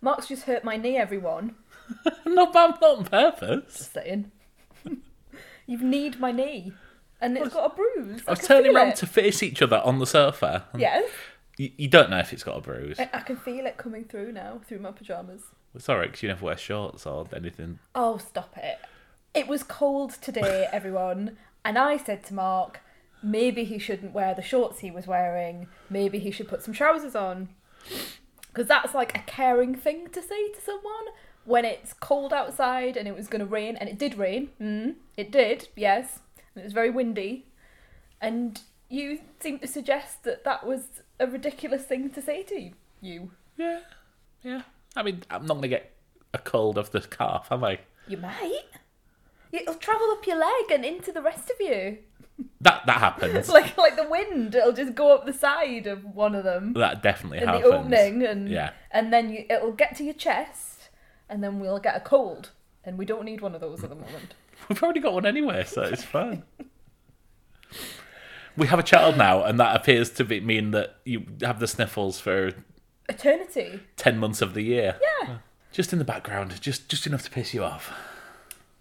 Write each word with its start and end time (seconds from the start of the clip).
Mark's 0.00 0.28
just 0.28 0.44
hurt 0.44 0.64
my 0.64 0.76
knee, 0.76 0.96
everyone. 0.96 1.54
not, 2.26 2.52
bad, 2.52 2.74
not 2.80 2.98
on 2.98 3.04
purpose. 3.04 3.78
Just 3.78 3.92
saying. 3.92 4.30
You've 5.66 5.82
kneed 5.82 6.20
my 6.20 6.32
knee. 6.32 6.72
And 7.20 7.36
it's 7.36 7.52
got 7.52 7.72
a 7.72 7.74
bruise. 7.74 8.22
I 8.26 8.30
was 8.30 8.38
can 8.38 8.48
turning 8.48 8.64
feel 8.66 8.76
around 8.76 8.88
it. 8.90 8.96
to 8.96 9.06
face 9.06 9.42
each 9.42 9.60
other 9.60 9.78
on 9.84 9.98
the 9.98 10.06
sofa. 10.06 10.66
Yes. 10.76 11.10
You, 11.56 11.70
you 11.76 11.88
don't 11.88 12.10
know 12.10 12.18
if 12.18 12.32
it's 12.32 12.44
got 12.44 12.56
a 12.56 12.60
bruise. 12.60 13.00
I, 13.00 13.10
I 13.12 13.20
can 13.20 13.36
feel 13.36 13.66
it 13.66 13.76
coming 13.76 14.04
through 14.04 14.32
now, 14.32 14.60
through 14.68 14.78
my 14.78 14.92
pyjamas. 14.92 15.42
It's 15.74 15.88
alright 15.88 16.08
because 16.08 16.22
you 16.22 16.28
never 16.28 16.44
wear 16.44 16.56
shorts 16.56 17.06
or 17.06 17.26
anything. 17.34 17.80
Oh, 17.94 18.18
stop 18.18 18.56
it. 18.56 18.78
It 19.34 19.48
was 19.48 19.62
cold 19.64 20.12
today, 20.20 20.68
everyone. 20.72 21.36
And 21.64 21.76
I 21.76 21.96
said 21.96 22.22
to 22.24 22.34
Mark, 22.34 22.80
maybe 23.22 23.64
he 23.64 23.78
shouldn't 23.78 24.12
wear 24.12 24.34
the 24.34 24.42
shorts 24.42 24.78
he 24.78 24.90
was 24.90 25.08
wearing. 25.08 25.66
Maybe 25.90 26.20
he 26.20 26.30
should 26.30 26.48
put 26.48 26.62
some 26.62 26.72
trousers 26.74 27.16
on. 27.16 27.48
Because 28.58 28.66
that's 28.66 28.92
like 28.92 29.16
a 29.16 29.20
caring 29.20 29.76
thing 29.76 30.08
to 30.08 30.20
say 30.20 30.50
to 30.50 30.60
someone 30.60 31.14
when 31.44 31.64
it's 31.64 31.92
cold 31.92 32.32
outside 32.32 32.96
and 32.96 33.06
it 33.06 33.14
was 33.14 33.28
going 33.28 33.38
to 33.38 33.46
rain. 33.46 33.76
And 33.76 33.88
it 33.88 34.00
did 34.00 34.18
rain. 34.18 34.50
Mm, 34.60 34.96
it 35.16 35.30
did, 35.30 35.68
yes. 35.76 36.18
And 36.56 36.62
it 36.62 36.64
was 36.64 36.72
very 36.72 36.90
windy. 36.90 37.46
And 38.20 38.60
you 38.88 39.20
seem 39.38 39.60
to 39.60 39.68
suggest 39.68 40.24
that 40.24 40.42
that 40.42 40.66
was 40.66 41.02
a 41.20 41.28
ridiculous 41.28 41.84
thing 41.84 42.10
to 42.10 42.20
say 42.20 42.42
to 42.42 42.72
you. 43.00 43.30
Yeah, 43.56 43.78
yeah. 44.42 44.62
I 44.96 45.04
mean, 45.04 45.22
I'm 45.30 45.46
not 45.46 45.54
going 45.54 45.62
to 45.62 45.68
get 45.68 45.92
a 46.34 46.38
cold 46.38 46.78
off 46.78 46.90
the 46.90 47.02
calf, 47.02 47.46
am 47.52 47.62
I? 47.62 47.78
You 48.08 48.16
might. 48.16 48.64
It'll 49.52 49.74
travel 49.74 50.10
up 50.10 50.26
your 50.26 50.40
leg 50.40 50.72
and 50.72 50.84
into 50.84 51.12
the 51.12 51.22
rest 51.22 51.48
of 51.48 51.60
you. 51.60 51.98
That 52.60 52.86
that 52.86 52.98
happens. 52.98 53.48
like 53.58 53.76
like 53.76 53.96
the 53.96 54.08
wind, 54.08 54.54
it'll 54.54 54.72
just 54.72 54.94
go 54.94 55.14
up 55.14 55.26
the 55.26 55.32
side 55.32 55.86
of 55.86 56.04
one 56.04 56.34
of 56.34 56.44
them 56.44 56.72
that 56.74 57.02
definitely 57.02 57.38
in 57.38 57.46
happens. 57.48 57.64
the 57.64 57.76
opening, 57.76 58.22
and 58.24 58.48
Yeah. 58.48 58.70
and 58.90 59.12
then 59.12 59.30
you, 59.30 59.44
it'll 59.50 59.72
get 59.72 59.96
to 59.96 60.04
your 60.04 60.14
chest, 60.14 60.88
and 61.28 61.42
then 61.42 61.60
we'll 61.60 61.78
get 61.80 61.96
a 61.96 62.00
cold, 62.00 62.50
and 62.84 62.96
we 62.98 63.04
don't 63.04 63.24
need 63.24 63.40
one 63.40 63.54
of 63.54 63.60
those 63.60 63.82
at 63.84 63.90
the 63.90 63.96
moment. 63.96 64.34
We've 64.68 64.82
already 64.82 65.00
got 65.00 65.12
one 65.14 65.26
anyway, 65.26 65.64
so 65.64 65.82
it's 65.82 66.02
fine. 66.04 66.42
we 68.56 68.66
have 68.66 68.78
a 68.78 68.82
child 68.82 69.16
now, 69.16 69.44
and 69.44 69.58
that 69.60 69.76
appears 69.76 70.10
to 70.10 70.24
be, 70.24 70.40
mean 70.40 70.72
that 70.72 70.96
you 71.04 71.24
have 71.42 71.60
the 71.60 71.68
sniffles 71.68 72.18
for 72.20 72.52
Eternity. 73.08 73.80
ten 73.96 74.18
months 74.18 74.42
of 74.42 74.54
the 74.54 74.62
year. 74.62 74.96
Yeah. 75.22 75.36
Just 75.72 75.92
in 75.92 75.98
the 75.98 76.04
background, 76.04 76.60
just 76.60 76.88
just 76.88 77.06
enough 77.06 77.22
to 77.24 77.30
piss 77.30 77.54
you 77.54 77.62
off. 77.64 77.92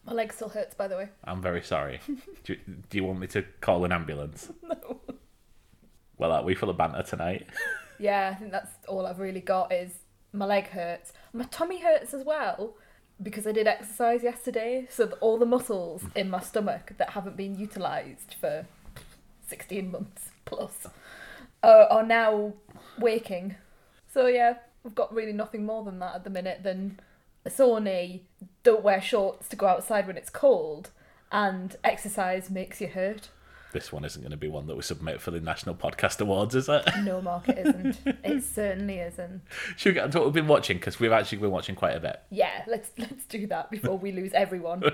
My 0.07 0.13
leg 0.13 0.31
still 0.33 0.49
hurts, 0.49 0.73
by 0.73 0.87
the 0.87 0.95
way. 0.95 1.09
I'm 1.25 1.41
very 1.41 1.61
sorry. 1.61 1.99
do, 2.43 2.53
you- 2.53 2.59
do 2.89 2.97
you 2.97 3.03
want 3.03 3.19
me 3.19 3.27
to 3.27 3.43
call 3.61 3.85
an 3.85 3.91
ambulance? 3.91 4.49
No. 4.63 5.01
Well, 6.17 6.31
are 6.31 6.43
we 6.43 6.55
full 6.55 6.69
of 6.71 6.77
banter 6.77 7.03
tonight? 7.03 7.45
Yeah, 7.99 8.29
I 8.31 8.35
think 8.35 8.51
that's 8.51 8.69
all 8.87 9.07
I've 9.07 9.17
really 9.19 9.39
got 9.41 9.73
is 9.73 9.91
my 10.31 10.45
leg 10.45 10.67
hurts. 10.67 11.13
My 11.33 11.45
tummy 11.45 11.81
hurts 11.81 12.13
as 12.13 12.23
well 12.23 12.75
because 13.23 13.47
I 13.47 13.51
did 13.51 13.65
exercise 13.65 14.21
yesterday. 14.21 14.85
So 14.91 15.07
all 15.19 15.39
the 15.39 15.47
muscles 15.47 16.03
in 16.15 16.29
my 16.29 16.39
stomach 16.41 16.93
that 16.99 17.09
haven't 17.09 17.37
been 17.37 17.57
utilised 17.57 18.35
for 18.39 18.67
16 19.47 19.89
months 19.89 20.29
plus 20.45 20.85
uh, 21.63 21.85
are 21.89 22.05
now 22.05 22.53
waking. 22.99 23.55
So 24.13 24.27
yeah, 24.27 24.57
I've 24.85 24.93
got 24.93 25.11
really 25.11 25.33
nothing 25.33 25.65
more 25.65 25.83
than 25.83 25.97
that 25.97 26.13
at 26.13 26.23
the 26.23 26.29
minute 26.29 26.61
than 26.61 26.99
a 27.47 27.49
sore 27.49 27.79
knee, 27.79 28.23
don't 28.63 28.83
wear 28.83 29.01
shorts 29.01 29.47
to 29.47 29.55
go 29.55 29.67
outside 29.67 30.05
when 30.05 30.17
it's 30.17 30.29
cold, 30.29 30.91
and 31.31 31.77
exercise 31.83 32.49
makes 32.51 32.81
you 32.81 32.87
hurt. 32.87 33.29
This 33.71 33.91
one 33.91 34.03
isn't 34.03 34.21
going 34.21 34.31
to 34.31 34.37
be 34.37 34.49
one 34.49 34.67
that 34.67 34.75
we 34.75 34.81
submit 34.81 35.21
for 35.21 35.31
the 35.31 35.39
National 35.39 35.73
Podcast 35.73 36.19
Awards, 36.19 36.55
is 36.55 36.67
it? 36.67 36.83
No, 37.03 37.21
Mark, 37.21 37.47
it 37.47 37.57
isn't. 37.59 37.99
it 38.05 38.43
certainly 38.43 38.99
isn't. 38.99 39.41
Should 39.77 39.91
we 39.91 39.93
get 39.93 40.03
on 40.03 40.11
to 40.11 40.17
what 40.19 40.25
we've 40.27 40.33
been 40.33 40.47
watching? 40.47 40.77
Because 40.77 40.99
we've 40.99 41.11
actually 41.11 41.37
been 41.39 41.51
watching 41.51 41.75
quite 41.75 41.95
a 41.95 41.99
bit. 42.01 42.21
Yeah, 42.29 42.63
let's 42.67 42.91
let's 42.97 43.25
do 43.25 43.47
that 43.47 43.71
before 43.71 43.97
we 43.97 44.11
lose 44.11 44.33
everyone. 44.33 44.81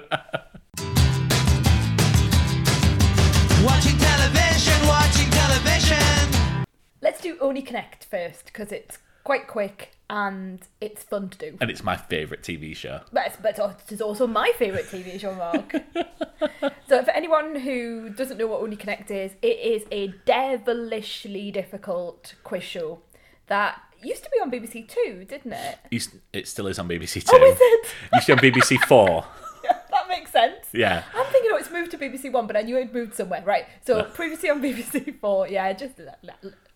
Watching 3.63 3.97
television, 3.97 4.87
watching 4.87 5.29
television. 5.29 6.65
let's 7.01 7.21
do 7.21 7.37
Only 7.39 7.61
Connect 7.61 8.03
first 8.03 8.45
because 8.47 8.73
it's 8.73 8.97
quite 9.23 9.47
quick 9.47 9.92
and 10.09 10.61
it's 10.81 11.03
fun 11.03 11.29
to 11.29 11.37
do. 11.37 11.57
And 11.61 11.71
it's 11.71 11.83
my 11.83 11.95
favourite 11.95 12.43
TV 12.43 12.75
show. 12.75 13.01
But 13.11 13.27
it's, 13.27 13.37
but 13.37 13.57
it 13.57 13.91
is 13.91 14.01
also 14.01 14.27
my 14.27 14.51
favourite 14.57 14.85
TV 14.85 15.19
show, 15.19 15.33
Mark. 15.35 15.73
so 16.87 17.03
for 17.03 17.11
anyone 17.11 17.55
who 17.55 18.09
doesn't 18.09 18.37
know 18.37 18.47
what 18.47 18.61
Only 18.61 18.75
Connect 18.75 19.09
is, 19.11 19.31
it 19.41 19.59
is 19.59 19.85
a 19.91 20.13
devilishly 20.25 21.51
difficult 21.51 22.35
quiz 22.43 22.63
show 22.63 22.99
that 23.47 23.81
used 24.01 24.23
to 24.23 24.29
be 24.29 24.39
on 24.39 24.51
BBC 24.51 24.87
Two, 24.87 25.25
didn't 25.25 25.53
it? 25.53 26.11
It 26.33 26.47
still 26.47 26.67
is 26.67 26.79
on 26.79 26.87
BBC 26.87 27.23
oh, 27.29 27.37
Two. 27.37 27.43
Oh, 27.43 27.51
is 27.51 27.57
it? 27.59 27.87
Used 28.13 28.27
to 28.27 28.35
be 28.35 28.47
on 28.47 28.53
BBC 28.53 28.79
Four. 28.87 29.25
that 29.63 30.07
makes 30.09 30.31
sense. 30.31 30.65
Yeah. 30.73 31.03
I'm 31.15 31.25
thinking, 31.27 31.51
oh, 31.53 31.57
it's 31.57 31.71
moved 31.71 31.91
to 31.91 31.97
BBC 31.97 32.31
One, 32.31 32.47
but 32.47 32.57
I 32.57 32.61
knew 32.61 32.77
it 32.77 32.93
moved 32.93 33.15
somewhere. 33.15 33.41
Right. 33.45 33.65
So 33.85 33.99
uh. 33.99 34.03
previously 34.09 34.49
on 34.49 34.61
BBC 34.61 35.19
Four, 35.19 35.47
yeah, 35.47 35.71
just 35.73 35.95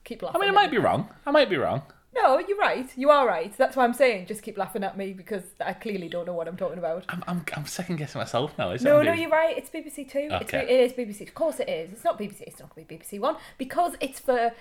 keep 0.03 0.21
laughing. 0.21 0.41
I 0.41 0.45
mean, 0.45 0.49
I 0.49 0.53
might 0.53 0.71
be 0.71 0.77
wrong. 0.77 1.09
I 1.25 1.31
might 1.31 1.49
be 1.49 1.57
wrong. 1.57 1.83
No, 2.16 2.40
you're 2.40 2.57
right. 2.57 2.90
You 2.95 3.09
are 3.09 3.28
right. 3.28 3.56
That's 3.57 3.75
why 3.75 3.84
I'm 3.84 3.94
saying 3.94 4.25
just 4.28 4.41
keep 4.41 4.57
laughing 4.57 4.84
at 4.84 4.97
me 4.97 5.13
because 5.13 5.44
I 5.63 5.73
clearly 5.73 6.09
don't 6.09 6.25
know 6.25 6.34
what 6.34 6.47
I'm 6.47 6.57
talking 6.57 6.78
about. 6.79 7.06
I'm, 7.09 7.23
I'm, 7.28 7.44
I'm 7.56 7.66
second 7.66 7.97
guessing 7.97 8.19
myself 8.19 8.57
now. 8.57 8.72
Is 8.72 8.81
it 8.81 8.85
No, 8.85 9.01
no, 9.01 9.13
you're 9.13 9.29
right. 9.29 9.56
It's 9.57 9.69
BBC 9.69 10.09
Two. 10.09 10.28
It's, 10.31 10.53
Okay. 10.53 10.63
it 10.68 10.79
is 10.79 10.94
BBC. 10.94 11.28
Of 11.28 11.35
course, 11.35 11.59
it 11.59 11.69
is. 11.69 11.91
It's 11.94 12.03
not 12.03 12.18
BBC. 12.18 12.41
It's 12.41 12.59
not 12.59 12.73
going 12.73 12.85
to 12.88 12.90
be 12.90 12.97
BBC 12.97 13.19
One 13.19 13.35
because 13.57 13.94
it's 14.00 14.19
for 14.19 14.51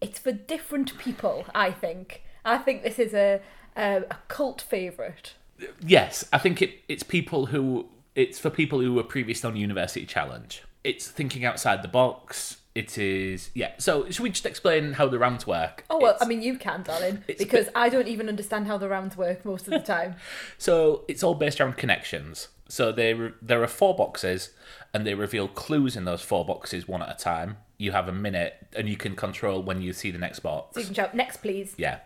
it's 0.00 0.18
for 0.18 0.32
different 0.32 0.96
people. 0.98 1.46
I 1.54 1.70
think. 1.70 2.22
I 2.44 2.58
think 2.58 2.82
this 2.82 2.98
is 2.98 3.14
a 3.14 3.40
a, 3.76 4.02
a 4.10 4.16
cult 4.28 4.60
favourite. 4.60 5.34
Yes, 5.80 6.24
I 6.32 6.38
think 6.38 6.60
it, 6.60 6.82
it's 6.88 7.02
people 7.02 7.46
who 7.46 7.88
it's 8.14 8.38
for 8.38 8.50
people 8.50 8.80
who 8.80 8.92
were 8.94 9.02
previously 9.04 9.48
on 9.48 9.56
University 9.56 10.04
Challenge. 10.06 10.62
It's 10.84 11.08
thinking 11.08 11.44
outside 11.44 11.82
the 11.82 11.88
box. 11.88 12.58
It 12.76 12.98
is 12.98 13.50
yeah. 13.54 13.72
So 13.78 14.08
should 14.10 14.22
we 14.22 14.30
just 14.30 14.44
explain 14.44 14.92
how 14.92 15.08
the 15.08 15.18
rounds 15.18 15.46
work? 15.46 15.84
Oh 15.88 15.98
well, 15.98 16.10
It's- 16.12 16.22
I 16.22 16.28
mean 16.28 16.42
you 16.42 16.58
can, 16.58 16.82
darling, 16.82 17.24
because 17.26 17.68
I 17.74 17.88
don't 17.88 18.06
even 18.08 18.28
understand 18.28 18.66
how 18.66 18.76
the 18.76 18.88
rounds 18.88 19.16
work 19.16 19.44
most 19.44 19.66
of 19.66 19.72
the 19.72 19.78
time. 19.94 20.16
So 20.58 21.04
it's 21.08 21.22
all 21.22 21.34
based 21.34 21.60
around 21.60 21.76
connections. 21.78 22.48
So 22.68 22.92
there 22.92 23.34
there 23.40 23.62
are 23.62 23.68
four 23.68 23.96
boxes, 23.96 24.50
and 24.92 25.06
they 25.06 25.14
reveal 25.14 25.48
clues 25.48 25.96
in 25.96 26.04
those 26.04 26.20
four 26.20 26.44
boxes 26.44 26.86
one 26.86 27.00
at 27.02 27.10
a 27.10 27.16
time. 27.16 27.56
You 27.78 27.92
have 27.92 28.08
a 28.08 28.12
minute, 28.12 28.54
and 28.76 28.88
you 28.88 28.96
can 28.96 29.16
control 29.16 29.62
when 29.62 29.80
you 29.80 29.92
see 29.92 30.10
the 30.10 30.18
next 30.18 30.40
box. 30.40 30.74
so 30.74 30.80
you 30.80 30.86
can 30.86 30.94
shout 30.94 31.14
next, 31.14 31.38
please. 31.38 31.74
Yeah, 31.78 32.00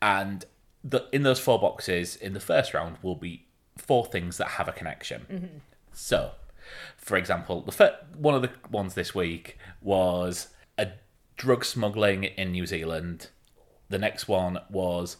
and 0.00 0.44
the 0.84 1.06
in 1.12 1.22
those 1.24 1.40
four 1.40 1.58
boxes 1.58 2.14
in 2.14 2.32
the 2.32 2.40
first 2.40 2.74
round 2.74 2.98
will 3.02 3.16
be 3.16 3.46
four 3.76 4.04
things 4.04 4.36
that 4.36 4.48
have 4.58 4.68
a 4.68 4.72
connection. 4.72 5.26
Mm-hmm. 5.30 5.58
So, 5.92 6.32
for 6.96 7.16
example, 7.16 7.60
the 7.62 7.72
fir- 7.72 7.98
one 8.16 8.34
of 8.34 8.42
the 8.42 8.50
ones 8.70 8.94
this 8.94 9.14
week 9.14 9.58
was 9.80 10.48
a 10.78 10.88
drug 11.36 11.64
smuggling 11.64 12.24
in 12.24 12.52
New 12.52 12.66
Zealand. 12.66 13.28
The 13.88 13.98
next 13.98 14.28
one 14.28 14.58
was 14.70 15.16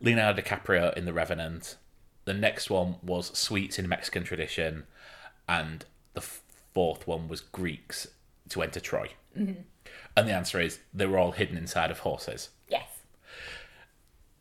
Leonardo 0.00 0.40
DiCaprio 0.42 0.94
in 0.96 1.04
The 1.04 1.12
Revenant. 1.12 1.76
The 2.24 2.34
next 2.34 2.70
one 2.70 2.96
was 3.02 3.36
sweets 3.36 3.78
in 3.78 3.88
Mexican 3.88 4.22
tradition, 4.24 4.84
and 5.48 5.84
the 6.14 6.20
fourth 6.20 7.06
one 7.06 7.26
was 7.28 7.40
Greeks 7.40 8.06
to 8.50 8.62
enter 8.62 8.78
Troy. 8.80 9.10
Mm-hmm. 9.36 9.62
And 10.16 10.28
the 10.28 10.32
answer 10.32 10.60
is 10.60 10.78
they 10.94 11.06
were 11.06 11.18
all 11.18 11.32
hidden 11.32 11.56
inside 11.56 11.90
of 11.90 12.00
horses 12.00 12.50
Yes. 12.68 12.84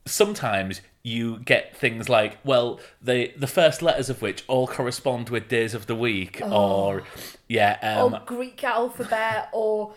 sometimes 0.06 0.82
you 1.04 1.40
get 1.40 1.76
things 1.76 2.10
like 2.10 2.38
well 2.44 2.80
the 3.02 3.34
the 3.36 3.48
first 3.48 3.82
letters 3.82 4.10
of 4.10 4.22
which 4.22 4.44
all 4.48 4.68
correspond 4.68 5.30
with 5.30 5.48
days 5.48 5.74
of 5.74 5.88
the 5.88 5.96
week 5.96 6.40
or 6.46 7.04
yeah 7.48 7.78
um 7.82 8.14
or 8.14 8.22
Greek 8.26 8.64
alphabet 8.64 9.50
or 9.52 9.94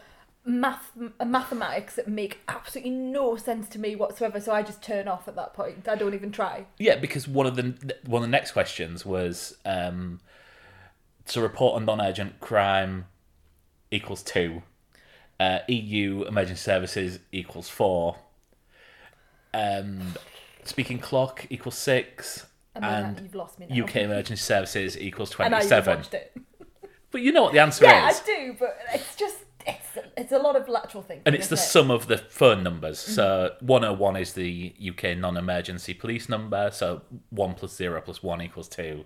math 0.47 0.93
mathematics 1.25 1.97
that 1.97 2.07
make 2.09 2.41
absolutely 2.49 2.91
no 2.91 3.37
sense 3.37 3.69
to 3.69 3.79
me 3.79 3.97
whatsoever. 3.97 4.41
So 4.41 4.53
I 4.53 4.63
just 4.63 4.83
turn 4.83 5.09
off 5.09 5.27
at 5.27 5.37
that 5.37 5.55
point. 5.55 5.89
I 5.89 5.95
don't 5.95 6.15
even 6.15 6.31
try. 6.33 6.67
yeah 6.79 6.97
because 6.97 7.27
one 7.29 7.47
of 7.47 7.57
the 7.57 7.97
one 8.07 8.23
of 8.23 8.29
the 8.29 8.33
next 8.33 8.53
questions 8.53 9.05
was 9.07 9.57
um 9.65 10.21
to 11.27 11.41
report 11.41 11.81
a 11.81 11.85
non-urgent 11.85 12.41
crime 12.41 13.07
equals 13.91 14.23
2 14.23 14.63
uh, 15.41 15.59
EU 15.69 16.25
emergency 16.25 16.61
services 16.61 17.19
equals 17.33 17.69
4 17.69 18.17
um 19.55 20.15
speaking 20.65 20.99
clock 20.99 21.47
equals 21.51 21.77
6 21.79 22.47
And, 22.75 22.85
and 22.85 23.21
you've 23.21 23.35
lost 23.35 23.59
me 23.59 23.67
now. 23.69 23.85
UK 23.85 23.97
emergency 23.97 24.43
services 24.43 24.99
equals 24.99 25.35
and 25.39 25.55
I 25.55 25.59
even 25.65 25.69
27 25.85 25.97
watched 25.97 26.15
but 27.11 27.21
you 27.23 27.33
know 27.33 27.43
what 27.45 27.53
the 27.53 27.61
answer 27.61 27.85
Yeah, 27.85 28.09
is 28.11 28.21
I 28.21 28.27
do, 28.27 28.57
but 28.59 28.77
it's 28.93 29.15
just 29.17 29.37
it's 29.67 29.99
it's 30.17 30.33
a 30.33 30.39
lot 30.39 30.57
of 30.57 30.69
lateral 30.69 31.03
thinking. 31.03 31.23
and 31.27 31.35
it's 31.35 31.49
the 31.49 31.55
it? 31.55 31.59
sum 31.59 31.91
of 31.91 32.07
the 32.07 32.19
phone 32.19 32.63
numbers. 32.63 32.99
Mm. 32.99 33.15
So 33.15 33.55
101 33.61 34.17
is 34.17 34.33
the 34.35 34.75
UK 34.91 35.17
non-emergency 35.17 35.95
police 35.95 36.29
number. 36.29 36.71
So 36.73 37.01
one 37.31 37.55
plus 37.55 37.75
zero 37.75 38.01
plus 38.03 38.23
one 38.23 38.43
equals 38.43 38.69
two. 38.69 39.05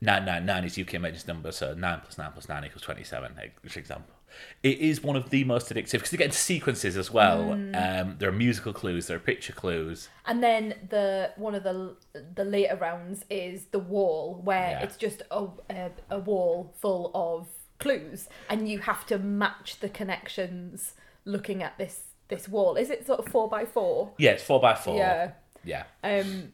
Nine 0.00 0.24
nine 0.24 0.44
nine 0.44 0.64
is 0.64 0.76
UK 0.78 0.94
emergency 0.94 1.28
number. 1.28 1.52
So 1.52 1.72
nine 1.74 2.00
plus 2.02 2.18
nine 2.18 2.32
plus 2.32 2.48
nine 2.48 2.64
equals 2.64 2.82
twenty-seven. 2.82 3.34
For 3.68 3.78
example. 3.78 4.15
It 4.62 4.78
is 4.78 5.02
one 5.02 5.16
of 5.16 5.30
the 5.30 5.44
most 5.44 5.68
addictive 5.72 5.92
because 5.92 6.12
you 6.12 6.18
get 6.18 6.26
into 6.26 6.36
sequences 6.38 6.96
as 6.96 7.10
well. 7.10 7.50
Mm. 7.50 8.00
Um, 8.00 8.16
there 8.18 8.28
are 8.28 8.32
musical 8.32 8.72
clues, 8.72 9.06
there 9.06 9.16
are 9.16 9.20
picture 9.20 9.52
clues. 9.52 10.08
And 10.26 10.42
then 10.42 10.74
the 10.90 11.32
one 11.36 11.54
of 11.54 11.62
the 11.62 11.96
the 12.34 12.44
later 12.44 12.76
rounds 12.76 13.24
is 13.30 13.66
the 13.66 13.78
wall, 13.78 14.40
where 14.44 14.70
Yeah. 14.70 14.82
it's 14.82 14.96
just 14.96 15.22
a, 15.30 15.46
a 15.70 15.90
a 16.10 16.18
wall 16.18 16.74
full 16.80 17.10
of 17.14 17.48
clues, 17.78 18.28
and 18.48 18.68
you 18.68 18.78
have 18.80 19.06
to 19.06 19.18
match 19.18 19.80
the 19.80 19.88
connections 19.88 20.94
looking 21.24 21.62
at 21.62 21.78
this 21.78 22.02
this 22.28 22.48
wall. 22.48 22.76
Is 22.76 22.90
it 22.90 23.06
sort 23.06 23.20
of 23.20 23.28
four 23.28 23.48
by 23.48 23.64
four? 23.64 24.12
Yeah, 24.18 24.32
it's 24.32 24.42
four 24.42 24.60
by 24.60 24.74
four. 24.74 24.96
Yeah. 24.96 25.32
Yeah. 25.64 25.84
Um, 26.04 26.52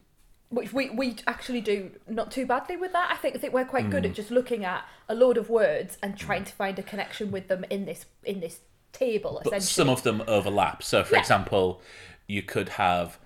which 0.53 0.71
we, 0.73 0.89
we 0.91 1.15
actually 1.27 1.61
do 1.61 1.91
not 2.07 2.31
too 2.31 2.45
badly 2.45 2.77
with 2.77 2.93
that. 2.93 3.09
I 3.11 3.15
think 3.17 3.35
I 3.35 3.39
think 3.39 3.53
we're 3.53 3.65
quite 3.65 3.85
Mm. 3.87 3.91
good 3.91 4.05
at 4.05 4.13
just 4.13 4.31
looking 4.31 4.63
at 4.65 4.85
a 5.09 5.15
load 5.15 5.37
of 5.37 5.49
words 5.49 5.97
and 6.03 6.17
trying 6.17 6.43
to 6.45 6.53
find 6.53 6.77
a 6.79 6.83
connection 6.83 7.31
with 7.31 7.47
them 7.47 7.65
in 7.69 7.85
this 7.85 8.05
in 8.23 8.39
this 8.39 8.59
table. 8.91 9.41
but 9.43 9.53
essentially, 9.53 9.85
some 9.85 9.89
of 9.89 10.03
them 10.03 10.23
overlap. 10.27 10.83
So, 10.83 11.03
for 11.03 11.15
Yeah. 11.15 11.19
example, 11.21 11.81
you 12.27 12.41
could 12.43 12.69
have 12.69 13.17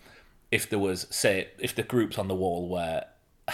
if 0.52 0.70
there 0.70 0.80
was 0.80 1.08
say 1.10 1.50
if 1.60 1.76
the 1.76 1.84
groups 1.84 2.18
on 2.18 2.28
the 2.30 2.36
wall 2.36 2.70
were 2.70 3.04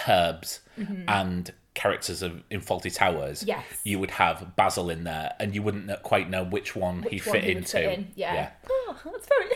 herbs 0.08 0.60
and 1.08 1.52
characters 1.74 2.22
of 2.22 2.42
in 2.50 2.60
Fawlty 2.60 2.94
Towers, 2.94 3.40
Mm-hmm. 3.40 3.48
Yes. 3.48 3.64
you 3.82 3.98
would 3.98 4.12
have 4.12 4.54
Basil 4.54 4.90
in 4.90 5.02
there, 5.04 5.34
and 5.40 5.54
you 5.54 5.62
wouldn't 5.62 5.90
quite 6.04 6.30
know 6.30 6.44
which 6.44 6.76
one 6.76 7.02
he 7.02 7.16
which 7.16 7.26
one 7.26 7.34
fit 7.34 7.44
he 7.44 7.50
into. 7.52 7.66
fit 7.72 7.98
in. 7.98 8.12
Yeah. 8.14 8.50
Oh, 8.70 8.96
that's 9.04 9.26
very 9.26 9.46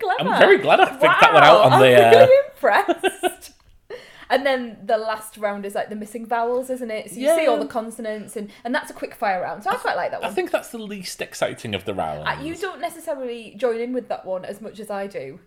clever. 0.00 0.30
I'm 0.30 0.38
very 0.40 0.58
glad 0.58 0.80
I 0.80 0.86
picked 0.86 1.02
that 1.02 1.32
one 1.32 1.44
out 1.44 1.60
on 1.62 1.70
Wow, 1.72 1.80
the, 1.80 1.96
I'm 1.96 2.14
uh, 2.14 2.18
really 2.18 2.46
impressed. 2.48 3.52
and 4.30 4.46
then 4.46 4.78
the 4.84 4.96
last 4.96 5.36
round 5.36 5.66
is 5.66 5.74
like 5.74 5.90
the 5.90 5.96
missing 5.96 6.24
vowels, 6.26 6.70
isn't 6.70 6.90
it? 6.90 7.10
So 7.10 7.16
you 7.16 7.34
see 7.36 7.46
all 7.46 7.58
the 7.58 7.66
consonants, 7.66 8.36
and 8.36 8.50
and 8.64 8.74
that's 8.74 8.90
a 8.90 8.94
quick 8.94 9.14
fire 9.14 9.42
round. 9.42 9.64
So 9.64 9.70
I 9.70 9.76
quite 9.76 9.96
like 9.96 10.12
that 10.12 10.22
one. 10.22 10.30
I 10.30 10.34
think 10.34 10.50
that's 10.50 10.70
the 10.70 10.78
least 10.78 11.20
exciting 11.20 11.74
of 11.74 11.84
the 11.84 11.94
rounds. 11.94 12.26
Uh, 12.26 12.42
you 12.42 12.54
don't 12.56 12.80
necessarily 12.80 13.54
join 13.56 13.80
in 13.80 13.92
with 13.92 14.08
that 14.08 14.24
one 14.24 14.44
as 14.44 14.60
much 14.60 14.78
as 14.80 14.90
I 14.90 15.06
do. 15.06 15.40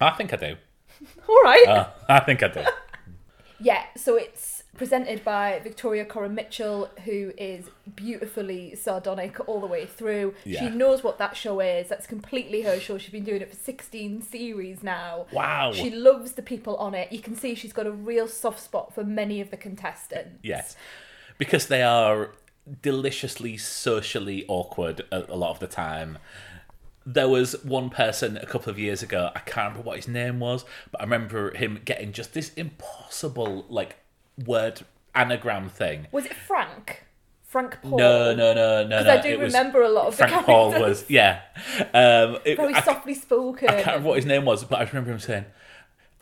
I 0.00 0.10
think 0.10 0.32
I 0.32 0.36
do. 0.36 0.56
All 1.28 1.42
right. 1.44 1.66
Uh, 1.68 1.88
I 2.08 2.20
think 2.20 2.42
I 2.42 2.48
do. 2.48 2.64
Yeah, 3.64 3.84
so 3.96 4.16
it's 4.16 4.61
presented 4.82 5.22
by 5.22 5.60
Victoria 5.62 6.04
Coren 6.04 6.32
Mitchell, 6.32 6.90
who 7.04 7.32
is 7.38 7.70
beautifully 7.94 8.74
sardonic 8.74 9.38
all 9.48 9.60
the 9.60 9.66
way 9.68 9.86
through. 9.86 10.34
Yeah. 10.44 10.58
She 10.58 10.74
knows 10.74 11.04
what 11.04 11.18
that 11.18 11.36
show 11.36 11.60
is. 11.60 11.88
That's 11.88 12.08
completely 12.08 12.62
her 12.62 12.80
show. 12.80 12.98
She's 12.98 13.12
been 13.12 13.22
doing 13.22 13.42
it 13.42 13.48
for 13.48 13.54
16 13.54 14.22
series 14.22 14.82
now. 14.82 15.26
Wow. 15.32 15.70
She 15.72 15.88
loves 15.90 16.32
the 16.32 16.42
people 16.42 16.74
on 16.78 16.94
it. 16.94 17.12
You 17.12 17.20
can 17.20 17.36
see 17.36 17.54
she's 17.54 17.72
got 17.72 17.86
a 17.86 17.92
real 17.92 18.26
soft 18.26 18.58
spot 18.58 18.92
for 18.92 19.04
many 19.04 19.40
of 19.40 19.52
the 19.52 19.56
contestants. 19.56 20.40
Yes, 20.42 20.74
because 21.38 21.68
they 21.68 21.84
are 21.84 22.32
deliciously 22.82 23.56
socially 23.58 24.44
awkward 24.48 25.02
a, 25.12 25.32
a 25.32 25.36
lot 25.36 25.50
of 25.50 25.60
the 25.60 25.68
time. 25.68 26.18
There 27.06 27.28
was 27.28 27.52
one 27.62 27.88
person 27.88 28.36
a 28.36 28.46
couple 28.46 28.70
of 28.70 28.80
years 28.80 29.00
ago. 29.00 29.30
I 29.32 29.38
can't 29.38 29.68
remember 29.68 29.86
what 29.86 29.98
his 29.98 30.08
name 30.08 30.40
was, 30.40 30.64
but 30.90 31.00
I 31.00 31.04
remember 31.04 31.56
him 31.56 31.80
getting 31.84 32.12
just 32.12 32.34
this 32.34 32.52
impossible 32.54 33.64
like 33.68 34.01
word 34.46 34.82
anagram 35.14 35.68
thing. 35.68 36.06
Was 36.12 36.26
it 36.26 36.34
Frank? 36.34 37.04
Frank 37.42 37.82
Paul? 37.82 37.98
No, 37.98 38.34
no, 38.34 38.54
no, 38.54 38.82
no, 38.82 38.88
Because 38.88 39.04
no. 39.06 39.12
I 39.12 39.20
do 39.20 39.28
it 39.28 39.38
remember 39.38 39.82
a 39.82 39.88
lot 39.90 40.06
of 40.06 40.14
Frank 40.14 40.32
the 40.32 40.42
Paul 40.42 40.70
was 40.70 41.04
yeah. 41.08 41.42
Um, 41.92 42.38
it, 42.46 42.56
Very 42.56 42.74
I, 42.74 42.80
softly 42.80 43.14
spoken. 43.14 43.68
I 43.68 43.74
can't 43.74 43.86
remember 43.88 44.08
what 44.08 44.16
his 44.16 44.26
name 44.26 44.46
was, 44.46 44.64
but 44.64 44.80
I 44.80 44.84
remember 44.84 45.12
him 45.12 45.18
saying, 45.18 45.44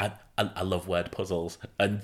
"I, 0.01 0.11
I, 0.37 0.51
I 0.57 0.63
love 0.63 0.89
word 0.89 1.13
puzzles," 1.13 1.59
and 1.79 2.03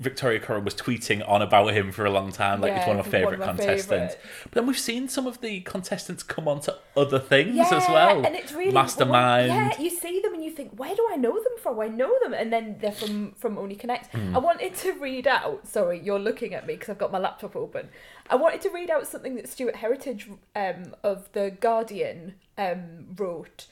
Victoria 0.00 0.40
Coren 0.40 0.64
was 0.64 0.74
tweeting 0.74 1.26
on 1.28 1.42
about 1.42 1.72
him 1.74 1.92
for 1.92 2.04
a 2.04 2.10
long 2.10 2.32
time, 2.32 2.60
like 2.60 2.70
Yeah, 2.70 2.78
he's 2.80 2.88
one 2.88 2.98
of 2.98 3.06
my 3.06 3.10
favorite 3.12 3.34
of 3.34 3.38
my 3.40 3.46
contestants. 3.46 3.84
favourites. 3.86 4.16
But 4.44 4.52
then 4.52 4.66
we've 4.66 4.78
seen 4.78 5.08
some 5.08 5.26
of 5.26 5.40
the 5.40 5.60
contestants 5.60 6.22
come 6.22 6.48
on 6.48 6.60
to 6.62 6.76
other 6.96 7.18
things 7.18 7.54
yeah, 7.54 7.68
as 7.72 7.88
well. 7.88 8.26
and 8.26 8.34
it's 8.34 8.52
really 8.52 8.72
Mastermind. 8.72 9.48
Yeah, 9.48 9.80
you 9.80 9.90
see 9.90 10.20
them 10.20 10.34
and 10.34 10.42
you 10.44 10.50
think, 10.50 10.72
where 10.78 10.94
do 10.94 11.06
I 11.12 11.16
know 11.16 11.34
them 11.34 11.52
from? 11.60 11.78
I 11.78 11.88
know 11.88 12.12
them, 12.22 12.34
and 12.34 12.52
then 12.52 12.76
they're 12.80 12.90
from 12.92 13.32
from 13.32 13.56
Only 13.58 13.76
Connect. 13.76 14.12
Hmm. 14.12 14.34
I 14.34 14.38
wanted 14.40 14.74
to 14.76 14.92
read 14.94 15.26
out. 15.26 15.68
Sorry, 15.68 16.00
you're 16.00 16.18
looking 16.18 16.54
at 16.54 16.66
me 16.66 16.74
because 16.74 16.88
I've 16.88 16.98
got 16.98 17.12
my 17.12 17.18
laptop 17.18 17.54
open. 17.54 17.88
I 18.28 18.34
wanted 18.36 18.60
to 18.62 18.70
read 18.70 18.90
out 18.90 19.06
something 19.06 19.36
that 19.36 19.48
Stuart 19.48 19.76
Heritage 19.76 20.28
um, 20.56 20.94
of 21.04 21.30
the 21.32 21.50
Guardian 21.50 22.34
um, 22.58 23.06
wrote 23.16 23.66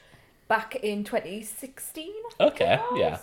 back 0.49 0.77
in 0.77 1.05
2016. 1.05 2.13
Okay, 2.41 2.81
yeah. 2.97 3.19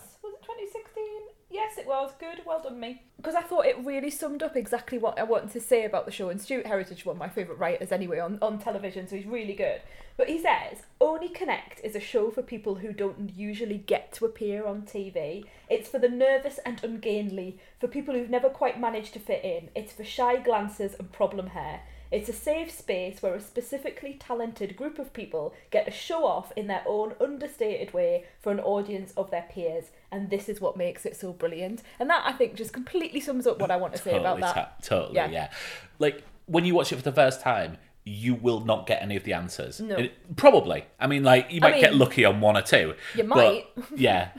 Was 1.58 1.78
it 1.78 1.78
2016? 1.78 1.78
Yes, 1.78 1.78
it 1.78 1.88
was. 1.88 2.12
Good. 2.20 2.46
Well 2.46 2.62
done, 2.62 2.80
me. 2.80 3.02
Because 3.18 3.36
I 3.36 3.42
thought 3.42 3.66
it 3.66 3.78
really 3.84 4.10
summed 4.10 4.44
up 4.44 4.56
exactly 4.56 4.98
what 4.98 5.18
I 5.18 5.24
wanted 5.24 5.52
to 5.52 5.60
say 5.60 5.86
about 5.86 6.06
the 6.06 6.12
show. 6.12 6.30
And 6.30 6.40
Stuart 6.40 6.68
Heritage, 6.68 7.06
one 7.06 7.16
of 7.16 7.20
my 7.20 7.30
favourite 7.30 7.60
writers 7.60 7.92
anyway, 7.92 8.20
on, 8.20 8.38
on 8.42 8.60
television, 8.60 9.08
so 9.08 9.16
he's 9.16 9.26
really 9.26 9.54
good. 9.54 9.82
But 10.18 10.30
he 10.30 10.40
says, 10.42 10.84
Only 11.00 11.30
Connect 11.30 11.84
is 11.84 11.96
a 11.96 12.00
show 12.00 12.32
for 12.32 12.42
people 12.42 12.76
who 12.76 12.94
don't 12.94 13.32
usually 13.36 13.78
get 13.78 14.12
to 14.14 14.26
appear 14.26 14.66
on 14.66 14.84
TV. 14.84 15.46
It's 15.70 15.90
for 15.90 16.00
the 16.00 16.10
nervous 16.10 16.60
and 16.66 16.84
ungainly, 16.84 17.60
for 17.80 17.88
people 17.88 18.16
who've 18.16 18.30
never 18.30 18.50
quite 18.50 18.80
managed 18.80 19.14
to 19.14 19.20
fit 19.20 19.44
in. 19.44 19.70
It's 19.76 19.94
for 19.94 20.04
shy 20.04 20.38
glances 20.38 20.96
and 20.98 21.12
problem 21.12 21.48
hair. 21.48 21.82
It's 22.10 22.30
a 22.30 22.34
safe 22.34 22.72
space 22.72 23.22
where 23.22 23.36
a 23.36 23.42
specifically 23.42 24.14
talented 24.14 24.78
group 24.78 24.98
of 24.98 25.14
people 25.14 25.54
get 25.72 25.86
to 25.86 25.92
show 25.92 26.26
off 26.26 26.54
in 26.56 26.68
their 26.68 26.84
own 26.88 27.16
understated 27.20 27.94
way 27.94 28.26
for 28.40 28.52
an 28.52 28.62
audience 28.62 29.12
of 29.18 29.30
their 29.30 29.46
peers, 29.52 29.90
and 30.12 30.30
this 30.30 30.48
is 30.50 30.62
what 30.62 30.78
makes 30.78 31.06
it 31.06 31.16
so 31.16 31.34
brilliant. 31.34 31.84
And 32.00 32.10
that 32.10 32.24
I 32.26 32.32
think 32.32 32.56
just 32.56 32.74
completely 32.74 33.20
sums 33.20 33.46
up 33.48 33.60
what 33.60 33.72
I 33.72 33.76
want 33.78 33.94
to 33.94 34.00
say 34.02 34.18
about 34.18 34.40
that. 34.40 34.54
ta- 34.56 34.70
totally, 34.82 35.16
Yeah. 35.16 35.30
yeah. 35.30 35.52
Like 36.00 36.24
when 36.46 36.66
you 36.66 36.76
watch 36.76 36.92
it 36.92 36.96
for 36.98 37.02
the 37.02 37.12
first 37.12 37.42
time, 37.42 37.78
you 38.06 38.36
will 38.36 38.62
not 38.62 38.88
get 38.88 39.02
any 39.02 39.18
of 39.18 39.24
the 39.26 39.34
answers. 39.34 39.82
No. 39.82 39.98
It- 39.98 40.36
probably. 40.38 40.86
I 41.00 41.08
mean, 41.08 41.24
like 41.24 41.52
you 41.52 41.60
I 41.62 41.72
might 41.72 41.82
get 41.82 41.94
lucky 41.96 42.24
on 42.24 42.40
one 42.40 42.56
or 42.56 42.62
two. 42.62 42.96
you 43.16 43.24
but- 43.26 43.36
might. 43.36 43.66
yeah. 43.96 44.30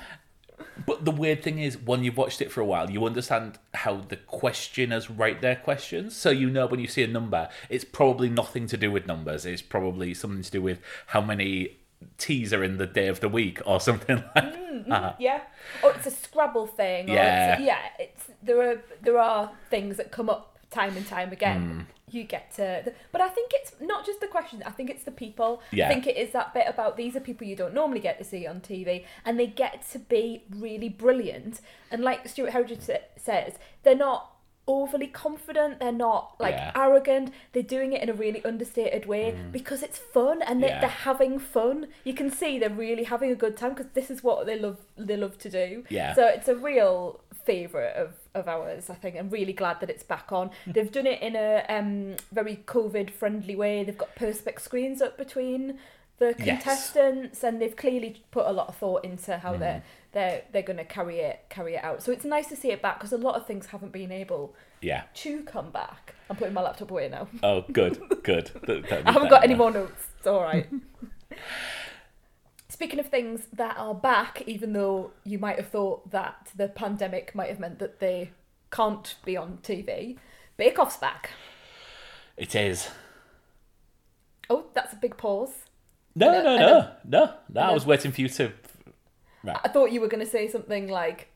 But 0.86 1.04
the 1.04 1.10
weird 1.10 1.42
thing 1.42 1.58
is, 1.58 1.76
when 1.76 2.04
you've 2.04 2.16
watched 2.16 2.40
it 2.40 2.52
for 2.52 2.60
a 2.60 2.64
while, 2.64 2.88
you 2.88 3.04
understand 3.04 3.58
how 3.74 3.96
the 4.08 4.16
questioners 4.16 5.10
write 5.10 5.40
their 5.40 5.56
questions. 5.56 6.16
So 6.16 6.30
you 6.30 6.48
know 6.48 6.66
when 6.66 6.78
you 6.80 6.86
see 6.86 7.02
a 7.02 7.08
number, 7.08 7.48
it's 7.68 7.84
probably 7.84 8.28
nothing 8.30 8.66
to 8.68 8.76
do 8.76 8.90
with 8.92 9.06
numbers. 9.06 9.44
It's 9.44 9.60
probably 9.60 10.14
something 10.14 10.42
to 10.42 10.50
do 10.50 10.62
with 10.62 10.78
how 11.08 11.20
many 11.20 11.77
T's 12.18 12.52
are 12.52 12.64
in 12.64 12.78
the 12.78 12.86
day 12.86 13.08
of 13.08 13.20
the 13.20 13.28
week 13.28 13.60
or 13.66 13.80
something 13.88 14.22
like 14.34 14.86
that. 14.86 15.16
Yeah. 15.18 15.42
Or 15.82 15.92
it's 15.92 16.06
a 16.06 16.10
Scrabble 16.10 16.66
thing. 16.66 17.10
Or 17.10 17.14
Yeah. 17.14 17.54
It's, 17.54 17.62
yeah. 17.62 17.78
It's 17.98 18.30
there 18.42 18.70
are 18.72 18.82
there 19.02 19.18
are 19.18 19.50
things 19.70 19.96
that 19.96 20.10
come 20.10 20.28
up 20.28 20.58
time 20.70 20.96
and 20.96 21.06
time 21.06 21.32
again. 21.32 21.70
Hmm. 21.70 21.80
You 22.10 22.24
get 22.24 22.54
to, 22.54 22.90
but 23.12 23.20
I 23.20 23.28
think 23.28 23.50
it's 23.54 23.74
not 23.82 24.06
just 24.06 24.20
the 24.20 24.28
questions. 24.28 24.62
I 24.64 24.70
think 24.70 24.88
it's 24.88 25.04
the 25.04 25.10
people. 25.10 25.60
Yeah. 25.70 25.86
I 25.86 25.92
think 25.92 26.06
it 26.06 26.16
is 26.16 26.32
that 26.32 26.54
bit 26.54 26.64
about 26.66 26.96
these 26.96 27.14
are 27.16 27.20
people 27.20 27.46
you 27.46 27.54
don't 27.54 27.74
normally 27.74 28.00
get 28.00 28.16
to 28.16 28.24
see 28.24 28.46
on 28.46 28.62
TV, 28.62 29.04
and 29.26 29.38
they 29.38 29.46
get 29.46 29.86
to 29.90 29.98
be 29.98 30.42
really 30.50 30.88
brilliant. 30.88 31.60
And 31.90 32.02
like 32.02 32.26
Stuart 32.26 32.52
Heritage 32.52 32.88
says, 33.18 33.58
they're 33.82 33.94
not 33.94 34.32
overly 34.68 35.08
confident. 35.08 35.80
They're 35.80 35.90
not 35.90 36.34
like 36.38 36.54
Yeah. 36.54 36.72
arrogant. 36.76 37.32
They're 37.52 37.62
doing 37.64 37.92
it 37.94 38.02
in 38.02 38.08
a 38.08 38.12
really 38.12 38.44
understated 38.44 39.06
way 39.06 39.34
because 39.50 39.82
it's 39.82 39.98
fun 39.98 40.42
and 40.42 40.62
they. 40.62 40.68
Yeah. 40.68 40.80
they're 40.80 40.88
having 41.10 41.38
fun. 41.40 41.88
You 42.04 42.14
can 42.14 42.30
see 42.30 42.58
they're 42.60 42.70
really 42.70 43.04
having 43.04 43.30
a 43.32 43.34
good 43.34 43.56
time 43.56 43.70
because 43.74 43.88
this 43.94 44.10
is 44.10 44.22
what 44.22 44.46
they 44.46 44.56
love. 44.58 44.78
They 44.96 45.16
love 45.16 45.38
to 45.38 45.50
do. 45.50 45.84
Yeah. 45.88 46.14
So 46.14 46.26
it's 46.26 46.46
a 46.48 46.54
real 46.54 47.20
favourite 47.44 47.94
of, 47.96 48.12
of 48.34 48.46
ours, 48.46 48.90
I 48.90 48.94
think. 48.94 49.16
I'm 49.16 49.30
really 49.30 49.54
glad 49.54 49.80
that 49.80 49.88
it's 49.90 50.02
back 50.02 50.30
on. 50.32 50.50
They've 50.66 50.92
done 50.92 51.06
it 51.06 51.22
in 51.22 51.34
a 51.34 51.64
um, 51.68 52.16
very 52.30 52.56
COVID 52.66 53.10
friendly 53.10 53.56
way. 53.56 53.82
They've 53.84 53.96
got 53.96 54.14
perspex 54.16 54.60
screens 54.60 55.00
up 55.00 55.16
between 55.16 55.78
the 56.18 56.34
Yes. 56.38 56.46
contestants, 56.64 57.44
and 57.44 57.62
they've 57.62 57.76
clearly 57.76 58.22
put 58.32 58.44
a 58.46 58.52
lot 58.52 58.68
of 58.68 58.76
thought 58.76 59.04
into 59.04 59.38
how 59.38 59.54
Mm. 59.54 59.58
they're 59.60 59.82
they're 60.12 60.42
they're 60.52 60.62
going 60.62 60.78
to 60.78 60.84
carry 60.84 61.18
it 61.20 61.40
carry 61.48 61.74
it 61.74 61.84
out. 61.84 62.02
So 62.02 62.12
it's 62.12 62.24
nice 62.24 62.48
to 62.48 62.56
see 62.56 62.70
it 62.70 62.80
back 62.82 62.98
because 62.98 63.12
a 63.12 63.18
lot 63.18 63.34
of 63.34 63.46
things 63.46 63.66
haven't 63.66 63.92
been 63.92 64.10
able 64.12 64.54
Yeah. 64.80 65.02
to 65.14 65.42
come 65.42 65.70
back. 65.70 66.14
I'm 66.30 66.36
putting 66.36 66.54
my 66.54 66.62
laptop 66.62 66.90
away 66.90 67.08
now. 67.08 67.28
Oh, 67.42 67.64
good, 67.72 68.00
good. 68.22 68.50
I 69.06 69.12
haven't 69.12 69.28
got 69.30 69.44
any 69.44 69.54
more 69.54 69.70
notes. 69.70 70.06
It's 70.18 70.26
all 70.26 70.42
right. 70.42 70.66
Speaking 72.68 73.00
of 73.00 73.06
things 73.08 73.46
that 73.52 73.76
are 73.78 73.94
back, 73.94 74.42
even 74.46 74.72
though 74.72 75.10
you 75.24 75.38
might 75.38 75.56
have 75.56 75.68
thought 75.68 76.10
that 76.10 76.50
the 76.54 76.68
pandemic 76.68 77.34
might 77.34 77.48
have 77.48 77.58
meant 77.58 77.78
that 77.78 77.98
they 77.98 78.30
can't 78.70 79.14
be 79.24 79.36
on 79.36 79.58
TV, 79.62 80.18
Bake 80.56 80.78
Off's 80.78 80.96
back. 80.98 81.30
It 82.36 82.54
is. 82.54 82.90
Oh, 84.50 84.66
that's 84.74 84.92
a 84.92 84.96
big 84.96 85.16
pause. 85.16 85.64
No, 86.14 86.30
no, 86.30 86.42
no, 86.56 86.90
no, 87.04 87.34
no. 87.48 87.60
I 87.60 87.72
was 87.72 87.86
waiting 87.86 88.12
for 88.12 88.20
you 88.20 88.28
to. 88.30 88.52
Right. 89.44 89.58
I 89.64 89.68
thought 89.68 89.92
you 89.92 90.00
were 90.00 90.08
going 90.08 90.24
to 90.24 90.30
say 90.30 90.48
something 90.48 90.88
like, 90.88 91.28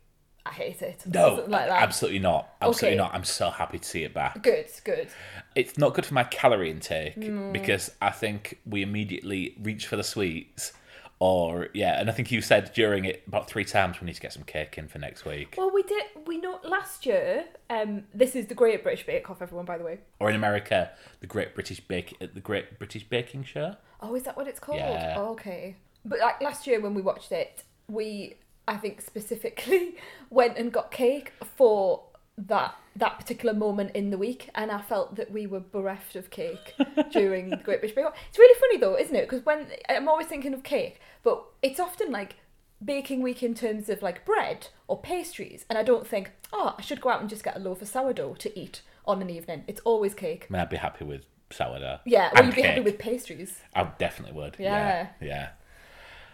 I 0.45 0.51
hate 0.51 0.83
it. 0.83 1.05
No, 1.07 1.45
like 1.47 1.69
that. 1.69 1.83
absolutely 1.83 2.19
not. 2.19 2.49
Absolutely 2.61 2.99
Okay. 2.99 3.05
not. 3.09 3.15
I'm 3.15 3.25
so 3.25 3.51
happy 3.51 3.79
to 3.79 3.89
see 3.89 4.03
it 4.03 4.13
back. 4.13 4.43
Good, 4.43 4.67
good. 4.85 5.09
It's 5.55 5.79
not 5.79 5.95
good 5.95 6.05
for 6.05 6.15
my 6.15 6.25
calorie 6.25 6.71
intake 6.71 7.17
Mm. 7.17 7.53
because 7.53 7.93
I 8.03 8.11
think 8.11 8.59
we 8.67 8.83
immediately 8.83 9.55
reach 9.63 9.87
for 9.87 9.97
the 9.97 10.03
sweets 10.05 10.73
Or 11.21 11.69
yeah, 11.73 12.01
and 12.01 12.11
I 12.11 12.13
think 12.13 12.33
you 12.33 12.41
said 12.43 12.73
during 12.75 13.05
it 13.05 13.23
about 13.29 13.47
three 13.49 13.65
times 13.65 14.01
we 14.01 14.07
need 14.07 14.17
to 14.17 14.21
get 14.21 14.33
some 14.33 14.43
cake 14.43 14.77
in 14.77 14.89
for 14.89 14.99
next 14.99 15.25
week. 15.25 15.55
Well, 15.57 15.71
we 15.73 15.85
did. 15.85 16.03
We 16.27 16.39
know 16.39 16.59
last 16.65 17.07
year. 17.07 17.45
Um, 17.71 18.03
this 18.13 18.35
is 18.35 18.49
the 18.49 18.57
Great 18.57 18.83
British 18.83 19.07
Bake 19.07 19.31
Off, 19.31 19.41
everyone. 19.41 19.65
By 19.65 19.79
the 19.79 19.85
way. 19.85 20.01
Or 20.19 20.29
in 20.31 20.35
America, 20.35 20.91
the 21.21 21.29
Great 21.29 21.55
British 21.55 21.79
Bake 21.79 22.17
the 22.19 22.41
Great 22.41 22.77
British 22.81 23.05
Baking 23.09 23.45
Show. 23.45 23.77
Oh, 24.01 24.17
is 24.17 24.25
that 24.25 24.37
what 24.37 24.49
it's 24.49 24.59
called? 24.59 24.79
Yeah. 24.81 25.15
Oh, 25.17 25.29
okay. 25.35 25.77
But 26.05 26.19
like 26.19 26.43
last 26.43 26.67
year 26.67 26.81
when 26.81 26.93
we 26.93 27.03
watched 27.03 27.31
it, 27.31 27.63
we 27.89 28.37
I 28.67 28.77
think 28.77 29.01
specifically 29.01 29.97
went 30.31 30.57
and 30.57 30.73
got 30.73 30.91
cake 30.91 31.33
for 31.57 32.05
that 32.39 32.75
that 32.95 33.19
particular 33.19 33.55
moment 33.55 33.91
in 33.95 34.11
the 34.11 34.19
week, 34.19 34.51
and 34.55 34.71
I 34.71 34.81
felt 34.81 35.17
that 35.17 35.31
we 35.31 35.47
were 35.47 35.61
bereft 35.61 36.15
of 36.15 36.31
cake 36.31 36.75
during 37.11 37.49
the 37.51 37.57
Great 37.57 37.81
British 37.81 37.95
Bake 37.95 38.05
Off. 38.05 38.15
It's 38.29 38.39
really 38.39 38.59
funny 38.61 38.79
though, 38.79 38.99
isn't 38.99 39.15
it? 39.15 39.29
Because 39.29 39.45
when 39.47 39.67
I'm 39.89 40.09
always 40.09 40.27
thinking 40.27 40.53
of 40.55 40.63
cake, 40.63 41.01
but 41.23 41.43
it's 41.63 41.81
often 41.81 42.11
like 42.11 42.37
baking 42.85 43.23
week 43.23 43.43
in 43.43 43.55
terms 43.55 43.89
of 43.89 44.03
like 44.03 44.25
bread 44.25 44.69
or 44.89 45.01
pastries, 45.01 45.65
and 45.69 45.79
I 45.79 45.83
don't 45.83 46.07
think, 46.07 46.33
oh, 46.53 46.75
I 46.79 46.83
should 46.83 47.01
go 47.01 47.11
out 47.11 47.21
and 47.21 47.31
just 47.31 47.45
get 47.45 47.57
a 47.57 47.61
loaf 47.61 47.83
of 47.83 47.89
sourdough 47.89 48.35
to 48.35 48.59
eat 48.59 48.83
on 49.07 49.23
an 49.23 49.31
evening. 49.31 49.65
It's 49.67 49.81
always 49.81 50.15
cake. 50.15 50.47
I 50.49 50.53
mean, 50.53 50.61
I'd 50.61 50.71
be 50.71 50.77
happy 50.77 51.05
with 51.05 51.25
sourdough. 51.51 52.01
Yeah, 52.05 52.31
well, 52.35 52.47
you'd 52.47 52.55
be 52.55 52.63
happy 52.63 52.81
with 52.81 52.99
pastries. 52.99 53.61
I 53.75 53.85
definitely 53.99 54.39
would. 54.39 54.57
Yeah. 54.59 55.09
yeah. 55.21 55.27
Yeah. 55.27 55.49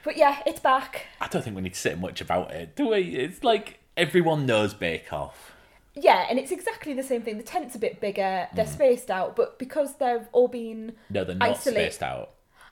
But 0.05 0.17
yeah, 0.17 0.43
it's 0.47 0.61
back. 0.61 1.07
I 1.21 1.29
don't 1.29 1.43
think 1.43 1.57
we 1.57 1.63
need 1.63 1.75
to 1.75 1.81
say 1.81 1.95
much 1.95 2.21
about 2.21 2.51
it, 2.53 2.77
do 2.77 2.89
we? 2.89 3.01
It's 3.17 3.43
like 3.45 3.79
everyone 3.97 4.47
knows 4.47 4.75
Bake 4.75 5.13
Off. 5.13 5.53
Yeah, 5.95 6.27
and 6.31 6.39
it's 6.39 6.53
exactly 6.53 6.95
the 6.95 7.03
same 7.03 7.23
thing. 7.23 7.39
The 7.39 7.43
tent's 7.43 7.75
a 7.75 7.79
bit 7.79 8.01
bigger, 8.01 8.47
they're 8.55 8.65
Mm. 8.65 8.69
spaced 8.73 9.11
out, 9.11 9.35
but 9.35 9.59
because 9.59 9.97
they've 9.97 10.29
all 10.33 10.47
been 10.49 10.93
No, 11.11 11.25
they're 11.25 11.35
not 11.35 11.51
Isolate. 11.51 11.77
spaced 11.93 12.03
out. 12.03 12.31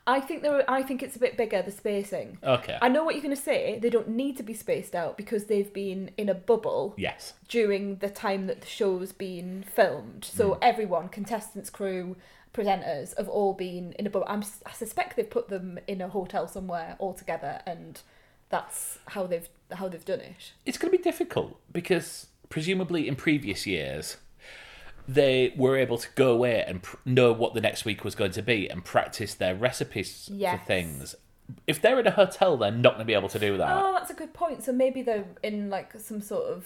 I 0.09 0.21
think 0.21 0.41
they're 0.41 0.63
I 0.71 0.83
think 0.83 1.03
it's 1.03 1.17
a 1.17 1.19
bit 1.19 1.35
bigger, 1.35 1.61
the 1.61 1.69
spacing. 1.71 2.37
Okay. 2.41 2.77
I 2.81 2.87
know 2.87 3.03
what 3.03 3.15
you're 3.15 3.21
gonna 3.21 3.35
say, 3.35 3.77
they 3.81 3.89
don't 3.89 4.07
need 4.07 4.37
to 4.37 4.43
be 4.43 4.53
spaced 4.53 4.95
out 4.95 5.17
because 5.17 5.47
they've 5.47 5.73
been 5.73 6.11
in 6.17 6.29
a 6.29 6.33
bubble 6.33 6.93
Yes. 6.97 7.33
during 7.49 7.97
the 7.97 8.09
time 8.09 8.47
that 8.47 8.61
the 8.61 8.67
show's 8.67 9.11
been 9.11 9.63
filmed. 9.63 10.23
So 10.23 10.51
Mm. 10.51 10.57
everyone, 10.61 11.09
contestants, 11.09 11.69
crew, 11.69 12.15
presenters, 12.57 13.15
have 13.17 13.29
all 13.29 13.53
been 13.53 13.93
in 13.93 14.07
a 14.07 14.09
bubble. 14.09 14.25
I'm, 14.29 14.43
I 14.65 14.71
suspect 14.73 15.15
they've 15.15 15.29
put 15.29 15.49
them 15.49 15.79
in 15.87 16.01
a 16.01 16.07
hotel 16.09 16.47
somewhere 16.47 16.95
all 16.99 17.13
together, 17.13 17.61
and 17.65 18.01
that's 18.49 18.97
how 19.07 19.27
they've 19.27 19.47
how 19.73 19.87
they've 19.89 20.03
done 20.05 20.21
it. 20.21 20.53
It's 20.65 20.77
going 20.77 20.91
to 20.91 20.97
be 20.97 21.03
difficult 21.03 21.59
because 21.71 22.27
presumably 22.49 23.07
in 23.07 23.15
previous 23.15 23.67
years 23.67 24.17
they 25.07 25.53
were 25.57 25.77
able 25.77 25.97
to 25.97 26.07
go 26.15 26.31
away 26.31 26.63
and 26.67 26.83
pr- 26.83 26.97
know 27.05 27.31
what 27.31 27.53
the 27.53 27.61
next 27.61 27.85
week 27.85 28.03
was 28.03 28.13
going 28.15 28.31
to 28.31 28.41
be 28.41 28.69
and 28.69 28.83
practice 28.83 29.33
their 29.33 29.55
recipes 29.55 30.29
Yes. 30.31 30.59
for 30.59 30.65
things. 30.65 31.15
If 31.65 31.81
they're 31.81 31.99
in 31.99 32.07
a 32.07 32.11
hotel, 32.11 32.57
they're 32.57 32.71
not 32.71 32.95
going 32.95 32.99
to 32.99 33.05
be 33.05 33.13
able 33.13 33.29
to 33.29 33.39
do 33.39 33.57
that. 33.57 33.71
Oh, 33.81 33.93
that's 33.93 34.11
a 34.11 34.13
good 34.13 34.33
point. 34.33 34.63
So 34.63 34.73
maybe 34.73 35.01
they're 35.01 35.23
in 35.43 35.69
like 35.69 35.93
some 35.99 36.21
sort 36.21 36.47
of. 36.47 36.65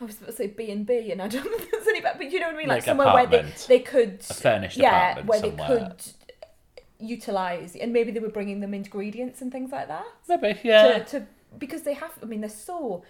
I 0.00 0.04
was 0.04 0.14
supposed 0.14 0.36
to 0.36 0.44
say 0.44 0.46
B 0.48 0.70
and 0.70 0.86
B, 0.86 1.10
and 1.12 1.20
I 1.20 1.26
don't 1.28 1.42
think 1.44 1.70
there's 1.72 1.86
any 1.87 1.87
better, 1.87 1.87
but 2.18 2.30
you 2.30 2.40
know 2.40 2.46
what 2.48 2.54
I 2.56 2.58
mean, 2.58 2.68
like, 2.68 2.76
Like 2.78 2.84
somewhere 2.84 3.14
where 3.14 3.26
they, 3.26 3.46
they 3.68 3.78
could, 3.80 4.20
A 4.28 4.34
furnished 4.34 4.76
yeah, 4.76 5.20
where 5.22 5.40
somewhere. 5.40 5.68
they 5.68 5.74
could 5.78 6.02
utilize, 7.00 7.76
and 7.76 7.92
maybe 7.92 8.10
they 8.10 8.20
were 8.20 8.28
bringing 8.28 8.60
them 8.60 8.74
ingredients 8.74 9.40
and 9.40 9.52
things 9.52 9.70
like 9.72 9.88
that. 9.88 10.04
Maybe, 10.28 10.58
yeah. 10.64 10.98
To, 10.98 11.04
to 11.20 11.26
because 11.58 11.82
they 11.82 11.94
have, 11.94 12.12
I 12.22 12.26
mean, 12.26 12.40
they're 12.40 12.50
so, 12.50 13.02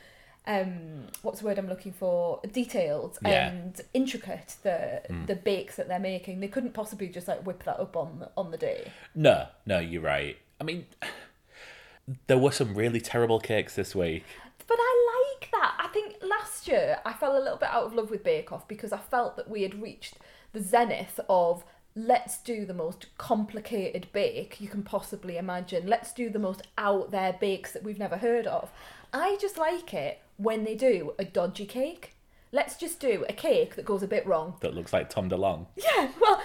um, 0.47 1.07
what's 1.23 1.41
the 1.41 1.47
word 1.47 1.59
I'm 1.59 1.69
looking 1.69 1.93
for? 1.93 2.41
Detailed 2.53 3.19
Yeah. 3.25 3.49
and 3.49 3.81
intricate. 3.95 4.57
The 4.63 5.03
the 5.27 5.35
bakes 5.37 5.77
that 5.77 5.89
they're 5.89 5.99
making, 5.99 6.41
they 6.41 6.49
couldn't 6.49 6.73
possibly 6.75 7.09
just 7.09 7.29
like 7.29 7.45
whip 7.47 7.65
that 7.65 7.81
up 7.81 7.97
on 7.97 8.27
on 8.37 8.51
the 8.51 8.57
day. 8.59 8.93
No, 9.15 9.47
no, 9.67 9.79
you're 9.79 10.03
right. 10.03 10.37
I 10.61 10.65
mean, 10.65 10.87
there 12.27 12.39
were 12.39 12.53
some 12.53 12.75
really 12.75 13.01
terrible 13.01 13.41
cakes 13.41 13.75
this 13.75 13.95
week. 13.95 14.25
But 14.69 14.77
I 14.79 15.35
like 15.41 15.51
that. 15.51 15.75
I 15.79 15.89
think 15.89 16.17
last 16.23 16.69
year 16.69 16.99
I 17.05 17.15
fell 17.15 17.37
a 17.37 17.43
little 17.43 17.57
bit 17.57 17.71
out 17.71 17.85
of 17.85 17.95
love 17.95 18.11
with 18.11 18.23
Bake 18.23 18.53
Off 18.53 18.69
because 18.69 18.93
I 18.93 18.99
felt 18.99 19.37
that 19.37 19.51
we 19.51 19.63
had 19.63 19.83
reached 19.83 20.19
the 20.53 20.63
zenith 20.63 21.19
of 21.29 21.65
let's 21.97 22.39
do 22.39 22.65
the 22.65 22.75
most 22.75 23.07
complicated 23.19 24.07
bake 24.13 24.61
you 24.61 24.69
can 24.69 24.83
possibly 24.83 25.37
imagine. 25.37 25.87
Let's 25.87 26.13
do 26.13 26.31
the 26.31 26.39
most 26.39 26.63
out 26.77 27.11
there 27.11 27.37
bakes 27.41 27.73
that 27.73 27.83
we've 27.83 27.99
never 27.99 28.19
heard 28.19 28.47
of. 28.47 28.71
I 29.13 29.37
just 29.41 29.59
like 29.59 29.95
it 29.95 30.21
when 30.37 30.65
they 30.65 30.75
do 30.75 31.15
a 31.19 31.25
dodgy 31.25 31.67
cake. 31.67 32.15
Let's 32.53 32.77
just 32.77 33.01
do 33.01 33.25
a 33.29 33.33
cake 33.33 33.75
that 33.77 33.85
goes 33.85 34.03
a 34.03 34.07
bit 34.07 34.27
wrong. 34.27 34.55
That 34.61 34.75
looks 34.75 34.93
like 34.93 35.11
Tom 35.11 35.29
DeLonge. 35.29 35.67
Yeah, 35.77 36.11
well, 36.21 36.43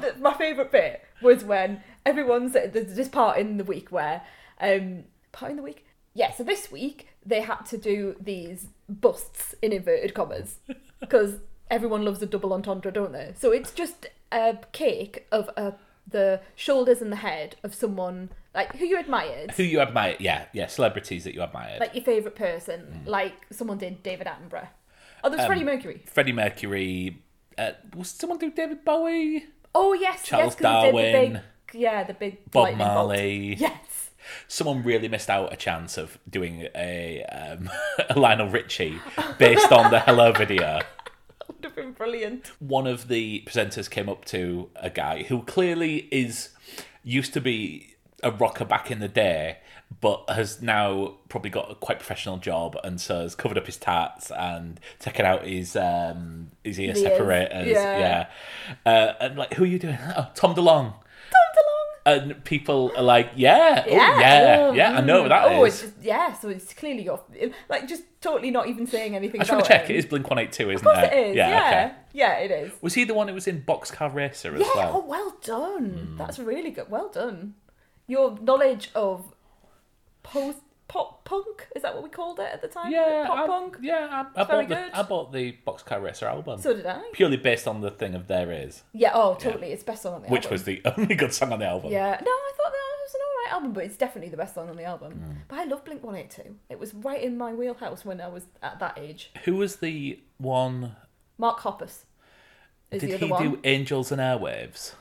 th- 0.00 0.16
my 0.18 0.34
favourite 0.34 0.70
bit 0.70 1.04
was 1.22 1.44
when 1.44 1.82
everyone's 2.06 2.52
there's 2.52 2.94
this 2.94 3.08
part 3.08 3.38
in 3.38 3.56
the 3.56 3.64
week 3.64 3.90
where 3.90 4.22
um 4.60 5.04
part 5.32 5.50
in 5.50 5.56
the 5.56 5.62
week. 5.62 5.86
Yeah, 6.14 6.32
so 6.32 6.42
this 6.42 6.70
week 6.72 7.08
they 7.24 7.40
had 7.42 7.64
to 7.66 7.78
do 7.78 8.16
these 8.20 8.68
busts 8.88 9.54
in 9.62 9.72
inverted 9.72 10.14
commas 10.14 10.56
because 11.00 11.38
everyone 11.70 12.04
loves 12.04 12.20
a 12.22 12.26
double 12.26 12.52
entendre, 12.52 12.90
don't 12.90 13.12
they? 13.12 13.32
So 13.38 13.52
it's 13.52 13.70
just 13.70 14.06
a 14.32 14.58
cake 14.72 15.26
of 15.30 15.48
a 15.56 15.74
the 16.08 16.40
shoulders 16.56 17.00
and 17.00 17.12
the 17.12 17.16
head 17.16 17.54
of 17.62 17.74
someone 17.74 18.30
like 18.54 18.74
who 18.76 18.84
you 18.84 18.98
admired, 18.98 19.52
Who 19.52 19.62
you 19.62 19.80
admire? 19.80 20.16
Yeah, 20.18 20.46
yeah, 20.52 20.66
celebrities 20.66 21.24
that 21.24 21.34
you 21.34 21.42
admired. 21.42 21.80
like 21.80 21.94
your 21.94 22.04
favourite 22.04 22.36
person, 22.36 23.02
mm. 23.04 23.08
like 23.08 23.34
someone 23.52 23.78
did 23.78 24.02
David 24.02 24.26
Attenborough. 24.26 24.68
Oh, 25.22 25.30
there's 25.30 25.46
Freddie 25.46 25.60
um, 25.60 25.66
Mercury. 25.66 26.02
Freddie 26.06 26.32
Mercury. 26.32 27.22
Uh, 27.56 27.72
was 27.94 28.10
someone 28.10 28.38
do 28.38 28.50
David 28.50 28.84
Bowie? 28.84 29.44
Oh 29.74 29.92
yes, 29.92 30.24
Charles 30.24 30.54
yes, 30.54 30.54
'cause 30.56 30.84
he 30.84 30.90
did 30.90 30.94
the 30.96 31.12
Darwin, 31.12 31.32
big, 31.72 31.80
yeah, 31.80 32.04
the 32.04 32.14
big 32.14 32.50
Bob 32.50 32.62
lightning 32.64 32.78
bolt. 32.78 32.94
Marley. 32.94 33.54
Yes. 33.54 33.76
Someone 34.48 34.82
really 34.82 35.08
missed 35.08 35.30
out 35.30 35.52
a 35.52 35.56
chance 35.56 35.96
of 35.98 36.18
doing 36.28 36.68
a, 36.74 37.22
um, 37.24 37.70
a 38.10 38.18
Lionel 38.18 38.48
Richie 38.48 38.98
based 39.38 39.70
on 39.72 39.90
the 39.90 40.00
Hello 40.00 40.32
video. 40.32 40.80
would 41.48 41.64
have 41.64 41.74
been 41.74 41.92
brilliant. 41.92 42.46
One 42.60 42.86
of 42.86 43.08
the 43.08 43.42
presenters 43.46 43.90
came 43.90 44.08
up 44.08 44.24
to 44.26 44.70
a 44.76 44.88
guy 44.90 45.24
who 45.24 45.42
clearly 45.42 46.08
is 46.10 46.50
used 47.02 47.32
to 47.34 47.40
be 47.40 47.94
a 48.22 48.30
rocker 48.30 48.64
back 48.64 48.90
in 48.90 49.00
the 49.00 49.08
day, 49.08 49.58
but 50.00 50.24
has 50.28 50.62
now 50.62 51.14
probably 51.28 51.50
got 51.50 51.70
a 51.70 51.74
quite 51.74 51.98
professional 51.98 52.36
job, 52.36 52.76
and 52.84 53.00
so 53.00 53.22
has 53.22 53.34
covered 53.34 53.58
up 53.58 53.66
his 53.66 53.76
tats 53.78 54.30
and 54.30 54.78
taken 55.00 55.24
out 55.26 55.44
his 55.46 55.74
um, 55.74 56.50
his 56.62 56.78
ear 56.78 56.92
The 56.92 57.00
ears, 57.00 57.08
separators. 57.08 57.66
yeah. 57.68 57.98
Yeah, 57.98 58.26
Uh, 58.86 59.14
and 59.20 59.36
like, 59.36 59.54
who 59.54 59.64
are 59.64 59.66
you 59.66 59.78
doing? 59.78 59.98
Oh, 60.16 60.28
Tom 60.34 60.54
DeLonge. 60.54 60.94
And 62.06 62.42
people 62.44 62.92
are 62.96 63.02
like, 63.02 63.32
yeah, 63.36 63.84
oh, 63.86 63.90
yeah, 63.90 64.56
oh, 64.60 64.72
yeah, 64.72 64.96
I 64.96 65.00
know 65.02 65.22
what 65.22 65.26
mm. 65.26 65.28
that 65.30 65.52
oh, 65.52 65.64
is. 65.64 65.74
it's 65.74 65.82
just, 65.82 66.02
yeah, 66.02 66.32
so 66.32 66.48
it's 66.48 66.72
clearly 66.72 67.04
your 67.04 67.22
like 67.68 67.86
just 67.86 68.04
totally 68.22 68.50
not 68.50 68.68
even 68.68 68.86
saying 68.86 69.14
anything. 69.14 69.40
I 69.40 69.44
just 69.44 69.52
want 69.52 69.66
about 69.66 69.74
to 69.74 69.80
check. 69.80 69.90
It 69.90 69.96
is 69.96 70.06
Blink 70.06 70.28
One 70.30 70.38
Eight 70.38 70.50
Two, 70.50 70.70
isn't 70.70 70.86
Of 70.86 70.94
course 70.94 71.06
it? 71.06 71.12
it 71.12 71.26
is. 71.28 71.36
Yeah, 71.36 71.66
okay. 71.66 71.94
yeah, 72.14 72.38
it 72.38 72.50
is. 72.50 72.72
Was 72.80 72.94
he 72.94 73.04
the 73.04 73.12
one 73.12 73.28
who 73.28 73.34
was 73.34 73.46
in 73.46 73.62
Boxcar 73.62 74.12
Racer 74.14 74.54
as 74.54 74.60
Yeah. 74.60 74.68
well? 74.74 74.92
Oh, 74.96 75.06
well 75.06 75.36
done. 75.42 75.90
Hmm. 75.90 76.16
That's 76.16 76.38
really 76.38 76.70
good. 76.70 76.90
Well 76.90 77.10
done. 77.10 77.54
Your 78.06 78.38
knowledge 78.40 78.90
of 78.94 79.34
post 80.22 80.58
pop 80.90 81.24
punk 81.24 81.68
is 81.76 81.82
that 81.82 81.94
what 81.94 82.02
we 82.02 82.10
called 82.10 82.40
it 82.40 82.48
at 82.52 82.60
the 82.60 82.66
time? 82.68 82.90
yeah, 82.90 83.24
pop 83.28 83.38
I, 83.38 83.46
punk. 83.46 83.76
yeah. 83.80 84.24
I, 84.36 84.40
I 84.40 84.44
very 84.44 84.66
bought 84.66 84.68
the 84.68 84.74
good. 84.74 84.92
I 84.92 85.02
bought 85.02 85.32
the 85.32 85.56
Boxcar 85.66 86.02
Racer 86.02 86.26
album 86.26 86.60
So 86.60 86.74
did 86.74 86.84
I. 86.84 87.00
purely 87.12 87.36
based 87.36 87.68
on 87.68 87.80
the 87.80 87.90
thing 87.92 88.14
of 88.14 88.26
There 88.26 88.50
Is, 88.50 88.82
Yeah. 88.92 89.12
Oh, 89.14 89.34
totally. 89.34 89.68
It's 89.72 89.84
best 89.84 90.02
song 90.02 90.14
on 90.14 90.22
the 90.22 90.26
album. 90.26 90.32
which 90.32 90.44
album. 90.46 90.52
was 90.54 90.64
the 90.64 90.82
only 90.98 91.14
good 91.14 91.32
song 91.32 91.52
on 91.52 91.60
the 91.60 91.66
album. 91.66 91.92
Yeah, 91.92 92.10
no, 92.24 92.30
I 92.30 92.52
thought 92.56 92.72
that 92.72 92.96
was 93.04 93.14
an 93.14 93.20
alright 93.28 93.52
album, 93.54 93.72
but 93.72 93.84
it's 93.84 93.96
definitely 93.96 94.30
the 94.30 94.36
best 94.36 94.54
song 94.56 94.68
on 94.68 94.76
the 94.76 94.84
album. 94.84 95.12
Hmm. 95.12 95.32
But 95.48 95.58
I 95.60 95.64
love 95.64 95.84
Blink 95.84 96.02
182. 96.02 96.56
It 96.68 96.78
was 96.80 96.92
right 96.92 97.22
in 97.22 97.38
my 97.38 97.52
wheelhouse 97.54 98.04
when 98.04 98.20
I 98.20 98.28
was 98.28 98.44
at 98.62 98.80
that 98.80 98.98
age. 98.98 99.30
Who 99.44 99.54
was 99.56 99.76
the 99.76 100.20
one? 100.38 100.96
Mark 101.38 101.60
Hoppus 101.60 102.04
is 102.90 103.00
Did 103.02 103.20
he 103.20 103.26
one. 103.26 103.42
do 103.42 103.58
Angels 103.62 104.10
and 104.10 104.20
Airwaves? 104.20 104.94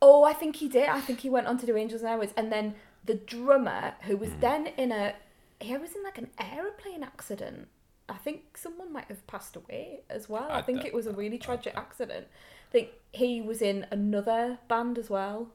Oh, 0.00 0.24
I 0.24 0.32
think 0.32 0.56
he 0.56 0.68
did. 0.68 0.88
I 0.88 1.00
think 1.00 1.20
he 1.20 1.30
went 1.30 1.46
on 1.46 1.58
to 1.58 1.66
do 1.66 1.76
Angels 1.76 2.02
and 2.02 2.10
Airwaves, 2.10 2.32
And 2.36 2.50
then 2.50 2.74
the 3.04 3.14
drummer, 3.14 3.94
who 4.02 4.14
Hmm. 4.16 4.20
was 4.20 4.30
then 4.40 4.66
in 4.66 4.92
a. 4.92 5.14
He 5.60 5.76
was 5.76 5.94
in 5.94 6.02
like 6.02 6.18
an 6.18 6.30
aeroplane 6.38 7.02
accident. 7.02 7.68
I 8.08 8.14
think 8.14 8.58
someone 8.58 8.92
might 8.92 9.06
have 9.06 9.26
passed 9.26 9.56
away 9.56 10.00
as 10.10 10.28
well. 10.28 10.48
I, 10.50 10.58
I 10.58 10.62
think 10.62 10.84
it 10.84 10.92
was 10.92 11.06
a 11.06 11.12
really 11.12 11.38
tragic 11.38 11.74
accident. 11.76 12.26
I 12.68 12.72
think 12.72 12.88
he 13.12 13.40
was 13.40 13.62
in 13.62 13.86
another 13.90 14.58
band 14.68 14.98
as 14.98 15.08
well. 15.08 15.48